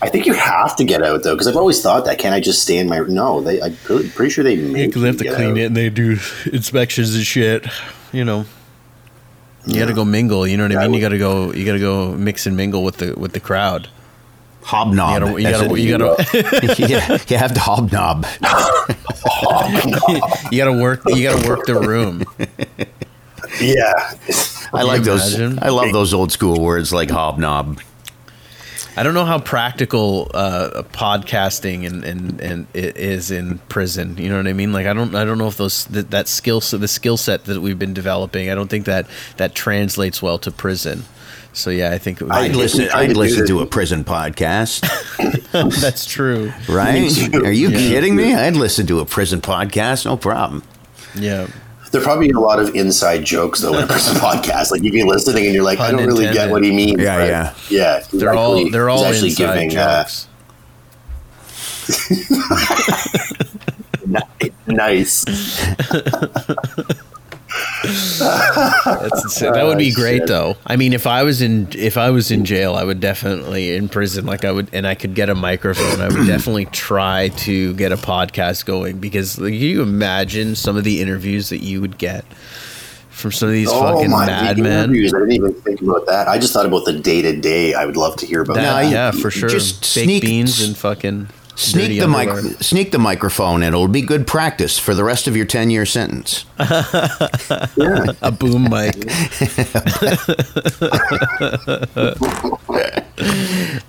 I 0.00 0.08
think 0.08 0.26
you 0.26 0.32
have 0.34 0.76
to 0.76 0.84
get 0.84 1.02
out 1.02 1.24
though, 1.24 1.34
because 1.34 1.48
I've 1.48 1.56
always 1.56 1.82
thought 1.82 2.04
that. 2.04 2.18
Can't 2.18 2.34
I 2.34 2.40
just 2.40 2.62
stay 2.62 2.78
in 2.78 2.88
my? 2.88 3.00
No, 3.00 3.40
they. 3.40 3.60
I'm 3.60 3.74
pretty, 3.84 4.08
pretty 4.10 4.30
sure 4.30 4.44
they 4.44 4.56
make 4.56 4.90
Because 4.90 5.02
they 5.02 5.08
have 5.08 5.16
to 5.18 5.34
clean 5.34 5.50
out. 5.50 5.58
it 5.58 5.64
and 5.64 5.76
they 5.76 5.90
do 5.90 6.16
inspections 6.46 7.14
and 7.16 7.24
shit. 7.24 7.66
You 8.12 8.24
know, 8.24 8.46
you 9.68 9.78
got 9.80 9.86
to 9.86 9.94
go 9.94 10.04
mingle. 10.04 10.46
You 10.46 10.56
know 10.56 10.64
what 10.64 10.72
I 10.72 10.82
Yeah, 10.82 10.88
mean? 10.88 10.94
You 10.94 11.00
got 11.00 11.08
to 11.10 11.18
go. 11.18 11.52
You 11.52 11.64
got 11.64 11.72
to 11.72 11.78
go 11.78 12.12
mix 12.12 12.46
and 12.46 12.56
mingle 12.56 12.82
with 12.82 12.96
the 12.96 13.14
with 13.16 13.32
the 13.32 13.40
crowd. 13.40 13.88
Hobnob. 14.62 15.38
You 15.38 15.50
gotta, 15.50 15.80
you 15.80 15.80
gotta, 15.80 15.80
you 15.80 15.98
gotta, 15.98 16.74
yeah, 16.88 17.18
you 17.28 17.36
have 17.38 17.54
to 17.54 17.60
hobnob. 17.60 18.26
you 20.52 20.58
gotta 20.58 20.78
work. 20.78 21.02
You 21.06 21.22
gotta 21.22 21.48
work 21.48 21.64
the 21.64 21.74
room. 21.74 22.24
Yeah, 23.60 23.92
I 24.74 24.82
like 24.82 25.02
those. 25.02 25.40
I 25.40 25.70
love 25.70 25.92
those 25.92 26.12
old 26.12 26.32
school 26.32 26.60
words 26.60 26.92
like 26.92 27.08
hobnob. 27.10 27.80
I 28.98 29.02
don't 29.04 29.14
know 29.14 29.24
how 29.24 29.38
practical 29.38 30.28
uh, 30.34 30.82
podcasting 30.92 31.86
and, 31.86 32.04
and, 32.04 32.40
and 32.40 32.66
it 32.74 32.96
is 32.96 33.30
in 33.30 33.58
prison. 33.68 34.16
You 34.18 34.28
know 34.28 34.36
what 34.38 34.48
I 34.48 34.52
mean? 34.52 34.72
Like 34.72 34.86
I 34.86 34.92
don't 34.92 35.14
I 35.14 35.24
don't 35.24 35.38
know 35.38 35.46
if 35.46 35.56
those 35.56 35.84
that, 35.86 36.10
that 36.10 36.26
skill 36.26 36.60
set 36.60 36.80
the 36.80 36.88
skill 36.88 37.16
set 37.16 37.44
that 37.44 37.60
we've 37.60 37.78
been 37.78 37.94
developing. 37.94 38.50
I 38.50 38.56
don't 38.56 38.68
think 38.68 38.86
that 38.86 39.06
that 39.36 39.54
translates 39.54 40.20
well 40.20 40.38
to 40.40 40.50
prison. 40.50 41.04
So 41.52 41.70
yeah, 41.70 41.92
I 41.92 41.98
think 41.98 42.20
it 42.20 42.24
would 42.24 42.32
I'd 42.34 42.56
listen. 42.56 42.88
I'd 42.92 43.16
listen 43.16 43.46
to 43.46 43.60
a 43.60 43.66
prison 43.66 44.02
podcast. 44.04 44.80
that's 45.80 46.04
true. 46.04 46.52
Right? 46.68 47.34
Are 47.34 47.52
you 47.52 47.68
Yeah. 47.70 47.78
kidding 47.78 48.16
me? 48.16 48.34
I'd 48.34 48.56
listen 48.56 48.86
to 48.88 49.00
a 49.00 49.04
prison 49.04 49.40
podcast. 49.40 50.04
No 50.06 50.16
problem. 50.16 50.62
Yeah. 51.14 51.46
There 51.90 52.00
are 52.00 52.04
probably 52.04 52.30
a 52.30 52.38
lot 52.38 52.60
of 52.60 52.74
inside 52.74 53.24
jokes 53.24 53.60
though 53.60 53.74
in 53.76 53.84
a 53.84 53.86
prison 53.86 54.16
podcast. 54.20 54.70
Like 54.70 54.82
you'd 54.82 54.92
be 54.92 55.04
listening 55.04 55.46
and 55.46 55.54
you're 55.54 55.64
like, 55.64 55.80
I 55.80 55.90
don't 55.90 56.06
really 56.06 56.32
get 56.32 56.50
what 56.50 56.62
he 56.62 56.72
means. 56.72 57.00
Yeah, 57.00 57.16
but 57.18 57.28
yeah. 57.28 57.54
yeah. 57.70 58.04
They're 58.12 58.34
all 58.34 58.70
they're 58.70 58.90
all 58.90 59.04
actually 59.04 59.30
inside 59.30 59.68
giving, 59.68 59.76
uh, 59.76 60.04
jokes. 60.04 60.28
ni- 64.06 64.52
nice. 64.66 65.24
That's, 67.82 69.40
that 69.40 69.64
would 69.64 69.78
be 69.78 69.92
great 69.92 70.18
shit. 70.20 70.28
though. 70.28 70.56
I 70.66 70.76
mean, 70.76 70.92
if 70.92 71.06
I 71.06 71.22
was 71.22 71.42
in 71.42 71.68
if 71.74 71.96
I 71.96 72.10
was 72.10 72.30
in 72.30 72.44
jail, 72.44 72.74
I 72.74 72.84
would 72.84 73.00
definitely 73.00 73.74
in 73.74 73.88
prison. 73.88 74.26
Like 74.26 74.44
I 74.44 74.52
would, 74.52 74.68
and 74.72 74.86
I 74.86 74.94
could 74.94 75.14
get 75.14 75.28
a 75.28 75.34
microphone. 75.34 76.00
I 76.00 76.08
would 76.08 76.26
definitely 76.26 76.66
try 76.66 77.28
to 77.28 77.74
get 77.74 77.92
a 77.92 77.96
podcast 77.96 78.64
going 78.66 78.98
because 78.98 79.38
like, 79.38 79.52
can 79.52 79.60
you 79.60 79.82
imagine 79.82 80.54
some 80.54 80.76
of 80.76 80.84
the 80.84 81.00
interviews 81.00 81.48
that 81.50 81.58
you 81.62 81.80
would 81.80 81.98
get 81.98 82.24
from 83.10 83.32
some 83.32 83.48
of 83.48 83.52
these 83.54 83.68
oh, 83.70 83.80
fucking 83.80 84.12
Oh 84.12 84.20
the 84.20 84.26
madmen? 84.26 84.84
interviews. 84.84 85.12
I 85.14 85.18
didn't 85.18 85.32
even 85.32 85.54
think 85.54 85.80
about 85.82 86.06
that. 86.06 86.28
I 86.28 86.38
just 86.38 86.52
thought 86.52 86.66
about 86.66 86.84
the 86.84 86.92
day 86.92 87.22
to 87.22 87.36
day. 87.40 87.74
I 87.74 87.84
would 87.84 87.96
love 87.96 88.16
to 88.16 88.26
hear 88.26 88.42
about 88.42 88.54
That, 88.54 88.62
that. 88.62 88.82
No, 88.82 88.88
you- 88.88 88.94
yeah, 88.94 89.10
for 89.10 89.30
sure. 89.30 89.48
just 89.48 89.84
Fake 89.94 90.04
sneak- 90.04 90.22
beans 90.22 90.60
and 90.60 90.76
fucking 90.76 91.28
Sneak 91.58 91.98
the 91.98 92.06
mic- 92.06 92.62
sneak 92.62 92.92
the 92.92 93.00
microphone, 93.00 93.64
and 93.64 93.74
it'll 93.74 93.88
be 93.88 94.00
good 94.00 94.28
practice 94.28 94.78
for 94.78 94.94
the 94.94 95.02
rest 95.02 95.26
of 95.26 95.36
your 95.36 95.44
ten 95.44 95.70
year 95.70 95.84
sentence. 95.84 96.44
Yeah. 96.56 98.12
a 98.22 98.30
boom 98.30 98.70
mic. 98.70 98.94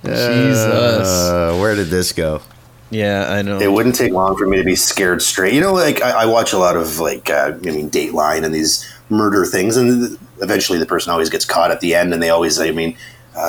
Jesus. 0.03 1.07
Uh, 1.07 1.57
where 1.61 1.75
did 1.75 1.89
this 1.89 2.11
go? 2.11 2.41
Yeah, 2.89 3.27
I 3.29 3.43
know. 3.43 3.59
It 3.59 3.71
wouldn't 3.71 3.93
take 3.93 4.13
long 4.13 4.35
for 4.35 4.47
me 4.47 4.57
to 4.57 4.63
be 4.63 4.75
scared 4.75 5.21
straight. 5.21 5.53
You 5.53 5.61
know, 5.61 5.73
like 5.73 6.01
I, 6.01 6.23
I 6.23 6.25
watch 6.25 6.53
a 6.53 6.57
lot 6.57 6.75
of 6.75 6.99
like 6.99 7.29
uh, 7.29 7.53
I 7.53 7.69
mean 7.69 7.91
Dateline 7.91 8.43
and 8.43 8.53
these 8.53 8.91
murder 9.09 9.45
things, 9.45 9.77
and 9.77 10.17
eventually 10.41 10.79
the 10.79 10.87
person 10.87 11.11
always 11.11 11.29
gets 11.29 11.45
caught 11.45 11.69
at 11.69 11.81
the 11.81 11.93
end, 11.93 12.15
and 12.15 12.23
they 12.23 12.31
always 12.31 12.59
I 12.59 12.71
mean, 12.71 12.97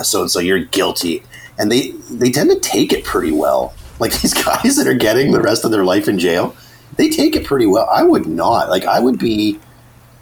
so 0.03 0.21
and 0.21 0.31
so 0.31 0.41
you're 0.41 0.59
guilty, 0.59 1.23
and 1.59 1.73
they 1.73 1.93
they 2.11 2.31
tend 2.31 2.51
to 2.51 2.61
take 2.61 2.93
it 2.93 3.03
pretty 3.03 3.33
well. 3.33 3.73
Like 4.01 4.13
these 4.21 4.35
guys 4.35 4.77
that 4.77 4.87
are 4.87 4.95
getting 4.95 5.31
the 5.33 5.41
rest 5.41 5.65
of 5.65 5.71
their 5.71 5.85
life 5.85 6.09
in 6.09 6.19
jail, 6.19 6.57
they 6.97 7.09
take 7.09 7.37
it 7.37 7.45
pretty 7.45 7.67
well. 7.67 7.89
I 7.93 8.03
would 8.03 8.27
not. 8.27 8.69
Like 8.69 8.85
I 8.85 8.99
would 9.01 9.19
be. 9.19 9.61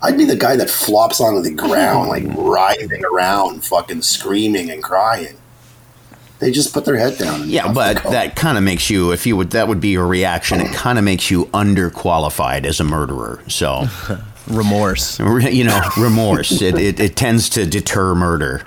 I'd 0.01 0.17
be 0.17 0.25
the 0.25 0.37
guy 0.37 0.55
that 0.55 0.71
flops 0.71 1.21
onto 1.21 1.41
the 1.43 1.53
ground, 1.53 2.09
like 2.09 2.23
writhing 2.37 3.05
around, 3.05 3.65
fucking 3.65 4.03
screaming 4.03 4.71
and 4.71 4.81
crying. 4.81 5.37
They 6.39 6.53
just 6.53 6.73
put 6.73 6.85
their 6.85 6.97
head 6.97 7.19
down. 7.19 7.49
Yeah, 7.49 7.73
but 7.73 8.01
that 8.05 8.37
kind 8.37 8.57
of 8.57 8.63
makes 8.63 8.91
you, 8.91 9.11
if 9.11 9.27
you 9.27 9.37
would, 9.37 9.51
that 9.51 9.67
would 9.67 9.81
be 9.81 9.89
your 9.89 10.07
reaction. 10.07 10.61
It 10.61 10.73
kind 10.73 10.97
of 10.99 11.05
makes 11.05 11.33
you 11.33 11.47
underqualified 11.47 12.65
as 12.65 12.79
a 12.79 12.85
murderer. 12.85 13.43
So, 13.49 13.87
Remorse. 14.47 15.19
you 15.19 15.65
know, 15.65 15.83
remorse. 15.99 16.63
It, 16.63 16.77
it, 16.79 17.01
it 17.01 17.17
tends 17.17 17.49
to 17.51 17.67
deter 17.67 18.15
murder. 18.15 18.63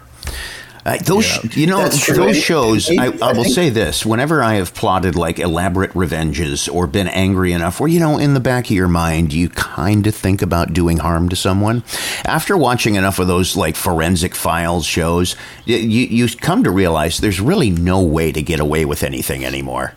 Uh, 0.85 0.97
those, 1.03 1.55
you 1.55 1.67
know, 1.67 1.77
those 2.15 2.37
shows. 2.41 2.89
I, 2.89 3.05
I- 3.07 3.17
I 3.29 3.33
will 3.33 3.43
say 3.43 3.69
this: 3.69 4.05
whenever 4.05 4.41
I 4.41 4.55
have 4.55 4.73
plotted 4.73 5.15
like 5.15 5.37
elaborate 5.39 5.93
revenges 5.95 6.67
or 6.67 6.87
been 6.87 7.07
angry 7.07 7.53
enough, 7.53 7.79
where 7.79 7.87
you 7.89 7.99
know, 7.99 8.17
in 8.17 8.33
the 8.33 8.39
back 8.39 8.65
of 8.65 8.71
your 8.71 8.87
mind, 8.87 9.31
you 9.33 9.49
kind 9.49 10.07
of 10.07 10.15
think 10.15 10.41
about 10.41 10.73
doing 10.73 10.97
harm 10.97 11.29
to 11.29 11.35
someone. 11.35 11.83
After 12.25 12.57
watching 12.57 12.95
enough 12.95 13.19
of 13.19 13.27
those 13.27 13.55
like 13.55 13.75
forensic 13.75 14.33
files 14.35 14.85
shows, 14.85 15.35
you 15.65 15.77
you 15.77 16.27
come 16.29 16.63
to 16.63 16.71
realize 16.71 17.17
there's 17.19 17.39
really 17.41 17.69
no 17.69 18.01
way 18.01 18.31
to 18.31 18.41
get 18.41 18.59
away 18.59 18.85
with 18.85 19.03
anything 19.03 19.45
anymore. 19.45 19.93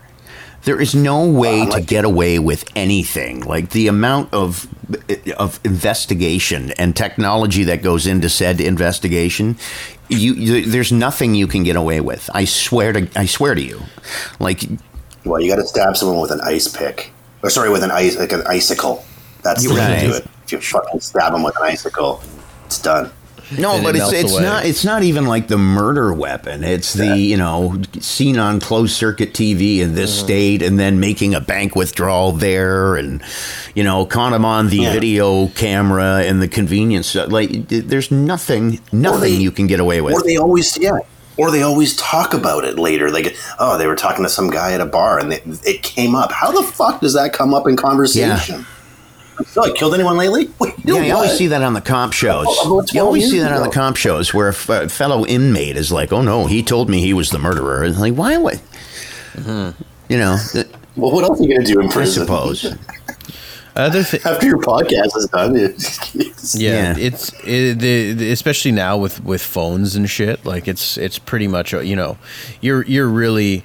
There 0.65 0.81
is 0.81 0.95
no 0.95 1.29
way 1.29 1.61
Wow, 1.61 1.69
to 1.71 1.81
get 1.81 2.05
away 2.05 2.39
with 2.39 2.65
anything. 2.75 3.41
Like 3.41 3.69
the 3.69 3.87
amount 3.87 4.33
of 4.33 4.67
of 5.37 5.59
investigation 5.63 6.71
and 6.77 6.95
technology 6.95 7.63
that 7.65 7.81
goes 7.81 8.05
into 8.05 8.29
said 8.29 8.59
investigation, 8.59 9.57
you, 10.09 10.33
you 10.33 10.65
there's 10.65 10.91
nothing 10.91 11.35
you 11.35 11.47
can 11.47 11.63
get 11.63 11.75
away 11.75 12.01
with. 12.01 12.29
I 12.33 12.45
swear 12.45 12.93
to 12.93 13.07
I 13.15 13.25
swear 13.25 13.55
to 13.55 13.61
you. 13.61 13.81
Like 14.39 14.63
Well, 15.23 15.39
you 15.39 15.49
got 15.49 15.57
to 15.57 15.67
stab 15.67 15.95
someone 15.97 16.19
with 16.19 16.31
an 16.31 16.41
ice 16.41 16.67
pick, 16.67 17.11
or 17.43 17.49
sorry, 17.49 17.69
with 17.69 17.83
an 17.83 17.91
ice 17.91 18.17
like 18.17 18.31
an 18.31 18.43
icicle. 18.47 19.05
That's 19.43 19.63
the 19.67 19.73
way 19.73 19.99
to 20.01 20.07
do 20.07 20.13
it. 20.15 20.25
If 20.45 20.51
you 20.51 20.61
fucking 20.61 20.99
stab 20.99 21.33
them 21.33 21.43
with 21.43 21.55
an 21.57 21.63
icicle, 21.63 22.21
it's 22.65 22.79
done. 22.81 23.11
No, 23.57 23.71
And 23.73 23.81
it 23.81 23.83
but 23.83 23.95
it's 23.95 24.11
it's 24.13 24.33
away. 24.33 24.43
not 24.43 24.65
it's 24.65 24.83
not 24.85 25.03
even 25.03 25.25
like 25.25 25.47
the 25.47 25.57
murder 25.57 26.13
weapon. 26.13 26.63
It's 26.63 26.93
the 26.93 27.17
you 27.17 27.37
know 27.37 27.81
seen 27.99 28.37
on 28.37 28.59
closed 28.59 28.95
circuit 28.95 29.33
TV 29.33 29.79
in 29.79 29.93
this 29.95 30.15
Mm-hmm. 30.17 30.25
state, 30.25 30.61
and 30.61 30.79
then 30.79 30.99
making 30.99 31.35
a 31.35 31.41
bank 31.41 31.75
withdrawal 31.75 32.31
there, 32.31 32.95
and 32.95 33.21
you 33.75 33.83
know 33.83 34.05
caught 34.05 34.33
him 34.33 34.45
on 34.45 34.69
the 34.69 34.77
Yeah. 34.77 34.93
video 34.93 35.47
camera 35.49 36.23
and 36.23 36.41
the 36.41 36.47
convenience. 36.47 37.13
Like 37.15 37.67
there's 37.69 38.11
nothing 38.11 38.79
nothing 38.91 39.21
they- 39.35 39.41
you 39.41 39.51
can 39.51 39.67
get 39.67 39.79
away 39.79 40.01
with. 40.01 40.13
Or 40.15 40.23
they 40.23 40.37
always 40.37 40.77
yeah. 40.77 40.97
Or 41.37 41.51
they 41.51 41.63
always 41.63 41.97
talk 41.97 42.33
about 42.33 42.63
it 42.63 42.79
later. 42.79 43.11
Like, 43.11 43.35
oh, 43.59 43.77
they 43.77 43.87
were 43.87 43.97
talking 43.97 44.23
to 44.23 44.29
some 44.29 44.49
guy 44.49 44.71
at 44.71 44.79
a 44.79 44.85
bar, 44.85 45.19
and 45.19 45.29
they, 45.33 45.41
it 45.69 45.83
came 45.83 46.15
up. 46.15 46.31
How 46.31 46.49
the 46.49 46.63
fuck 46.63 47.01
does 47.01 47.13
that 47.15 47.33
come 47.33 47.53
up 47.53 47.67
in 47.67 47.75
conversation? 47.75 48.65
So, 49.47 49.63
I 49.63 49.71
killed 49.71 49.93
anyone 49.93 50.17
lately? 50.17 50.49
Wait, 50.59 50.73
Yeah, 50.83 51.01
you 51.01 51.13
always 51.13 51.37
see 51.37 51.47
that 51.47 51.61
on 51.61 51.73
the 51.73 51.81
comp 51.81 52.13
shows. 52.13 52.45
Oh, 52.47 52.83
You 52.91 53.01
always 53.01 53.29
see 53.29 53.37
years 53.37 53.47
that 53.49 53.53
on 53.55 53.61
the 53.61 53.69
ago. 53.69 53.71
comp 53.73 53.97
shows 53.97 54.33
where 54.33 54.47
a 54.47 54.51
f- 54.53 54.69
a 54.69 54.89
fellow 54.89 55.25
inmate 55.25 55.77
is 55.77 55.91
like, 55.91 56.11
"Oh 56.13 56.21
no, 56.21 56.45
he 56.47 56.61
told 56.63 56.89
me 56.89 57.01
he 57.01 57.13
was 57.13 57.29
the 57.29 57.39
murderer." 57.39 57.83
It's 57.83 57.99
like, 57.99 58.13
why 58.13 58.37
would? 58.37 58.59
Mm-hmm. 59.33 59.81
You 60.09 60.17
know, 60.17 60.37
th- 60.51 60.67
Well, 60.95 61.11
what 61.11 61.23
else 61.23 61.39
are 61.39 61.43
you 61.43 61.49
going 61.49 61.65
to 61.65 61.73
do 61.73 61.79
in 61.81 61.87
I 61.89 61.91
prison? 61.91 62.23
suppose. 62.25 62.63
Other 63.75 64.03
thing. 64.03 64.21
After 64.23 64.45
your 64.47 64.59
podcast 64.59 65.17
is 65.17 65.27
done, 65.31 65.55
you 65.55 65.75
Yeah, 66.53 66.93
Yeah. 66.93 66.97
it's 66.97 67.33
it, 67.43 67.79
the, 67.79 68.13
the, 68.13 68.31
especially 68.31 68.71
now 68.71 68.97
with 68.97 69.23
with 69.23 69.41
phones 69.41 69.95
and 69.95 70.09
shit. 70.09 70.45
Like 70.45 70.67
it's 70.67 70.97
it's 70.97 71.19
pretty 71.19 71.47
much 71.47 71.73
uh, 71.73 71.79
you 71.79 71.95
know, 71.95 72.17
you're 72.61 72.83
you're 72.85 73.07
really 73.09 73.63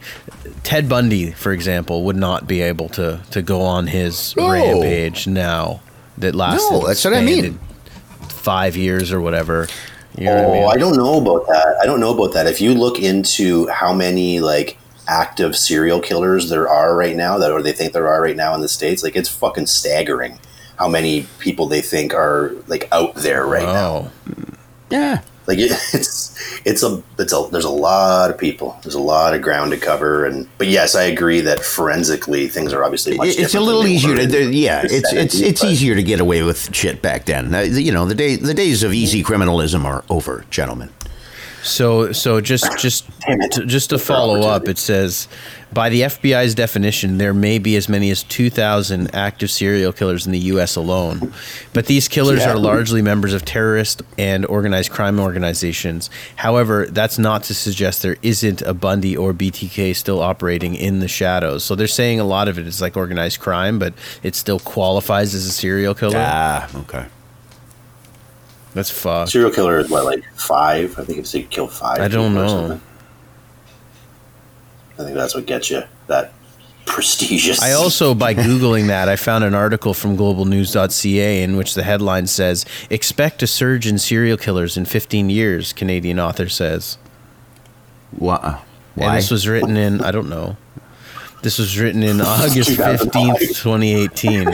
Ted 0.64 0.88
Bundy, 0.88 1.30
for 1.30 1.52
example, 1.52 2.02
would 2.04 2.16
not 2.16 2.46
be 2.48 2.60
able 2.60 2.88
to 2.90 3.20
to 3.30 3.40
go 3.42 3.62
on 3.62 3.86
his 3.86 4.34
No. 4.36 4.50
rampage 4.50 5.26
now 5.28 5.80
that 6.18 6.34
lasted. 6.34 6.72
No, 6.72 6.86
that's 6.86 7.04
what 7.04 7.14
I 7.14 7.22
mean. 7.22 7.60
Five 8.28 8.76
years 8.76 9.12
or 9.12 9.20
whatever. 9.20 9.68
You 10.18 10.24
know 10.24 10.32
oh, 10.32 10.48
what 10.48 10.50
I 10.50 10.60
mean? 10.60 10.68
I 10.70 10.76
don't 10.76 10.96
know 10.96 11.20
about 11.20 11.46
that. 11.46 11.76
I 11.82 11.86
don't 11.86 12.00
know 12.00 12.12
about 12.12 12.34
that. 12.34 12.46
If 12.48 12.60
you 12.60 12.74
look 12.74 12.98
into 12.98 13.68
how 13.68 13.92
many 13.92 14.40
like 14.40 14.76
active 15.08 15.56
serial 15.56 16.00
killers 16.00 16.48
there 16.48 16.68
are 16.68 16.96
right 16.96 17.16
now, 17.16 17.38
that 17.38 17.50
or 17.50 17.62
they 17.62 17.72
think 17.72 17.92
there 17.92 18.08
are 18.08 18.22
right 18.22 18.36
now 18.36 18.54
in 18.54 18.60
the 18.60 18.68
states, 18.68 19.02
like 19.02 19.16
it's 19.16 19.28
fucking 19.28 19.66
staggering 19.66 20.38
how 20.78 20.88
many 20.88 21.26
people 21.38 21.66
they 21.66 21.82
think 21.82 22.14
are 22.14 22.52
like 22.66 22.88
out 22.90 23.14
there 23.16 23.46
right 23.46 23.62
now. 23.62 24.10
Oh, 24.28 24.54
Yeah. 24.90 25.20
Like 25.46 25.58
it, 25.58 25.72
it's 25.94 26.30
it's 26.64 26.82
a 26.82 27.02
it's 27.18 27.32
a 27.32 27.48
there's 27.50 27.64
a 27.64 27.70
lot 27.70 28.30
of 28.30 28.38
people. 28.38 28.78
There's 28.82 28.94
a 28.94 29.00
lot 29.00 29.34
of 29.34 29.42
ground 29.42 29.72
to 29.72 29.78
cover, 29.78 30.24
and 30.24 30.46
but 30.58 30.68
yes, 30.68 30.94
I 30.94 31.02
agree 31.04 31.40
that 31.40 31.60
forensically 31.60 32.46
things 32.46 32.72
are 32.72 32.84
obviously 32.84 33.16
much. 33.16 33.36
It's 33.36 33.54
a 33.54 33.60
little 33.60 33.86
easier 33.86 34.14
to, 34.16 34.42
in 34.42 34.52
yeah. 34.52 34.82
It's 34.84 35.12
it's 35.12 35.34
it's 35.40 35.60
but- 35.60 35.70
easier 35.70 35.94
to 35.96 36.02
get 36.02 36.20
away 36.20 36.42
with 36.42 36.74
shit 36.74 37.02
back 37.02 37.24
then. 37.24 37.52
You 37.74 37.90
know, 37.90 38.04
the 38.04 38.14
day 38.14 38.36
the 38.36 38.54
days 38.54 38.82
of 38.82 38.94
easy 38.94 39.24
criminalism 39.24 39.84
are 39.84 40.04
over, 40.08 40.44
gentlemen. 40.50 40.90
So 41.62 42.12
so 42.12 42.40
just 42.40 42.78
just 42.78 43.04
to, 43.52 43.64
just 43.66 43.90
to 43.90 43.98
follow 43.98 44.42
up, 44.42 44.66
it 44.68 44.78
says 44.78 45.28
by 45.72 45.88
the 45.88 46.00
FBI's 46.02 46.54
definition, 46.54 47.18
there 47.18 47.32
may 47.34 47.58
be 47.58 47.76
as 47.76 47.88
many 47.88 48.10
as 48.10 48.24
2,000 48.24 49.14
active 49.14 49.50
serial 49.52 49.92
killers 49.92 50.26
in 50.26 50.32
the 50.32 50.38
U.S. 50.54 50.74
alone, 50.74 51.32
but 51.72 51.86
these 51.86 52.08
killers 52.08 52.40
Yeah. 52.40 52.52
are 52.54 52.58
largely 52.58 53.02
members 53.02 53.32
of 53.32 53.44
terrorist 53.44 54.02
and 54.18 54.44
organized 54.46 54.90
crime 54.90 55.20
organizations. 55.20 56.10
However, 56.36 56.86
that's 56.86 57.18
not 57.18 57.44
to 57.44 57.54
suggest 57.54 58.02
there 58.02 58.16
isn't 58.22 58.62
a 58.62 58.74
Bundy 58.74 59.16
or 59.16 59.32
BTK 59.32 59.94
still 59.94 60.20
operating 60.20 60.74
in 60.74 60.98
the 60.98 61.08
shadows. 61.08 61.62
So 61.62 61.76
they're 61.76 61.86
saying 61.86 62.18
a 62.18 62.24
lot 62.24 62.48
of 62.48 62.58
it 62.58 62.66
is 62.66 62.80
like 62.80 62.96
organized 62.96 63.38
crime, 63.38 63.78
but 63.78 63.94
it 64.24 64.34
still 64.34 64.58
qualifies 64.58 65.34
as 65.36 65.46
a 65.46 65.52
serial 65.52 65.94
killer. 65.94 66.16
Ah, 66.18 66.68
okay. 66.80 67.04
That's 68.74 68.90
fucked. 68.90 69.32
serial 69.32 69.50
killer 69.50 69.78
is 69.78 69.90
what 69.90 70.04
like 70.04 70.24
five. 70.34 70.98
I 70.98 71.04
think 71.04 71.18
it's 71.18 71.32
they 71.32 71.42
kill 71.42 71.66
five. 71.66 72.00
I 72.00 72.08
don't 72.08 72.34
know. 72.34 72.80
I 74.98 75.04
think 75.04 75.14
that's 75.14 75.34
what 75.34 75.46
gets 75.46 75.70
you 75.70 75.82
that 76.08 76.32
prestigious. 76.86 77.62
I 77.62 77.72
also, 77.72 78.14
by 78.14 78.34
Googling 78.34 78.88
that, 78.88 79.08
I 79.08 79.16
found 79.16 79.44
an 79.44 79.54
article 79.54 79.94
from 79.94 80.16
globalnews.ca 80.16 81.42
in 81.42 81.56
which 81.56 81.74
the 81.74 81.82
headline 81.82 82.26
says, 82.26 82.66
Expect 82.90 83.42
a 83.42 83.46
surge 83.46 83.86
in 83.86 83.98
serial 83.98 84.36
killers 84.36 84.76
in 84.76 84.84
15 84.84 85.30
years, 85.30 85.72
Canadian 85.72 86.18
author 86.18 86.48
says. 86.48 86.98
Why? 88.10 88.60
And 88.96 89.04
Why? 89.04 89.16
this 89.16 89.30
was 89.30 89.46
written 89.46 89.76
in, 89.76 90.02
I 90.02 90.10
don't 90.10 90.28
know. 90.28 90.56
This 91.42 91.58
was 91.58 91.78
written 91.78 92.02
in 92.02 92.20
August 92.20 92.70
15th, 92.78 93.38
2018. 93.62 94.44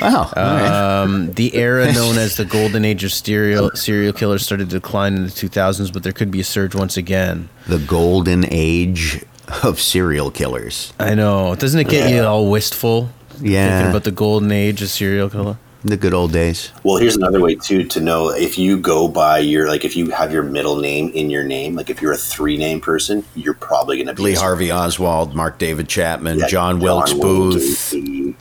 wow. 0.00 0.30
right. 0.36 1.02
Um, 1.02 1.32
the 1.32 1.54
era 1.56 1.92
known 1.92 2.18
as 2.18 2.36
the 2.36 2.44
golden 2.44 2.84
age 2.84 3.02
of 3.02 3.12
serial, 3.12 3.70
serial 3.74 4.12
killers 4.12 4.44
started 4.46 4.70
to 4.70 4.76
decline 4.76 5.14
in 5.16 5.24
the 5.24 5.30
2000s, 5.30 5.92
but 5.92 6.02
there 6.04 6.12
could 6.12 6.30
be 6.30 6.40
a 6.40 6.44
surge 6.44 6.74
once 6.74 6.96
again. 6.96 7.48
the 7.66 7.78
golden 7.78 8.44
age 8.50 9.24
of 9.64 9.80
serial 9.80 10.30
killers. 10.30 10.92
I 11.00 11.14
know. 11.14 11.54
Doesn't 11.56 11.80
it 11.80 11.88
get 11.88 12.12
you 12.12 12.22
all 12.22 12.48
wistful? 12.50 13.10
Yeah. 13.40 13.68
Thinking 13.78 13.90
about 13.90 14.04
the 14.04 14.10
golden 14.12 14.52
age 14.52 14.82
of 14.82 14.88
serial 14.88 15.28
killer? 15.28 15.58
The 15.86 15.96
good 15.96 16.14
old 16.14 16.32
days. 16.32 16.72
Well, 16.82 16.96
here's 16.96 17.14
another 17.14 17.40
way 17.40 17.54
too 17.54 17.84
to 17.84 18.00
know 18.00 18.30
if 18.30 18.58
you 18.58 18.76
go 18.76 19.06
by 19.06 19.38
your 19.38 19.68
like 19.68 19.84
if 19.84 19.94
you 19.94 20.10
have 20.10 20.32
your 20.32 20.42
middle 20.42 20.80
name 20.80 21.10
in 21.10 21.30
your 21.30 21.44
name, 21.44 21.76
like 21.76 21.90
if 21.90 22.02
you're 22.02 22.10
a 22.10 22.16
three 22.16 22.56
name 22.56 22.80
person, 22.80 23.24
you're 23.36 23.54
probably 23.54 23.96
going 23.96 24.08
to 24.08 24.14
be 24.14 24.22
Lee 24.24 24.34
a- 24.34 24.40
Harvey 24.40 24.72
Oswald, 24.72 25.36
Mark 25.36 25.58
David 25.58 25.88
Chapman, 25.88 26.40
yeah, 26.40 26.48
John 26.48 26.80
Wilkes 26.80 27.14
Wilkes 27.14 27.92
Booth. 27.92 28.36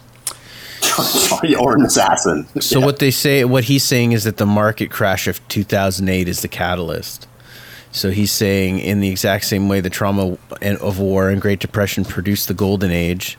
Booth, 0.82 1.44
or 1.60 1.76
an 1.76 1.86
assassin. 1.86 2.48
So 2.60 2.80
what 2.80 2.98
they 2.98 3.12
say, 3.12 3.46
what 3.46 3.66
he's 3.66 3.84
saying 3.84 4.14
is 4.14 4.24
that 4.24 4.38
the 4.38 4.48
market 4.48 4.90
crash 4.90 5.28
of 5.28 5.48
2008 5.48 6.28
is 6.28 6.42
the 6.42 6.48
catalyst. 6.48 7.28
So 7.92 8.10
he's 8.10 8.32
saying, 8.32 8.80
in 8.80 9.02
the 9.02 9.10
exact 9.10 9.46
same 9.46 9.70
way 9.70 9.82
the 9.82 9.92
trauma 9.92 10.36
of 10.64 11.00
war 11.00 11.30
and 11.30 11.40
Great 11.40 11.60
Depression 11.60 12.06
produced 12.06 12.48
the 12.48 12.56
golden 12.56 12.90
age, 12.90 13.38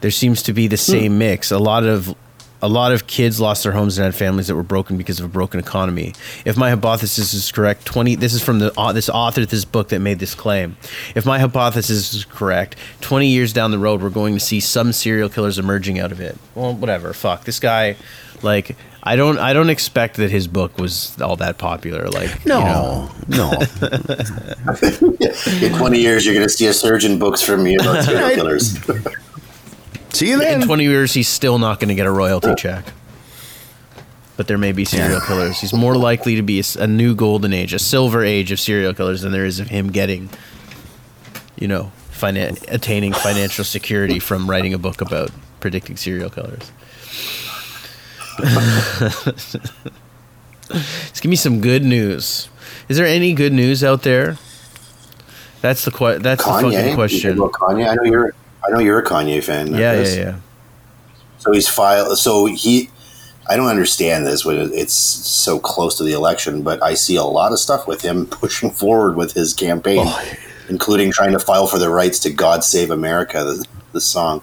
there 0.00 0.10
seems 0.10 0.42
to 0.42 0.52
be 0.52 0.66
the 0.66 0.74
hmm. 0.74 0.92
same 0.92 1.18
mix. 1.18 1.52
A 1.52 1.58
lot 1.58 1.84
of 1.84 2.16
a 2.60 2.68
lot 2.68 2.92
of 2.92 3.06
kids 3.06 3.40
lost 3.40 3.62
their 3.62 3.72
homes 3.72 3.98
and 3.98 4.04
had 4.04 4.14
families 4.14 4.48
that 4.48 4.56
were 4.56 4.62
broken 4.62 4.96
because 4.96 5.20
of 5.20 5.26
a 5.26 5.28
broken 5.28 5.60
economy. 5.60 6.14
If 6.44 6.56
my 6.56 6.70
hypothesis 6.70 7.32
is 7.34 7.52
correct, 7.52 7.84
20 7.86 8.16
this 8.16 8.34
is 8.34 8.42
from 8.42 8.58
the 8.58 8.72
au- 8.76 8.92
this 8.92 9.08
author 9.08 9.42
of 9.42 9.48
this 9.48 9.64
book 9.64 9.88
that 9.88 10.00
made 10.00 10.18
this 10.18 10.34
claim. 10.34 10.76
If 11.14 11.24
my 11.24 11.38
hypothesis 11.38 12.14
is 12.14 12.24
correct, 12.24 12.76
20 13.00 13.28
years 13.28 13.52
down 13.52 13.70
the 13.70 13.78
road 13.78 14.02
we're 14.02 14.10
going 14.10 14.34
to 14.34 14.40
see 14.40 14.60
some 14.60 14.92
serial 14.92 15.28
killers 15.28 15.58
emerging 15.58 15.98
out 15.98 16.12
of 16.12 16.20
it. 16.20 16.36
Well, 16.54 16.74
whatever. 16.74 17.12
Fuck. 17.12 17.44
This 17.44 17.60
guy 17.60 17.96
like 18.42 18.76
I 19.02 19.16
don't 19.16 19.38
I 19.38 19.52
don't 19.52 19.70
expect 19.70 20.16
that 20.16 20.30
his 20.30 20.48
book 20.48 20.78
was 20.78 21.20
all 21.20 21.36
that 21.36 21.58
popular 21.58 22.08
like 22.08 22.44
you 22.44 22.48
know. 22.50 23.10
No, 23.28 23.50
no. 23.50 23.52
In 25.62 25.72
20 25.78 25.98
years, 26.00 26.26
you're 26.26 26.34
going 26.34 26.46
to 26.46 26.52
see 26.52 26.66
a 26.66 26.74
surge 26.74 27.04
in 27.04 27.18
books 27.18 27.40
from 27.42 27.66
you 27.66 27.78
about 27.80 28.04
serial 28.04 28.30
killers. 28.30 28.76
See 30.10 30.28
you 30.30 30.38
then. 30.38 30.62
in 30.62 30.66
20 30.66 30.84
years 30.84 31.12
he's 31.14 31.28
still 31.28 31.58
not 31.58 31.78
going 31.80 31.88
to 31.88 31.94
get 31.94 32.06
a 32.06 32.10
royalty 32.10 32.54
check 32.56 32.84
but 34.36 34.46
there 34.46 34.58
may 34.58 34.72
be 34.72 34.84
serial 34.84 35.20
killers 35.20 35.60
he's 35.60 35.72
more 35.74 35.94
likely 35.96 36.36
to 36.36 36.42
be 36.42 36.62
a 36.78 36.86
new 36.86 37.14
golden 37.14 37.52
age 37.52 37.72
a 37.72 37.78
silver 37.78 38.24
age 38.24 38.50
of 38.52 38.58
serial 38.60 38.94
killers 38.94 39.22
than 39.22 39.32
there 39.32 39.44
is 39.44 39.60
of 39.60 39.68
him 39.68 39.90
getting 39.92 40.28
you 41.56 41.66
know 41.68 41.90
finan- 42.12 42.62
attaining 42.72 43.12
financial 43.12 43.64
security 43.64 44.18
from 44.18 44.48
writing 44.48 44.72
a 44.74 44.78
book 44.78 45.00
about 45.00 45.30
predicting 45.60 45.96
serial 45.96 46.30
killers 46.30 46.70
Just 50.70 51.22
give 51.22 51.30
me 51.30 51.36
some 51.36 51.60
good 51.62 51.82
news. 51.82 52.48
Is 52.90 52.96
there 52.98 53.06
any 53.06 53.32
good 53.32 53.52
news 53.54 53.82
out 53.82 54.02
there? 54.02 54.36
That's 55.62 55.84
the 55.84 55.90
que- 55.90 56.18
That's 56.18 56.44
the 56.44 56.50
fucking 56.50 56.94
question. 56.94 57.38
Kanye. 57.38 57.88
I 57.88 57.94
know 57.94 58.02
you're. 58.04 58.34
I 58.68 58.72
know 58.72 58.80
you're 58.80 58.98
a 58.98 59.04
Kanye 59.04 59.42
fan. 59.42 59.72
Yeah, 59.72 59.94
yeah, 60.00 60.14
yeah. 60.14 60.36
So 61.38 61.52
he's 61.52 61.68
filed. 61.68 62.18
So 62.18 62.46
he. 62.46 62.90
I 63.50 63.56
don't 63.56 63.68
understand 63.68 64.26
this 64.26 64.44
when 64.44 64.70
it's 64.74 64.92
so 64.92 65.58
close 65.58 65.96
to 65.96 66.04
the 66.04 66.12
election, 66.12 66.60
but 66.62 66.82
I 66.82 66.92
see 66.92 67.16
a 67.16 67.22
lot 67.24 67.50
of 67.52 67.58
stuff 67.58 67.86
with 67.88 68.02
him 68.02 68.26
pushing 68.40 68.70
forward 68.70 69.16
with 69.16 69.32
his 69.32 69.54
campaign, 69.54 70.00
Oh. 70.02 70.22
including 70.68 71.10
trying 71.12 71.32
to 71.32 71.38
file 71.38 71.66
for 71.66 71.78
the 71.78 71.88
rights 71.88 72.18
to 72.20 72.30
"God 72.30 72.62
Save 72.62 72.90
America," 72.90 73.42
the, 73.44 73.64
the 73.92 74.00
song, 74.02 74.42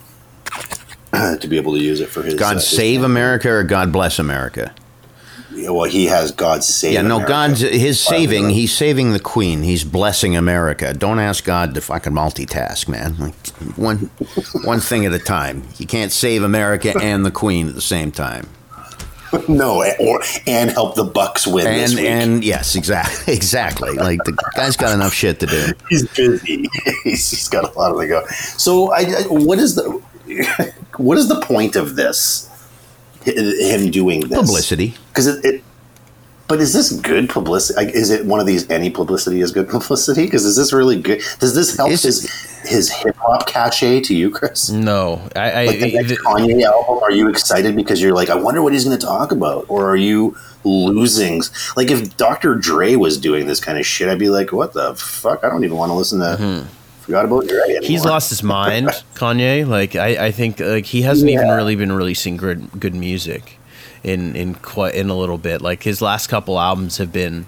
to 1.13 1.47
be 1.47 1.57
able 1.57 1.73
to 1.73 1.80
use 1.80 1.99
it 2.01 2.09
for 2.09 2.23
his. 2.23 2.34
uh, 2.34 2.38
God 2.38 2.55
his 2.55 2.67
save. 2.67 3.03
America 3.03 3.49
or 3.49 3.63
God 3.63 3.91
bless 3.91 4.17
America. 4.17 4.73
Yeah, 5.56 5.70
Well, 5.70 5.89
he 5.89 6.06
has 6.06 6.32
God 6.32 6.64
save. 6.64 6.93
Yeah, 6.93 7.01
no, 7.01 7.16
America. 7.16 7.32
God's 7.32 7.62
his 7.62 7.99
saving. 7.99 8.49
He's 8.49 8.76
saving 8.76 9.14
the 9.14 9.20
Queen. 9.20 9.64
He's 9.64 9.84
blessing 9.84 10.36
America. 10.36 10.93
Don't 10.93 11.20
ask 11.20 11.43
God 11.43 11.74
to 11.76 11.82
fucking 11.82 12.14
multitask, 12.14 12.88
man. 12.88 13.18
Like 13.18 13.47
one, 13.78 14.10
one 14.64 14.80
thing 14.80 15.06
at 15.06 15.14
a 15.14 15.20
time. 15.20 15.64
You 15.78 15.88
can't 15.88 16.12
save 16.12 16.43
America 16.43 16.93
and 17.01 17.26
the 17.26 17.32
Queen 17.32 17.68
at 17.70 17.76
the 17.76 17.82
same 17.82 18.12
time. 18.12 18.47
no, 19.49 19.82
eh, 19.82 19.95
or 19.99 20.22
and 20.45 20.70
help 20.72 20.95
the 20.95 21.03
Bucks 21.03 21.45
win 21.47 21.66
this 21.66 21.91
And 21.91 21.99
week. 21.99 22.10
and 22.10 22.43
yes, 22.43 22.76
exactly, 22.76 23.34
exactly. 23.36 23.91
Like 23.93 24.24
the 24.24 24.38
guy's 24.56 24.78
got 24.78 24.93
enough 24.93 25.14
shit 25.14 25.39
to 25.41 25.45
do. 25.45 25.68
he's 25.89 26.08
busy. 26.08 26.70
he's, 27.03 27.30
he's 27.32 27.49
got 27.49 27.64
a 27.74 27.78
lot 27.78 27.91
of 27.91 27.99
to 27.99 28.08
go. 28.08 28.26
So, 28.58 28.91
I, 28.91 28.99
I 28.99 29.22
what 29.28 29.60
is 29.60 29.76
the 29.76 29.84
what 30.97 31.18
is 31.18 31.28
the 31.28 31.41
point 31.41 31.76
of 31.76 31.95
this? 31.95 32.49
Hi- 33.26 33.32
Him 33.34 33.91
doing 33.91 34.21
this 34.21 34.38
Publicity. 34.39 34.95
because 35.09 35.28
it, 35.28 35.43
it. 35.45 35.63
But 36.47 36.59
is 36.61 36.73
this 36.73 36.91
good 36.91 37.28
publicity? 37.28 37.76
Like, 37.86 37.95
is 37.95 38.11
it 38.11 38.23
one 38.28 38.39
of 38.39 38.45
these? 38.45 38.69
Any 38.69 38.91
publicity 38.91 39.41
is 39.41 39.51
good 39.51 39.67
publicity? 39.76 40.26
Because 40.26 40.45
is 40.45 40.55
this 40.55 40.71
really 40.71 41.01
good? 41.01 41.21
Does 41.39 41.55
this 41.55 41.76
help 41.76 41.89
Is- 41.91 42.03
his 42.03 42.30
his 42.65 42.91
hip 42.91 43.15
hop 43.17 43.47
cachet 43.47 44.01
to 44.01 44.15
you, 44.15 44.30
Chris? 44.30 44.69
No, 44.69 45.21
I, 45.36 45.51
I 45.51 45.65
Like 45.65 45.80
the 45.80 45.91
next 45.93 46.11
Kanye 46.21 46.63
album, 46.63 47.03
are 47.03 47.11
you 47.11 47.30
excited 47.30 47.76
because 47.76 48.01
you're 48.01 48.13
like, 48.13 48.30
I 48.30 48.36
wonder 48.36 48.61
what 48.61 48.73
he's 48.73 48.86
going 48.86 48.97
to 48.99 49.05
talk 49.05 49.32
about, 49.32 49.65
or 49.69 49.89
are 49.89 49.95
you 49.95 50.36
losing? 50.63 51.41
Like 51.76 51.89
if 51.91 52.15
Dr. 52.17 52.55
Dre 52.55 52.95
was 52.95 53.17
doing 53.19 53.45
this 53.47 53.59
kind 53.59 53.78
of 53.80 53.86
shit, 53.86 54.07
I'd 54.09 54.17
be 54.19 54.30
like, 54.30 54.51
what 54.51 54.73
the 54.73 54.95
fuck? 54.95 55.43
I 55.43 55.49
don't 55.49 55.63
even 55.63 55.78
want 55.78 55.89
to 55.91 55.93
listen 55.95 56.19
to. 56.19 56.26
Mm-hmm. 56.39 56.67
Forgot 57.06 57.26
about 57.26 57.43
anymore. 57.43 57.66
Mm-hmm. 57.66 57.84
he's 57.84 58.03
lost 58.03 58.30
his 58.30 58.41
mind, 58.41 58.88
Kanye. 59.14 59.68
Like 59.68 59.95
I, 59.95 60.28
I 60.28 60.32
think 60.32 60.60
like 60.60 60.86
he 60.86 61.03
hasn't 61.03 61.30
even 61.30 61.49
really 61.49 61.76
been 61.76 61.91
releasing 61.91 62.36
good 62.36 62.68
good 62.80 62.95
music 62.95 63.60
in 64.03 64.36
in 64.36 64.56
quite 64.56 64.95
in 64.95 65.10
a 65.10 65.16
little 65.16 65.38
bit. 65.38 65.62
Like 65.62 65.84
his 65.84 66.01
last 66.01 66.28
couple 66.28 66.60
albums 66.60 66.97
have 66.97 67.12
been 67.12 67.45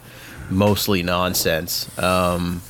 mostly 0.51 1.01
nonsense. 1.01 1.89
Um, 1.97 2.61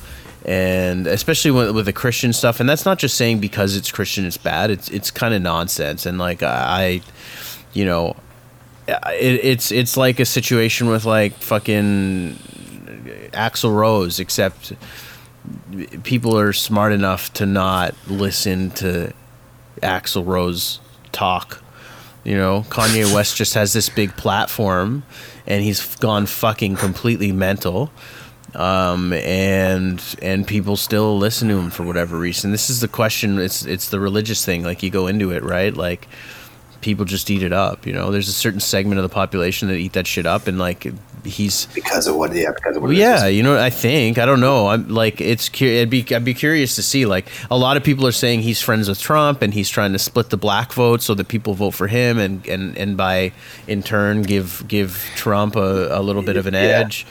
and 0.46 1.06
especially 1.06 1.50
with, 1.50 1.72
with 1.72 1.84
the 1.84 1.92
Christian 1.92 2.32
stuff, 2.32 2.58
and 2.58 2.66
that's 2.66 2.86
not 2.86 2.98
just 2.98 3.18
saying 3.18 3.38
because 3.40 3.76
it's 3.76 3.92
Christian 3.92 4.24
it's 4.24 4.38
bad. 4.38 4.70
It's 4.70 4.88
it's 4.88 5.10
kind 5.10 5.34
of 5.34 5.42
nonsense, 5.42 6.06
and 6.06 6.16
like 6.16 6.42
I, 6.42 7.02
you 7.74 7.84
know, 7.84 8.16
it, 8.86 9.44
it's 9.44 9.70
it's 9.70 9.98
like 9.98 10.20
a 10.20 10.24
situation 10.24 10.88
with 10.88 11.04
like 11.04 11.34
fucking 11.34 12.38
Axl 13.32 13.74
Rose, 13.74 14.20
except 14.20 14.72
people 16.02 16.38
are 16.38 16.52
smart 16.52 16.92
enough 16.92 17.32
to 17.34 17.46
not 17.46 17.94
listen 18.06 18.70
to 18.72 19.12
Axl 19.82 20.26
Rose 20.26 20.80
talk. 21.12 21.62
You 22.24 22.36
know, 22.36 22.64
Kanye 22.68 23.12
West 23.14 23.36
just 23.36 23.54
has 23.54 23.72
this 23.72 23.88
big 23.88 24.16
platform, 24.16 25.04
and 25.46 25.62
he's 25.62 25.96
gone 25.96 26.26
fucking 26.26 26.76
completely 26.76 27.32
mental. 27.32 27.90
Um, 28.54 29.12
and 29.12 30.02
and 30.22 30.46
people 30.46 30.76
still 30.76 31.18
listen 31.18 31.48
to 31.48 31.58
him 31.58 31.70
for 31.70 31.84
whatever 31.84 32.18
reason. 32.18 32.50
This 32.50 32.70
is 32.70 32.80
the 32.80 32.88
question. 32.88 33.38
It's 33.38 33.64
it's 33.64 33.90
the 33.90 34.00
religious 34.00 34.44
thing. 34.44 34.62
Like 34.62 34.82
you 34.82 34.90
go 34.90 35.06
into 35.06 35.30
it, 35.30 35.42
right? 35.42 35.74
Like 35.74 36.08
people 36.80 37.04
just 37.04 37.30
eat 37.30 37.42
it 37.42 37.52
up. 37.52 37.86
You 37.86 37.92
know, 37.92 38.10
there's 38.10 38.28
a 38.28 38.32
certain 38.32 38.60
segment 38.60 38.98
of 38.98 39.02
the 39.02 39.14
population 39.14 39.68
that 39.68 39.76
eat 39.76 39.92
that 39.92 40.06
shit 40.06 40.26
up, 40.26 40.46
and 40.46 40.58
like 40.58 40.86
he's 41.28 41.66
because 41.74 42.06
of 42.06 42.16
what 42.16 42.34
yeah 42.34 42.50
because 42.54 42.76
of 42.76 42.82
what 42.82 42.94
yeah, 42.94 43.26
you 43.26 43.42
know, 43.42 43.58
I 43.58 43.70
think 43.70 44.18
I 44.18 44.24
don't 44.26 44.40
know. 44.40 44.68
I'm 44.68 44.88
like 44.88 45.20
it's 45.20 45.50
I'd 45.62 45.90
be 45.90 46.04
I'd 46.14 46.24
be 46.24 46.34
curious 46.34 46.74
to 46.76 46.82
see. 46.82 47.06
Like 47.06 47.28
a 47.50 47.56
lot 47.56 47.76
of 47.76 47.84
people 47.84 48.06
are 48.06 48.12
saying 48.12 48.40
he's 48.40 48.60
friends 48.60 48.88
with 48.88 49.00
Trump 49.00 49.42
and 49.42 49.54
he's 49.54 49.68
trying 49.68 49.92
to 49.92 49.98
split 49.98 50.30
the 50.30 50.36
black 50.36 50.72
vote 50.72 51.02
so 51.02 51.14
that 51.14 51.28
people 51.28 51.54
vote 51.54 51.72
for 51.72 51.86
him 51.86 52.18
and 52.18 52.46
and 52.46 52.76
and 52.76 52.96
by 52.96 53.32
in 53.66 53.82
turn 53.82 54.22
give 54.22 54.64
give 54.68 55.04
Trump 55.16 55.54
a, 55.56 55.88
a 55.96 56.02
little 56.02 56.22
bit 56.22 56.36
of 56.36 56.46
an 56.46 56.54
Yeah. 56.54 56.60
edge. 56.60 57.06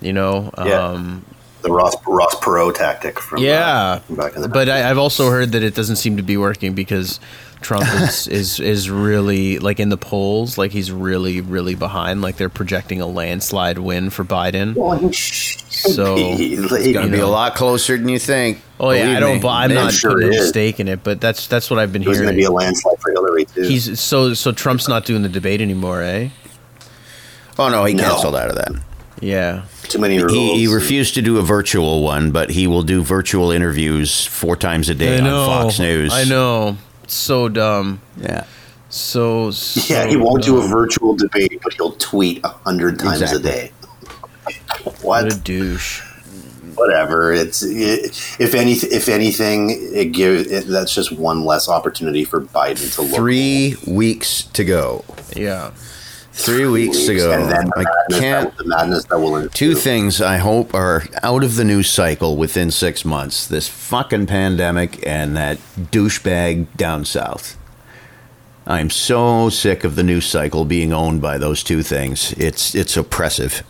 You 0.00 0.12
know, 0.12 0.50
Yeah. 0.58 0.88
um, 0.90 1.24
the 1.62 1.70
Ross 1.72 1.94
Ross 2.06 2.34
Perot 2.36 2.74
tactic 2.74 3.18
from 3.18 3.38
uh, 3.38 3.42
yeah, 3.42 3.98
from 4.00 4.16
back 4.16 4.34
in 4.36 4.42
the 4.42 4.48
but 4.48 4.68
I, 4.68 4.90
I've 4.90 4.98
also 4.98 5.30
heard 5.30 5.52
that 5.52 5.62
it 5.62 5.74
doesn't 5.74 5.96
seem 5.96 6.16
to 6.16 6.22
be 6.22 6.36
working 6.36 6.74
because 6.74 7.20
Trump 7.60 7.84
is, 8.02 8.26
is 8.28 8.60
is 8.60 8.90
really 8.90 9.58
like 9.58 9.78
in 9.80 9.88
the 9.88 9.96
polls, 9.96 10.58
like 10.58 10.72
he's 10.72 10.90
really 10.90 11.40
really 11.40 11.74
behind. 11.74 12.20
Like 12.22 12.36
they're 12.36 12.48
projecting 12.48 13.00
a 13.00 13.06
landslide 13.06 13.78
win 13.78 14.10
for 14.10 14.24
Biden. 14.24 14.74
Well, 14.74 15.12
So, 15.12 16.16
be. 16.16 16.54
it's 16.54 16.92
Gonna 16.92 17.08
be 17.10 17.18
know. 17.18 17.26
a 17.26 17.30
lot 17.30 17.54
closer 17.54 17.96
than 17.96 18.08
you 18.08 18.18
think. 18.18 18.60
Oh 18.80 18.90
yeah, 18.90 19.04
Believe 19.04 19.16
I 19.16 19.20
don't. 19.20 19.42
me. 19.42 19.48
I'm 19.48 19.70
It 19.70 19.74
not 19.74 19.92
sure 19.92 20.12
putting 20.12 20.34
a 20.34 20.42
stake 20.44 20.80
in 20.80 20.88
it, 20.88 21.04
but 21.04 21.20
that's 21.20 21.46
that's 21.46 21.70
what 21.70 21.78
I've 21.78 21.92
been 21.92 22.02
hearing. 22.02 22.14
There's 22.16 22.26
going 22.26 22.34
to 22.34 22.40
be 22.40 22.44
a 22.44 22.50
landslide 22.50 23.00
for 23.00 23.12
Hillary 23.12 23.44
too. 23.44 23.62
He's 23.62 24.00
so 24.00 24.34
so 24.34 24.50
Trump's 24.52 24.88
not 24.88 25.04
doing 25.04 25.22
the 25.22 25.28
debate 25.28 25.60
anymore, 25.60 26.02
eh? 26.02 26.30
Oh 27.58 27.68
no, 27.68 27.84
he 27.84 27.94
No. 27.94 28.02
canceled 28.04 28.34
out 28.36 28.48
of 28.50 28.56
that. 28.56 28.72
Yeah. 29.22 29.62
too 29.84 29.98
many 29.98 30.18
rules. 30.18 30.32
He, 30.32 30.58
he 30.58 30.66
refused 30.66 31.14
to 31.14 31.22
do 31.22 31.38
a 31.38 31.42
virtual 31.42 32.02
one, 32.02 32.30
but 32.32 32.50
he 32.50 32.66
will 32.66 32.82
do 32.82 33.02
virtual 33.02 33.50
interviews 33.52 34.26
four 34.26 34.56
times 34.56 34.88
a 34.88 34.94
day 34.94 35.18
on 35.20 35.24
Fox 35.24 35.78
News. 35.78 36.12
I 36.12 36.24
know. 36.24 36.76
It's 37.04 37.14
so 37.14 37.48
dumb. 37.48 38.00
Yeah. 38.18 38.44
So, 38.90 39.50
so 39.52 39.80
Yeah, 39.94 40.06
he 40.06 40.16
won't 40.16 40.44
do 40.44 40.58
a 40.58 40.66
virtual 40.66 41.14
debate, 41.14 41.60
but 41.62 41.72
he'll 41.74 41.92
tweet 41.92 42.40
a 42.44 42.48
hundred 42.48 42.98
times 42.98 43.22
Exactly. 43.22 43.50
a 43.50 43.52
day. 43.52 43.72
What 44.82 45.02
What? 45.02 45.32
a 45.32 45.38
douche. 45.38 46.02
Whatever. 46.74 47.32
It's 47.32 47.62
it, 47.62 48.06
if 48.40 48.54
any 48.54 48.72
if 48.72 49.08
anything, 49.08 49.70
it 49.70 50.06
gives 50.12 50.50
it, 50.50 50.66
that's 50.66 50.94
just 50.94 51.12
one 51.12 51.44
less 51.44 51.68
opportunity 51.68 52.24
for 52.24 52.40
Biden 52.40 52.92
to 52.96 53.02
look. 53.02 53.14
Three 53.14 53.76
weeks 53.86 54.44
to 54.54 54.64
go. 54.64 55.04
Yeah. 55.36 55.72
Three 56.34 56.66
weeks 56.66 57.04
to 57.06 57.14
go. 57.14 57.30
and 57.32 57.50
then 57.50 57.66
the 57.76 57.80
I 58.10 58.18
can't. 58.18 58.48
that, 58.50 58.56
the 58.58 58.64
madness 58.64 59.04
that 59.04 59.18
will. 59.18 59.48
Two 59.50 59.74
things 59.74 60.20
I 60.22 60.38
hope 60.38 60.74
are 60.74 61.04
out 61.22 61.44
of 61.44 61.56
the 61.56 61.64
news 61.64 61.90
cycle 61.90 62.36
within 62.36 62.70
six 62.70 63.04
months: 63.04 63.46
this 63.46 63.68
fucking 63.68 64.26
pandemic 64.26 65.06
and 65.06 65.36
that 65.36 65.58
douchebag 65.76 66.74
down 66.76 67.04
south. 67.04 67.58
I'm 68.66 68.90
so 68.90 69.50
sick 69.50 69.84
of 69.84 69.94
the 69.96 70.02
news 70.02 70.24
cycle 70.24 70.64
being 70.64 70.92
owned 70.92 71.20
by 71.20 71.36
those 71.36 71.62
two 71.62 71.82
things. 71.82 72.32
It's 72.34 72.74
it's 72.74 72.96
oppressive. 72.96 73.62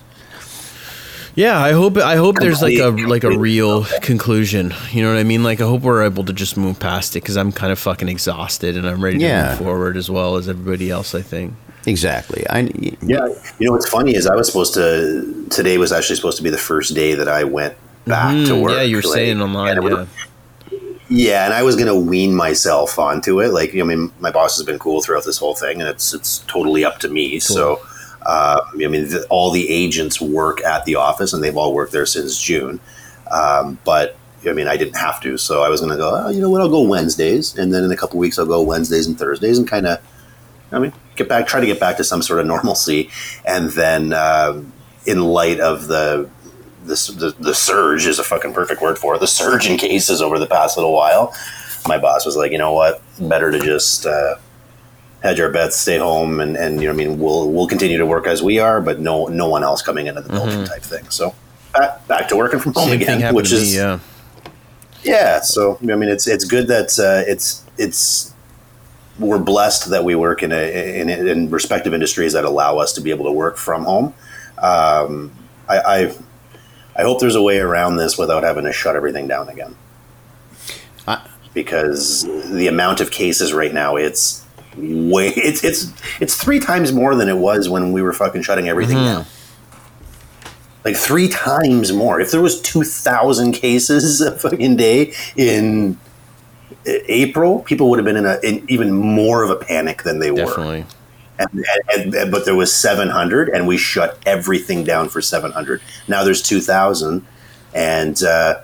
Yeah, 1.35 1.59
I 1.59 1.73
hope 1.73 1.97
I 1.97 2.17
hope 2.17 2.37
there's 2.39 2.61
like 2.63 2.79
a 2.79 2.91
like 2.91 3.25
a 3.25 3.37
real 3.37 3.85
conclusion. 4.03 4.73
You 4.91 5.03
know 5.03 5.09
what 5.13 5.19
I 5.19 5.25
mean? 5.25 5.43
Like 5.43 5.61
I 5.61 5.65
hope 5.65 5.81
we're 5.81 6.05
able 6.05 6.25
to 6.27 6.33
just 6.33 6.57
move 6.59 6.79
past 6.79 7.17
it 7.17 7.23
because 7.23 7.37
I'm 7.37 7.53
kind 7.53 7.73
of 7.73 7.79
fucking 7.79 8.09
exhausted 8.09 8.77
and 8.77 8.87
I'm 8.87 9.03
ready 9.03 9.19
to 9.19 9.25
Yeah. 9.25 9.49
move 9.51 9.59
forward 9.59 9.97
as 9.97 10.11
well 10.11 10.37
as 10.37 10.49
everybody 10.49 10.91
else. 10.91 11.15
I 11.15 11.23
think. 11.23 11.55
Exactly. 11.87 12.45
I 12.49 12.61
Yeah, 13.03 13.27
you 13.59 13.67
know 13.67 13.73
what's 13.73 13.89
funny 13.89 14.15
is 14.15 14.27
I 14.27 14.37
was 14.37 14.47
supposed 14.47 14.75
to 14.75 15.47
today 15.51 15.79
was 15.79 15.93
actually 15.93 16.17
supposed 16.17 16.37
to 16.37 16.43
be 16.43 16.51
the 16.51 16.59
first 16.59 16.95
day 16.95 17.15
that 17.15 17.29
I 17.29 17.45
went 17.45 17.75
back 18.07 18.31
to 18.47 18.53
Mm, 18.53 18.63
work. 18.63 18.73
yeah, 18.73 18.83
you 18.83 18.97
were 18.97 19.03
like, 19.03 19.13
saying 19.13 19.41
online. 19.43 19.79
and 19.79 19.89
Yeah. 19.89 20.07
Yeah, 21.09 21.45
and 21.45 21.53
I 21.53 21.63
was 21.63 21.77
gonna 21.77 21.95
wean 21.95 22.35
myself 22.35 22.99
onto 22.99 23.41
it. 23.41 23.53
Like, 23.53 23.77
I 23.77 23.83
mean, 23.83 24.11
my 24.21 24.31
boss 24.31 24.57
has 24.57 24.65
been 24.65 24.79
cool 24.79 25.03
throughout 25.03 25.25
this 25.25 25.37
whole 25.37 25.55
thing, 25.55 25.81
and 25.81 25.89
it's 25.89 26.15
it's 26.15 26.39
totally 26.47 26.85
up 26.87 27.01
to 27.01 27.09
me. 27.09 27.39
So, 27.39 27.81
uh, 28.25 28.61
I 28.73 28.77
mean, 28.77 29.09
the, 29.11 29.27
all 29.29 29.51
the 29.51 29.69
agents 29.69 30.21
work 30.23 30.65
at 30.65 30.85
the 30.87 30.95
office, 30.95 31.33
and 31.35 31.43
they've 31.45 31.57
all 31.57 31.75
worked 31.75 31.93
there 31.93 32.07
since 32.07 32.41
June. 32.41 32.81
Um, 33.31 33.79
but 33.85 34.17
I 34.49 34.53
mean, 34.53 34.69
I 34.69 34.77
didn't 34.79 34.97
have 34.97 35.21
to, 35.23 35.37
so 35.37 35.63
I 35.63 35.69
was 35.69 35.81
gonna 35.83 35.97
go. 35.99 36.11
Oh, 36.25 36.31
you 36.31 36.41
know 36.41 36.49
what? 36.49 36.63
I'll 36.63 36.71
go 36.71 36.81
Wednesdays, 36.83 37.59
and 37.59 37.75
then 37.75 37.85
in 37.85 37.91
a 37.93 37.97
couple 37.97 38.19
weeks, 38.19 38.39
I'll 38.39 38.47
go 38.47 38.63
Wednesdays 38.63 39.07
and 39.07 39.19
Thursdays, 39.19 39.59
and 39.59 39.69
kind 39.69 39.87
of, 39.87 39.99
I 40.73 40.79
mean, 40.79 40.93
get 41.17 41.29
back, 41.29 41.47
try 41.47 41.61
to 41.61 41.67
get 41.67 41.81
back 41.81 41.97
to 41.99 42.05
some 42.05 42.23
sort 42.23 42.41
of 42.41 42.47
normalcy, 42.47 43.11
and 43.45 43.71
then 43.71 44.13
um 44.13 44.73
in 45.07 45.21
light 45.21 45.61
of 45.61 45.89
the 45.89 46.29
the, 46.85 46.95
the 47.17 47.43
the 47.43 47.55
surge 47.55 48.07
is 48.07 48.19
a 48.19 48.25
fucking 48.25 48.53
perfect 48.53 48.83
word 48.83 48.99
for 48.99 49.15
it. 49.15 49.21
The 49.21 49.27
surge 49.27 49.69
in 49.69 49.79
cases 49.79 50.21
over 50.21 50.39
the 50.39 50.47
past 50.47 50.77
little 50.77 50.93
while. 50.93 51.35
My 51.87 51.99
boss 51.99 52.25
was 52.25 52.37
like, 52.37 52.53
you 52.53 52.59
know 52.59 52.73
what, 52.73 53.03
better 53.21 53.51
to 53.51 53.59
just 53.59 54.07
uh, 54.07 54.37
hedge 55.23 55.41
our 55.41 55.51
bets, 55.51 55.77
stay 55.77 55.99
home, 55.99 56.41
and, 56.41 56.57
and 56.57 56.81
you 56.81 56.87
know, 56.87 56.93
I 56.93 56.97
mean, 56.97 57.19
we'll 57.19 57.51
we'll 57.51 57.67
continue 57.67 57.99
to 57.99 58.07
work 58.07 58.27
as 58.27 58.43
we 58.43 58.59
are, 58.59 58.81
but 58.81 59.01
no 59.01 59.27
no 59.27 59.49
one 59.49 59.63
else 59.63 59.83
coming 59.83 60.07
into 60.07 60.21
the 60.21 60.29
building 60.29 60.65
type 60.65 60.83
thing. 60.83 61.09
So 61.11 61.35
back, 61.73 62.07
back 62.07 62.29
to 62.29 62.37
working 62.37 62.61
from 62.61 62.73
home 62.75 62.89
Same 62.89 63.01
again, 63.01 63.35
which 63.35 63.53
is 63.53 63.73
me. 63.73 63.79
Yeah. 63.79 63.99
yeah. 65.03 65.41
So 65.41 65.79
I 65.83 65.97
mean, 65.97 66.09
it's 66.09 66.27
it's 66.27 66.45
good 66.45 66.69
that 66.69 66.99
uh, 66.99 67.29
it's 67.29 67.65
it's 67.79 68.32
we're 69.23 69.39
blessed 69.39 69.91
that 69.91 70.05
we 70.05 70.15
work 70.15 70.43
in 70.43 70.53
a 70.53 71.01
in, 71.01 71.09
in 71.09 71.51
respective 71.51 71.95
industries 71.95 72.33
that 72.35 72.45
allow 72.45 72.79
us 72.79 72.93
to 72.95 73.01
be 73.01 73.11
able 73.11 73.25
to 73.27 73.33
work 73.33 73.57
from 73.57 73.85
home. 73.85 74.15
Um, 74.59 75.33
I, 75.69 75.79
I 75.79 76.15
I 76.97 77.03
hope 77.03 77.21
there's 77.21 77.35
a 77.37 77.43
way 77.43 77.59
around 77.59 77.97
this 77.97 78.19
without 78.19 78.43
having 78.43 78.65
to 78.65 78.73
shut 78.73 78.97
everything 78.97 79.27
down 79.29 79.49
again. 79.49 79.77
I- 81.09 81.27
because 81.55 82.23
the 82.51 82.67
amount 82.67 83.01
of 83.03 83.11
cases 83.11 83.53
right 83.53 83.73
now, 83.75 83.97
it's 83.97 84.45
way 84.77 85.29
it's 85.29 85.63
it's 85.63 85.93
it's 86.21 86.37
three 86.43 86.59
times 86.61 86.93
more 86.93 87.15
than 87.15 87.29
it 87.29 87.37
was 87.37 87.69
when 87.69 87.93
we 87.93 88.01
were 88.03 88.13
fucking 88.15 88.43
shutting 88.43 88.69
everything 88.69 88.97
down. 88.97 89.27
Like 90.85 90.97
three 90.97 91.29
times 91.29 91.93
more. 91.93 92.21
If 92.21 92.31
there 92.31 92.41
was 92.41 92.61
two 92.63 92.83
thousand 92.85 93.53
cases 93.53 94.21
a 94.21 94.33
fucking 94.37 94.77
day 94.77 95.13
in 95.37 95.99
April, 96.87 97.61
people 97.61 97.91
would 97.91 97.99
have 97.99 98.05
been 98.05 98.17
in, 98.17 98.27
a, 98.27 98.39
in 98.43 98.65
even 98.69 98.93
more 98.93 99.43
of 99.43 99.51
a 99.51 99.57
panic 99.57 100.03
than 100.03 100.19
they 100.19 100.31
were. 100.31 100.47
Definitely. 100.47 100.85
And, 101.39 101.65
and, 101.95 102.15
and, 102.15 102.31
but 102.31 102.45
there 102.45 102.55
was 102.55 102.75
700 102.75 103.49
and 103.49 103.67
we 103.67 103.77
shut 103.77 104.19
everything 104.27 104.85
down 104.85 105.09
for 105.09 105.23
700 105.23 105.81
now 106.07 106.23
there's 106.23 106.43
2000 106.43 107.27
and 107.75 108.23
uh, 108.23 108.61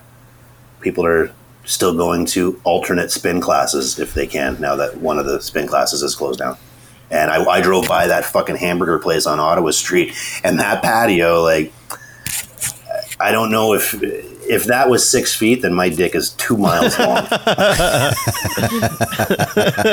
people 0.80 1.04
are 1.04 1.32
still 1.64 1.96
going 1.96 2.26
to 2.26 2.60
alternate 2.64 3.10
spin 3.10 3.40
classes 3.40 3.98
if 3.98 4.12
they 4.12 4.26
can 4.26 4.60
now 4.60 4.76
that 4.76 4.98
one 4.98 5.18
of 5.18 5.24
the 5.24 5.40
spin 5.40 5.66
classes 5.66 6.02
is 6.02 6.14
closed 6.14 6.38
down 6.38 6.56
and 7.10 7.30
I, 7.30 7.42
I 7.44 7.60
drove 7.62 7.88
by 7.88 8.06
that 8.06 8.26
fucking 8.26 8.56
hamburger 8.56 8.98
place 8.98 9.26
on 9.26 9.40
ottawa 9.40 9.70
street 9.70 10.14
and 10.44 10.60
that 10.60 10.82
patio 10.82 11.42
like 11.42 11.72
i 13.18 13.32
don't 13.32 13.50
know 13.50 13.72
if 13.72 13.94
if 14.49 14.64
that 14.64 14.88
was 14.88 15.09
six 15.09 15.34
feet 15.34 15.62
then 15.62 15.72
my 15.74 15.88
dick 15.88 16.14
is 16.14 16.30
two 16.30 16.57
miles 16.57 16.99
long 16.99 17.18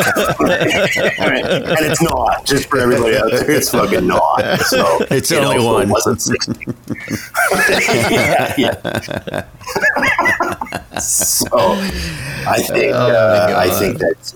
and 0.05 1.77
it's 1.85 2.01
not. 2.01 2.45
Just 2.45 2.69
for 2.69 2.79
everybody 2.79 3.17
out 3.17 3.31
there, 3.31 3.49
it's 3.51 3.69
fucking 3.69 4.07
not. 4.07 4.59
So 4.61 4.99
It's 5.11 5.31
you 5.31 5.37
only 5.37 5.63
one. 5.63 5.89
Wasn't 5.89 6.21
sixty. 6.21 6.65
yeah, 8.11 8.53
yeah. 8.57 9.45
so 10.99 11.47
I 12.47 12.61
think 12.61 12.93
Oh, 12.95 13.09
uh, 13.09 13.53
I 13.57 13.69
think 13.79 13.97
that's 13.99 14.35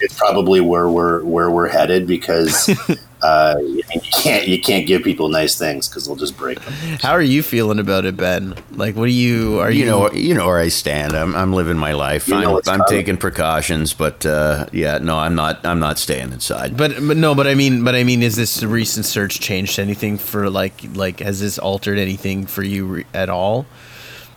it's 0.00 0.18
probably 0.18 0.60
where 0.60 0.88
we're 0.88 1.22
where 1.24 1.50
we're 1.50 1.68
headed 1.68 2.06
because 2.06 2.70
uh, 3.22 3.56
you 3.60 3.82
can't 4.22 4.48
you 4.48 4.60
can't 4.60 4.86
give 4.86 5.02
people 5.02 5.28
nice 5.28 5.58
things 5.58 5.88
because 5.88 6.06
they'll 6.06 6.16
just 6.16 6.36
break 6.36 6.60
them. 6.60 6.72
How 7.00 7.12
are 7.12 7.22
you 7.22 7.42
feeling 7.42 7.78
about 7.78 8.04
it, 8.04 8.16
Ben? 8.16 8.54
Like, 8.72 8.96
what 8.96 9.06
do 9.06 9.12
you 9.12 9.60
are 9.60 9.70
you? 9.70 9.80
you 9.80 9.86
know 9.86 10.10
you 10.12 10.34
know 10.34 10.46
where 10.46 10.58
I 10.58 10.68
stand. 10.68 11.12
I'm 11.12 11.34
I'm 11.34 11.52
living 11.52 11.76
my 11.76 11.92
life. 11.92 12.28
You 12.28 12.40
know 12.40 12.60
I'm, 12.66 12.80
I'm 12.80 12.86
taking 12.88 13.16
precautions, 13.16 13.92
but 13.92 14.24
uh, 14.24 14.66
yeah, 14.72 14.98
no, 14.98 15.18
I'm 15.18 15.34
not. 15.34 15.64
I'm 15.66 15.80
not 15.80 15.98
staying 15.98 16.32
inside. 16.32 16.76
But 16.76 16.94
but 17.06 17.16
no, 17.16 17.34
but 17.34 17.46
I 17.46 17.54
mean, 17.54 17.84
but 17.84 17.94
I 17.94 18.04
mean, 18.04 18.22
is 18.22 18.36
this 18.36 18.62
recent 18.62 19.04
search 19.06 19.40
changed 19.40 19.78
anything 19.78 20.16
for 20.16 20.48
like 20.48 20.74
like 20.94 21.20
has 21.20 21.40
this 21.40 21.58
altered 21.58 21.98
anything 21.98 22.46
for 22.46 22.62
you 22.62 22.86
re- 22.86 23.06
at 23.12 23.28
all? 23.28 23.66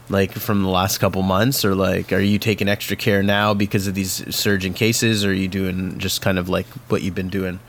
Like 0.09 0.33
from 0.33 0.63
the 0.63 0.69
last 0.69 0.97
couple 0.97 1.21
months, 1.21 1.63
or 1.63 1.73
like, 1.75 2.11
are 2.11 2.19
you 2.19 2.37
taking 2.37 2.67
extra 2.67 2.97
care 2.97 3.23
now 3.23 3.53
because 3.53 3.87
of 3.87 3.95
these 3.95 4.35
surging 4.35 4.73
cases, 4.73 5.23
or 5.23 5.29
are 5.29 5.33
you 5.33 5.47
doing 5.47 5.97
just 5.97 6.21
kind 6.21 6.37
of 6.37 6.49
like 6.49 6.67
what 6.89 7.01
you've 7.01 7.15
been 7.15 7.29
doing? 7.29 7.61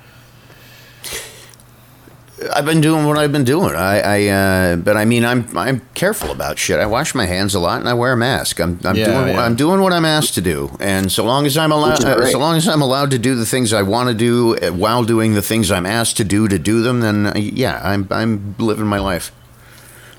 I've 2.52 2.64
been 2.64 2.80
doing 2.80 3.06
what 3.06 3.16
I've 3.16 3.30
been 3.32 3.44
doing. 3.44 3.74
I, 3.76 4.00
I 4.00 4.26
uh, 4.28 4.76
but 4.76 4.96
I 4.96 5.04
mean, 5.04 5.24
I'm 5.24 5.56
I'm 5.56 5.80
careful 5.94 6.30
about 6.32 6.58
shit. 6.58 6.80
I 6.80 6.86
wash 6.86 7.14
my 7.14 7.26
hands 7.26 7.54
a 7.54 7.60
lot 7.60 7.78
and 7.80 7.88
I 7.88 7.94
wear 7.94 8.12
a 8.12 8.16
mask. 8.16 8.60
I'm 8.60 8.80
I'm 8.84 8.96
Yeah, 8.96 9.06
doing 9.06 9.34
yeah. 9.34 9.42
I'm 9.44 9.54
doing 9.54 9.80
what 9.80 9.92
I'm 9.92 10.04
asked 10.04 10.34
to 10.34 10.40
do. 10.40 10.76
And 10.80 11.10
so 11.12 11.24
long 11.24 11.46
as 11.46 11.56
I'm 11.56 11.70
allowed, 11.72 12.04
uh, 12.04 12.26
so 12.26 12.38
long 12.38 12.56
as 12.56 12.66
I'm 12.68 12.82
allowed 12.82 13.10
to 13.12 13.18
do 13.18 13.36
the 13.36 13.46
things 13.46 13.72
I 13.72 13.82
want 13.82 14.08
to 14.08 14.14
do 14.14 14.56
uh, 14.56 14.72
while 14.72 15.04
doing 15.04 15.34
the 15.34 15.42
things 15.42 15.70
I'm 15.70 15.86
asked 15.86 16.16
to 16.16 16.24
do 16.24 16.48
to 16.48 16.58
do 16.58 16.82
them, 16.82 17.00
then 17.00 17.26
uh, 17.26 17.32
yeah, 17.36 17.80
I'm 17.84 18.08
I'm 18.10 18.56
living 18.58 18.86
my 18.86 18.98
life. 18.98 19.30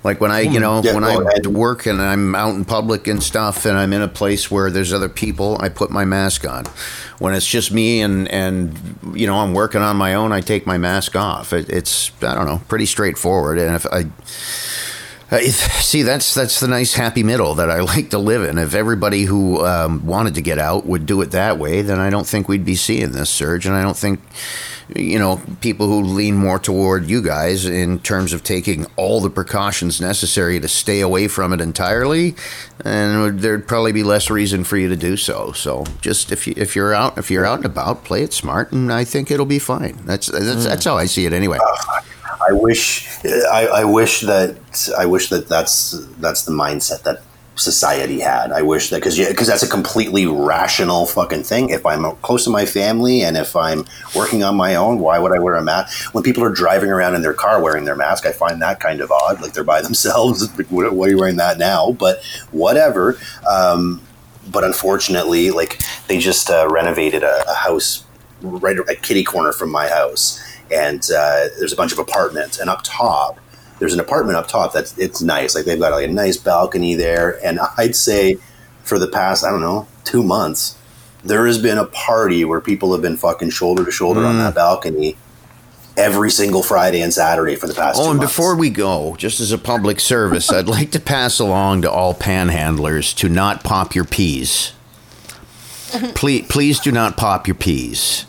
Like 0.06 0.22
when 0.22 0.30
I, 0.30 0.42
you 0.42 0.60
know, 0.60 0.84
Yeah, 0.84 0.94
when 0.94 1.04
I 1.04 1.48
work 1.48 1.88
and 1.88 2.00
I'm 2.00 2.36
out 2.36 2.54
in 2.54 2.64
public 2.64 3.08
and 3.08 3.24
stuff, 3.24 3.66
and 3.66 3.76
I'm 3.76 3.92
in 3.92 4.04
a 4.04 4.08
place 4.08 4.52
where 4.52 4.70
there's 4.70 4.94
other 4.94 5.10
people, 5.10 5.58
I 5.60 5.70
put 5.70 5.90
my 5.90 6.06
mask 6.06 6.48
on. 6.48 6.66
When 7.18 7.34
it's 7.34 7.48
just 7.48 7.72
me 7.72 8.02
and 8.02 8.28
and 8.28 8.78
you 9.16 9.26
know 9.26 9.38
I'm 9.38 9.56
working 9.56 9.82
on 9.82 9.98
my 9.98 10.14
own, 10.14 10.32
I 10.32 10.42
take 10.42 10.68
my 10.68 10.78
mask 10.78 11.16
off. 11.16 11.54
It, 11.54 11.70
it's 11.70 12.12
I 12.22 12.36
don't 12.36 12.46
know, 12.46 12.62
pretty 12.68 12.86
straightforward. 12.86 13.58
And 13.58 13.76
if 13.76 13.88
I 13.88 14.04
Uh, 15.32 15.40
see 15.40 16.04
that's 16.04 16.34
that's 16.34 16.60
the 16.60 16.68
nice 16.68 16.94
happy 16.94 17.24
middle 17.24 17.56
that 17.56 17.72
I 17.72 17.80
like 17.82 18.10
to 18.12 18.18
live 18.18 18.44
in. 18.44 18.58
If 18.58 18.76
everybody 18.76 19.24
who 19.24 19.66
um, 19.66 20.06
wanted 20.06 20.36
to 20.36 20.42
get 20.42 20.60
out 20.60 20.86
would 20.86 21.06
do 21.06 21.22
it 21.22 21.32
that 21.32 21.58
way, 21.58 21.82
then 21.82 22.00
I 22.00 22.10
don't 22.10 22.28
think 22.28 22.48
we'd 22.48 22.66
be 22.66 22.76
seeing 22.76 23.12
this 23.12 23.30
surge, 23.30 23.66
and 23.66 23.76
I 23.76 23.82
don't 23.82 23.98
think 23.98 24.20
you 24.94 25.18
know, 25.18 25.42
people 25.62 25.88
who 25.88 26.04
lean 26.04 26.36
more 26.36 26.60
toward 26.60 27.10
you 27.10 27.22
guys 27.22 27.66
in 27.66 28.00
terms 28.00 28.34
of 28.34 28.44
taking 28.44 28.86
all 28.98 29.20
the 29.20 29.30
precautions 29.30 30.00
necessary 30.00 30.60
to 30.60 30.68
stay 30.68 31.02
away 31.02 31.28
from 31.28 31.54
it 31.54 31.62
entirely, 31.62 32.36
and 32.84 33.40
there'd 33.40 33.68
probably 33.68 33.92
be 33.92 34.04
less 34.04 34.30
reason 34.30 34.64
for 34.64 34.78
you 34.78 34.88
to 34.90 34.96
do 34.96 35.18
so. 35.18 35.52
So 35.54 35.86
just 36.02 36.32
if 36.32 36.46
you 36.46 36.54
if 36.56 36.76
you're 36.76 36.94
out 36.94 37.18
if 37.18 37.32
you're 37.32 37.46
out 37.46 37.58
and 37.58 37.66
about, 37.66 38.04
play 38.04 38.22
it 38.22 38.34
smart, 38.34 38.72
and 38.72 38.94
I 38.94 39.04
think 39.06 39.32
it'll 39.32 39.46
be 39.46 39.60
fine. 39.60 39.98
That's 40.06 40.28
that's, 40.28 40.46
mm. 40.46 40.64
that's 40.64 40.86
how 40.86 40.98
I 40.98 41.06
see 41.06 41.26
it 41.26 41.34
anyway. 41.34 41.58
Uh, 41.60 42.02
I 42.48 42.52
wish 42.54 43.08
I, 43.26 43.68
I 43.74 43.84
wish 43.84 44.22
that 44.22 44.58
I 44.98 45.06
wish 45.06 45.30
that 45.30 45.48
that's 45.48 45.92
that's 46.18 46.44
the 46.46 46.52
mindset 46.52 47.04
that 47.04 47.22
society 47.56 48.20
had. 48.20 48.52
I 48.52 48.62
wish 48.62 48.90
that 48.90 48.98
because 48.98 49.18
because 49.18 49.48
that's 49.48 49.64
a 49.64 49.70
completely 49.70 50.26
rational 50.26 51.06
fucking 51.06 51.44
thing. 51.44 51.70
If 51.70 51.86
I'm 51.86 52.04
close 52.18 52.44
to 52.46 52.50
my 52.50 52.66
family 52.66 53.22
and 53.22 53.38
if 53.38 53.56
I'm 53.56 53.86
working 54.16 54.44
on 54.44 54.56
my 54.56 54.76
own, 54.76 55.00
why 55.00 55.20
would 55.20 55.32
I 55.32 55.40
wear 55.40 55.56
a 55.56 55.64
mask? 55.64 56.14
When 56.14 56.24
people 56.24 56.44
are 56.44 56.52
driving 56.52 56.90
around 56.90 57.16
in 57.16 57.22
their 57.22 57.34
car 57.34 57.62
wearing 57.62 57.86
their 57.86 57.96
mask, 57.96 58.26
I 58.26 58.32
find 58.32 58.62
that 58.62 58.80
kind 58.80 59.02
of 59.02 59.12
odd. 59.12 59.42
Like 59.42 59.54
they're 59.54 59.64
by 59.64 59.82
themselves. 59.88 60.50
Why 60.70 60.86
are 60.86 61.10
you 61.10 61.18
wearing 61.18 61.38
that 61.38 61.58
now? 61.58 61.94
But 61.94 62.24
whatever. 62.52 63.18
Um, 63.50 64.02
but 64.52 64.64
unfortunately, 64.64 65.52
like 65.52 65.82
they 66.08 66.20
just 66.20 66.50
uh, 66.50 66.68
renovated 66.70 67.24
a, 67.24 67.44
a 67.50 67.54
house 67.54 68.04
right 68.42 68.78
at 68.78 69.02
kitty 69.02 69.24
corner 69.24 69.52
from 69.52 69.72
my 69.72 69.88
house, 69.88 70.40
and 70.72 71.04
uh, 71.16 71.48
there's 71.58 71.74
a 71.74 71.76
bunch 71.76 71.92
of 71.92 72.00
apartments, 72.00 72.60
and 72.60 72.70
up 72.70 72.82
top 72.84 73.40
there's 73.80 73.94
an 73.94 74.00
apartment 74.00 74.38
up 74.38 74.48
top 74.48 74.74
that's 74.74 74.98
it's 74.98 75.22
nice. 75.22 75.56
Like 75.56 75.66
they've 75.66 75.80
got 75.80 75.92
like 75.92 76.10
a 76.10 76.12
nice 76.12 76.38
balcony 76.38 76.96
there, 76.96 77.44
and 77.46 77.60
I'd 77.78 77.96
say 77.96 78.38
for 78.84 79.00
the 79.00 79.08
past 79.08 79.44
I 79.44 79.50
don't 79.50 79.62
know 79.62 79.88
two 80.04 80.24
months, 80.24 80.78
there 81.24 81.46
has 81.48 81.58
been 81.58 81.78
a 81.78 81.86
party 81.86 82.46
where 82.46 82.62
people 82.62 82.94
have 82.94 83.02
been 83.02 83.18
fucking 83.18 83.50
shoulder 83.50 83.84
to 83.84 83.92
shoulder 83.92 84.22
on 84.22 84.38
that 84.38 84.56
balcony 84.56 85.18
every 85.98 86.30
single 86.30 86.62
Friday 86.62 87.02
and 87.02 87.14
Saturday 87.14 87.56
for 87.56 87.68
the 87.68 87.74
past. 87.74 88.00
Oh, 88.00 88.12
and 88.12 88.18
months. 88.20 88.34
before 88.34 88.56
we 88.56 88.70
go, 88.70 89.16
just 89.18 89.40
as 89.40 89.52
a 89.52 89.58
public 89.58 90.00
service, 90.00 90.52
I'd 90.52 90.68
like 90.68 90.92
to 90.92 91.00
pass 91.00 91.40
along 91.40 91.82
to 91.82 91.92
all 91.92 92.14
panhandlers 92.14 93.16
to 93.18 93.30
not 93.30 93.64
pop 93.64 93.96
your 93.96 94.06
peas. 94.06 94.74
Please, 96.16 96.46
please 96.48 96.80
do 96.80 96.92
not 96.92 97.18
pop 97.18 97.48
your 97.48 97.56
peas. 97.56 98.26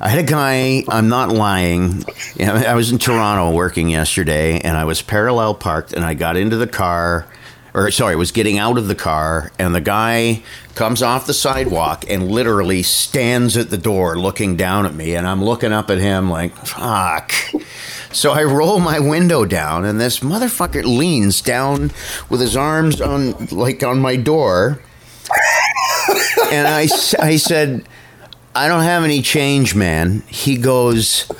I 0.00 0.08
had 0.08 0.18
a 0.18 0.26
guy, 0.26 0.84
I'm 0.88 1.08
not 1.08 1.30
lying. 1.30 2.04
I 2.40 2.74
was 2.74 2.90
in 2.90 2.98
Toronto 2.98 3.50
working 3.54 3.88
yesterday 3.88 4.58
and 4.60 4.76
I 4.76 4.84
was 4.84 5.02
parallel 5.02 5.54
parked 5.54 5.92
and 5.92 6.04
I 6.04 6.14
got 6.14 6.36
into 6.36 6.56
the 6.56 6.66
car, 6.66 7.26
or 7.74 7.90
sorry, 7.90 8.16
was 8.16 8.32
getting 8.32 8.58
out 8.58 8.78
of 8.78 8.88
the 8.88 8.94
car 8.94 9.52
and 9.58 9.74
the 9.74 9.80
guy 9.80 10.42
comes 10.74 11.02
off 11.02 11.26
the 11.26 11.34
sidewalk 11.34 12.04
and 12.08 12.30
literally 12.30 12.82
stands 12.82 13.56
at 13.56 13.70
the 13.70 13.78
door 13.78 14.18
looking 14.18 14.56
down 14.56 14.86
at 14.86 14.94
me 14.94 15.14
and 15.14 15.26
I'm 15.26 15.44
looking 15.44 15.72
up 15.72 15.90
at 15.90 15.98
him 15.98 16.30
like, 16.30 16.54
fuck. 16.54 17.32
So 18.12 18.32
I 18.32 18.44
roll 18.44 18.80
my 18.80 18.98
window 18.98 19.44
down 19.44 19.84
and 19.84 20.00
this 20.00 20.20
motherfucker 20.20 20.84
leans 20.84 21.42
down 21.42 21.92
with 22.28 22.40
his 22.40 22.56
arms 22.56 23.00
on, 23.00 23.46
like 23.46 23.82
on 23.82 24.00
my 24.00 24.16
door 24.16 24.80
and 26.50 26.66
I, 26.66 26.82
I 27.20 27.36
said, 27.36 27.84
I 28.54 28.68
don't 28.68 28.82
have 28.82 29.04
any 29.04 29.22
change, 29.22 29.74
man. 29.74 30.22
He 30.26 30.56
goes, 30.56 31.30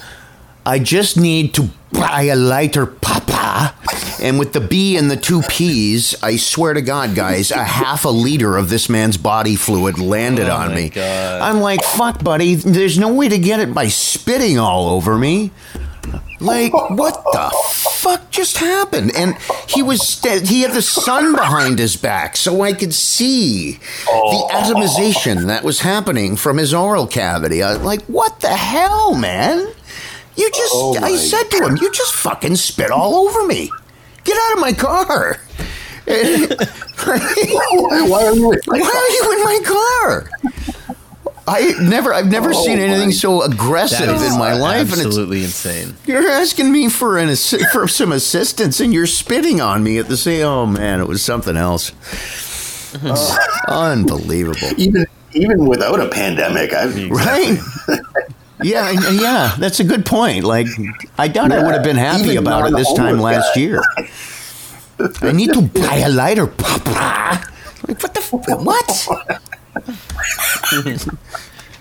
I 0.65 0.79
just 0.79 1.17
need 1.17 1.55
to 1.55 1.71
buy 1.93 2.23
a 2.23 2.37
lighter, 2.37 2.87
Papa. 2.87 3.75
And 4.23 4.39
with 4.39 4.53
the 4.53 4.61
B 4.61 4.97
and 4.97 5.11
the 5.11 5.17
two 5.17 5.43
P's, 5.49 6.15
I 6.23 6.37
swear 6.37 6.75
to 6.75 6.83
God, 6.83 7.15
guys, 7.15 7.51
a 7.51 7.65
half 7.65 8.05
a 8.05 8.11
liter 8.11 8.57
of 8.57 8.69
this 8.69 8.89
man's 8.89 9.17
body 9.17 9.57
fluid 9.57 9.99
landed 9.99 10.49
Oh 10.49 10.57
on 10.57 10.75
me. 10.75 10.91
God. 10.91 11.41
I'm 11.41 11.61
like, 11.61 11.83
fuck, 11.83 12.23
buddy, 12.23 12.55
there's 12.55 12.99
no 12.99 13.13
way 13.15 13.29
to 13.29 13.39
get 13.39 13.61
it 13.61 13.73
by 13.75 13.89
spitting 13.89 14.59
all 14.59 14.89
over 14.91 15.17
me. 15.17 15.51
Like, 16.41 16.73
what 16.73 17.23
the 17.33 17.51
fuck 17.75 18.31
just 18.31 18.57
happened? 18.57 19.13
And 19.15 19.37
he 19.69 19.83
was 19.83 20.23
he 20.23 20.63
had 20.63 20.73
the 20.73 20.83
sun 20.83 21.35
behind 21.35 21.79
his 21.79 21.97
back, 21.97 22.37
so 22.37 22.63
I 22.63 22.73
could 22.73 22.95
see 22.95 23.73
the 23.73 23.79
oh. 24.09 24.49
atomization 24.51 25.47
that 25.49 25.63
was 25.65 25.81
happening 25.81 26.37
from 26.37 26.57
his 26.57 26.73
oral 26.73 27.07
cavity. 27.07 27.63
I 27.63 27.75
was 27.75 27.83
like, 27.83 28.03
what 28.05 28.41
the 28.41 28.49
hell, 28.49 29.15
man? 29.15 29.59
You 30.37 30.51
just, 30.51 30.73
Oh 30.75 30.97
I 31.03 31.17
said 31.17 31.51
to 31.51 31.67
him, 31.67 31.77
you 31.77 31.91
just 31.93 32.15
fucking 32.15 32.57
spit 32.57 32.91
all 32.91 33.15
over 33.17 33.47
me. 33.47 33.71
Get 34.25 34.39
out 34.39 34.55
of 34.55 34.61
my 34.61 34.73
car. 34.73 35.37
why, 36.07 36.17
why 38.09 38.25
are 38.25 38.35
you? 38.35 38.49
Why 38.65 38.81
are 38.81 39.11
you 39.11 39.33
in 39.33 39.45
my 39.45 39.61
car? 39.65 40.31
I 41.53 41.75
never, 41.81 42.15
I've 42.15 42.31
never 42.31 42.51
Oh 42.55 42.65
seen 42.65 42.79
anything 42.79 43.07
my- 43.09 43.13
so 43.13 43.43
aggressive 43.43 44.07
That 44.07 44.15
is 44.15 44.33
in 44.33 44.39
my 44.39 44.53
life, 44.55 44.83
and 44.83 44.93
it's 44.93 45.07
absolutely 45.07 45.43
insane. 45.43 45.97
you're 46.07 46.29
asking 46.29 46.71
me 46.71 46.89
for 46.89 47.19
an 47.19 47.29
assi- 47.29 47.69
for 47.73 47.89
some 47.89 48.13
assistance, 48.13 48.79
and 48.81 48.95
you're 48.95 49.07
spitting 49.09 49.61
on 49.61 49.83
me 49.83 49.99
at 49.99 50.09
the 50.09 50.17
same. 50.17 50.47
Oh 50.47 50.67
man, 50.67 51.01
it 51.01 51.09
was 51.09 51.23
something 51.23 51.57
else. 51.57 51.93
Unbelievable, 53.69 54.69
Even 54.77 55.07
even 55.33 55.67
without 55.67 56.01
a 56.01 56.09
pandemic, 56.09 56.73
I've 56.73 56.97
right? 57.11 57.59
Yeah, 58.63 58.91
yeah, 59.13 59.55
that's 59.59 59.81
a 59.81 59.85
good 59.85 60.05
point. 60.05 60.45
Like, 60.45 60.67
I 61.17 61.29
doubt 61.29 61.51
I 61.53 61.63
would 61.65 61.73
have 61.73 61.85
been 61.85 61.97
happy 61.97 62.37
about 62.37 62.69
it 62.71 62.77
this 62.77 62.93
time 62.95 63.19
last 63.21 63.55
guy. 63.55 63.61
year. 63.61 63.83
I 65.23 65.33
need 65.33 65.53
to 65.55 65.63
buy 65.63 65.97
a 66.05 66.09
lighter, 66.11 66.47
Papa. 66.47 67.43
Like, 67.89 68.03
what 68.03 68.13
the 68.15 68.21
f- 68.21 68.33
what? 68.61 69.41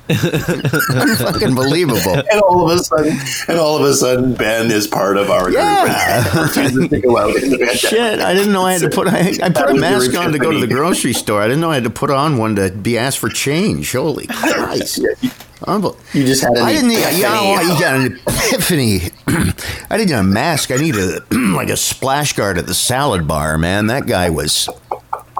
Fucking 0.09 1.53
believable. 1.55 2.13
and 2.31 2.41
all 2.41 2.69
of 2.69 2.75
a 2.79 2.83
sudden, 2.83 3.15
and 3.47 3.59
all 3.59 3.77
of 3.77 3.83
a 3.83 3.93
sudden, 3.93 4.33
Ben 4.33 4.71
is 4.71 4.87
part 4.87 5.17
of 5.17 5.29
our 5.29 5.51
Yeah. 5.51 6.23
group. 6.23 6.55
Refuses 6.55 6.89
to 6.89 6.99
go 7.01 7.17
out 7.17 7.35
in 7.35 7.49
the 7.51 7.57
pandemic. 7.57 7.75
Shit, 7.77 8.19
I 8.19 8.33
didn't 8.33 8.51
know 8.51 8.63
I 8.65 8.73
had 8.73 8.81
to 8.81 8.89
put 8.89 9.07
I, 9.07 9.33
I 9.43 9.49
put 9.49 9.69
a 9.69 9.75
mask 9.75 10.15
on 10.15 10.31
to 10.31 10.39
go 10.39 10.51
to 10.51 10.59
the 10.59 10.67
grocery 10.67 11.13
store. 11.13 11.41
I 11.41 11.47
didn't 11.47 11.61
know 11.61 11.69
I 11.71 11.75
had 11.75 11.83
to 11.83 11.89
put 11.91 12.09
on 12.09 12.37
one 12.37 12.55
to 12.55 12.71
be 12.71 12.97
asked 12.97 13.19
for 13.19 13.29
change. 13.29 13.91
Holy 13.91 14.25
Christ! 14.27 14.97
You 14.97 16.23
just 16.25 16.41
had 16.41 16.53
an 16.53 16.63
I 16.63 16.71
didn't 16.73 16.87
need. 16.89 16.97
epiphany. 16.99 17.21
Yeah, 17.21 17.41
well, 17.41 17.63
you 17.73 17.79
got 17.79 17.95
an 17.95 18.19
epiphany. 18.27 19.01
I 19.91 19.97
didn't 19.97 20.07
need 20.09 20.15
a 20.15 20.23
mask. 20.23 20.71
I 20.71 20.77
needed 20.77 21.21
like 21.31 21.69
a 21.69 21.77
splash 21.77 22.33
guard 22.33 22.57
at 22.57 22.65
the 22.65 22.73
salad 22.73 23.27
bar. 23.27 23.57
Man, 23.59 23.87
that 23.87 24.07
guy 24.07 24.29
was. 24.31 24.67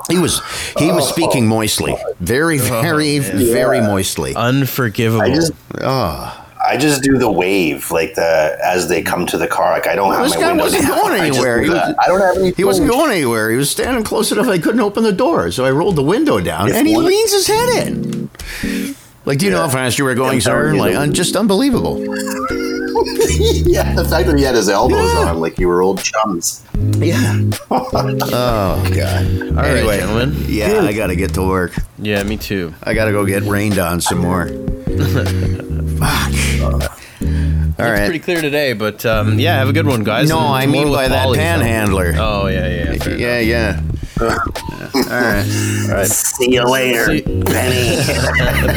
He 0.10 0.18
was 0.20 0.41
he 0.78 0.91
was 0.91 1.05
oh. 1.10 1.12
speaking 1.14 1.47
moistly, 1.47 1.95
very, 2.20 2.60
oh, 2.60 2.82
very, 2.82 3.20
very 3.20 3.78
Yeah. 3.78 3.88
moistly. 3.88 4.34
Unforgivable. 4.36 5.22
I 5.22 5.34
just, 5.34 5.51
Oh, 5.82 6.45
I 6.68 6.78
just 6.78 7.03
do 7.03 7.18
the 7.18 7.32
wave 7.32 7.89
like 7.91 8.16
the 8.16 8.57
as 8.64 8.88
they 8.89 9.01
come 9.01 9.26
to 9.28 9.38
the 9.38 9.47
car. 9.47 9.72
Like 9.72 9.88
I 9.88 9.95
don't 9.95 10.12
have 10.14 10.24
This 10.24 10.36
my 10.36 10.41
guy 10.41 10.47
windows 10.49 10.74
wasn't 10.74 10.84
down. 10.88 10.99
going 11.01 11.22
I 11.22 11.28
anywhere. 11.28 11.57
do 11.60 11.64
He 11.64 11.70
was- 11.70 11.80
that. 11.80 11.95
I 12.03 12.07
don't 12.07 12.22
have 12.22 12.38
any. 12.38 12.51
he 12.51 12.64
wasn't 12.64 12.89
going 12.89 13.12
anywhere. 13.12 13.49
He 13.51 13.57
was 13.57 13.70
standing 13.72 14.03
close 14.03 14.32
enough 14.32 14.47
I 14.47 14.57
couldn't 14.60 14.82
open 14.82 15.03
the 15.03 15.14
door, 15.14 15.51
so 15.51 15.64
I 15.66 15.72
rolled 15.72 15.95
the 15.95 16.03
window 16.03 16.39
down, 16.39 16.70
If 16.70 16.76
and 16.76 16.88
he 16.88 16.95
one- 16.95 17.05
leans 17.05 17.32
his 17.32 17.47
head 17.47 17.88
in. 17.88 18.30
Like, 19.26 19.38
do 19.38 19.45
you 19.45 19.51
know 19.51 19.60
how 19.62 19.70
fast 19.70 19.99
you 19.99 20.05
were 20.05 20.16
going, 20.16 20.36
I'm 20.36 20.41
sir? 20.41 20.74
Like, 20.74 20.95
un- 20.95 21.14
just 21.14 21.36
unbelievable. 21.36 21.97
yeah, 23.66 23.93
the 23.95 24.05
fact 24.10 24.28
that 24.28 24.38
he 24.38 24.43
had 24.43 24.55
his 24.55 24.70
elbows 24.70 25.12
Yeah. 25.14 25.30
on 25.32 25.39
like 25.39 25.57
you 25.60 25.68
were 25.68 25.82
old 25.82 26.01
chums. 26.03 26.64
Yeah. 26.97 27.36
oh 27.72 28.82
God. 28.95 29.41
All 29.49 29.55
right, 29.55 29.78
anyway, 29.78 29.99
gentlemen. 29.99 30.45
yeah, 30.47 30.82
I 30.82 30.93
gotta 30.93 31.16
get 31.16 31.34
to 31.36 31.41
work. 31.47 31.74
Yeah, 31.97 32.24
me 32.24 32.38
too. 32.38 32.74
I 32.84 32.93
gotta 32.93 33.12
go 33.12 33.26
get 33.26 33.43
rained 33.43 33.80
on 33.80 34.01
some 34.01 34.20
more. 34.20 34.47
Fuck. 35.99 36.32
All 37.80 37.86
It's 37.86 37.99
right. 37.99 38.05
pretty 38.05 38.20
clear 38.20 38.41
today, 38.41 38.74
but 38.74 39.05
um, 39.05 39.39
yeah, 39.39 39.55
have 39.57 39.70
a 39.70 39.74
good 39.74 39.86
one, 39.88 40.03
guys. 40.03 40.28
No, 40.30 40.39
And 40.39 40.47
I 40.47 40.66
mean 40.66 40.91
by 40.91 41.07
that 41.07 41.34
panhandler. 41.36 42.14
Oh 42.18 42.47
yeah, 42.47 42.68
yeah, 42.68 42.93
fair 42.97 43.18
yeah, 43.18 43.39
yeah. 43.39 43.82
All 44.22 44.28
right. 44.28 45.88
All 45.89 45.95
right. 45.95 46.07
See 46.07 46.51
you 46.53 46.64
later, 46.70 47.05
See- 47.05 47.22
Penny. 47.22 47.95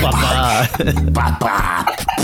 Bye-bye. 0.01 0.69
Bye 1.11 1.37
bye. 1.41 2.19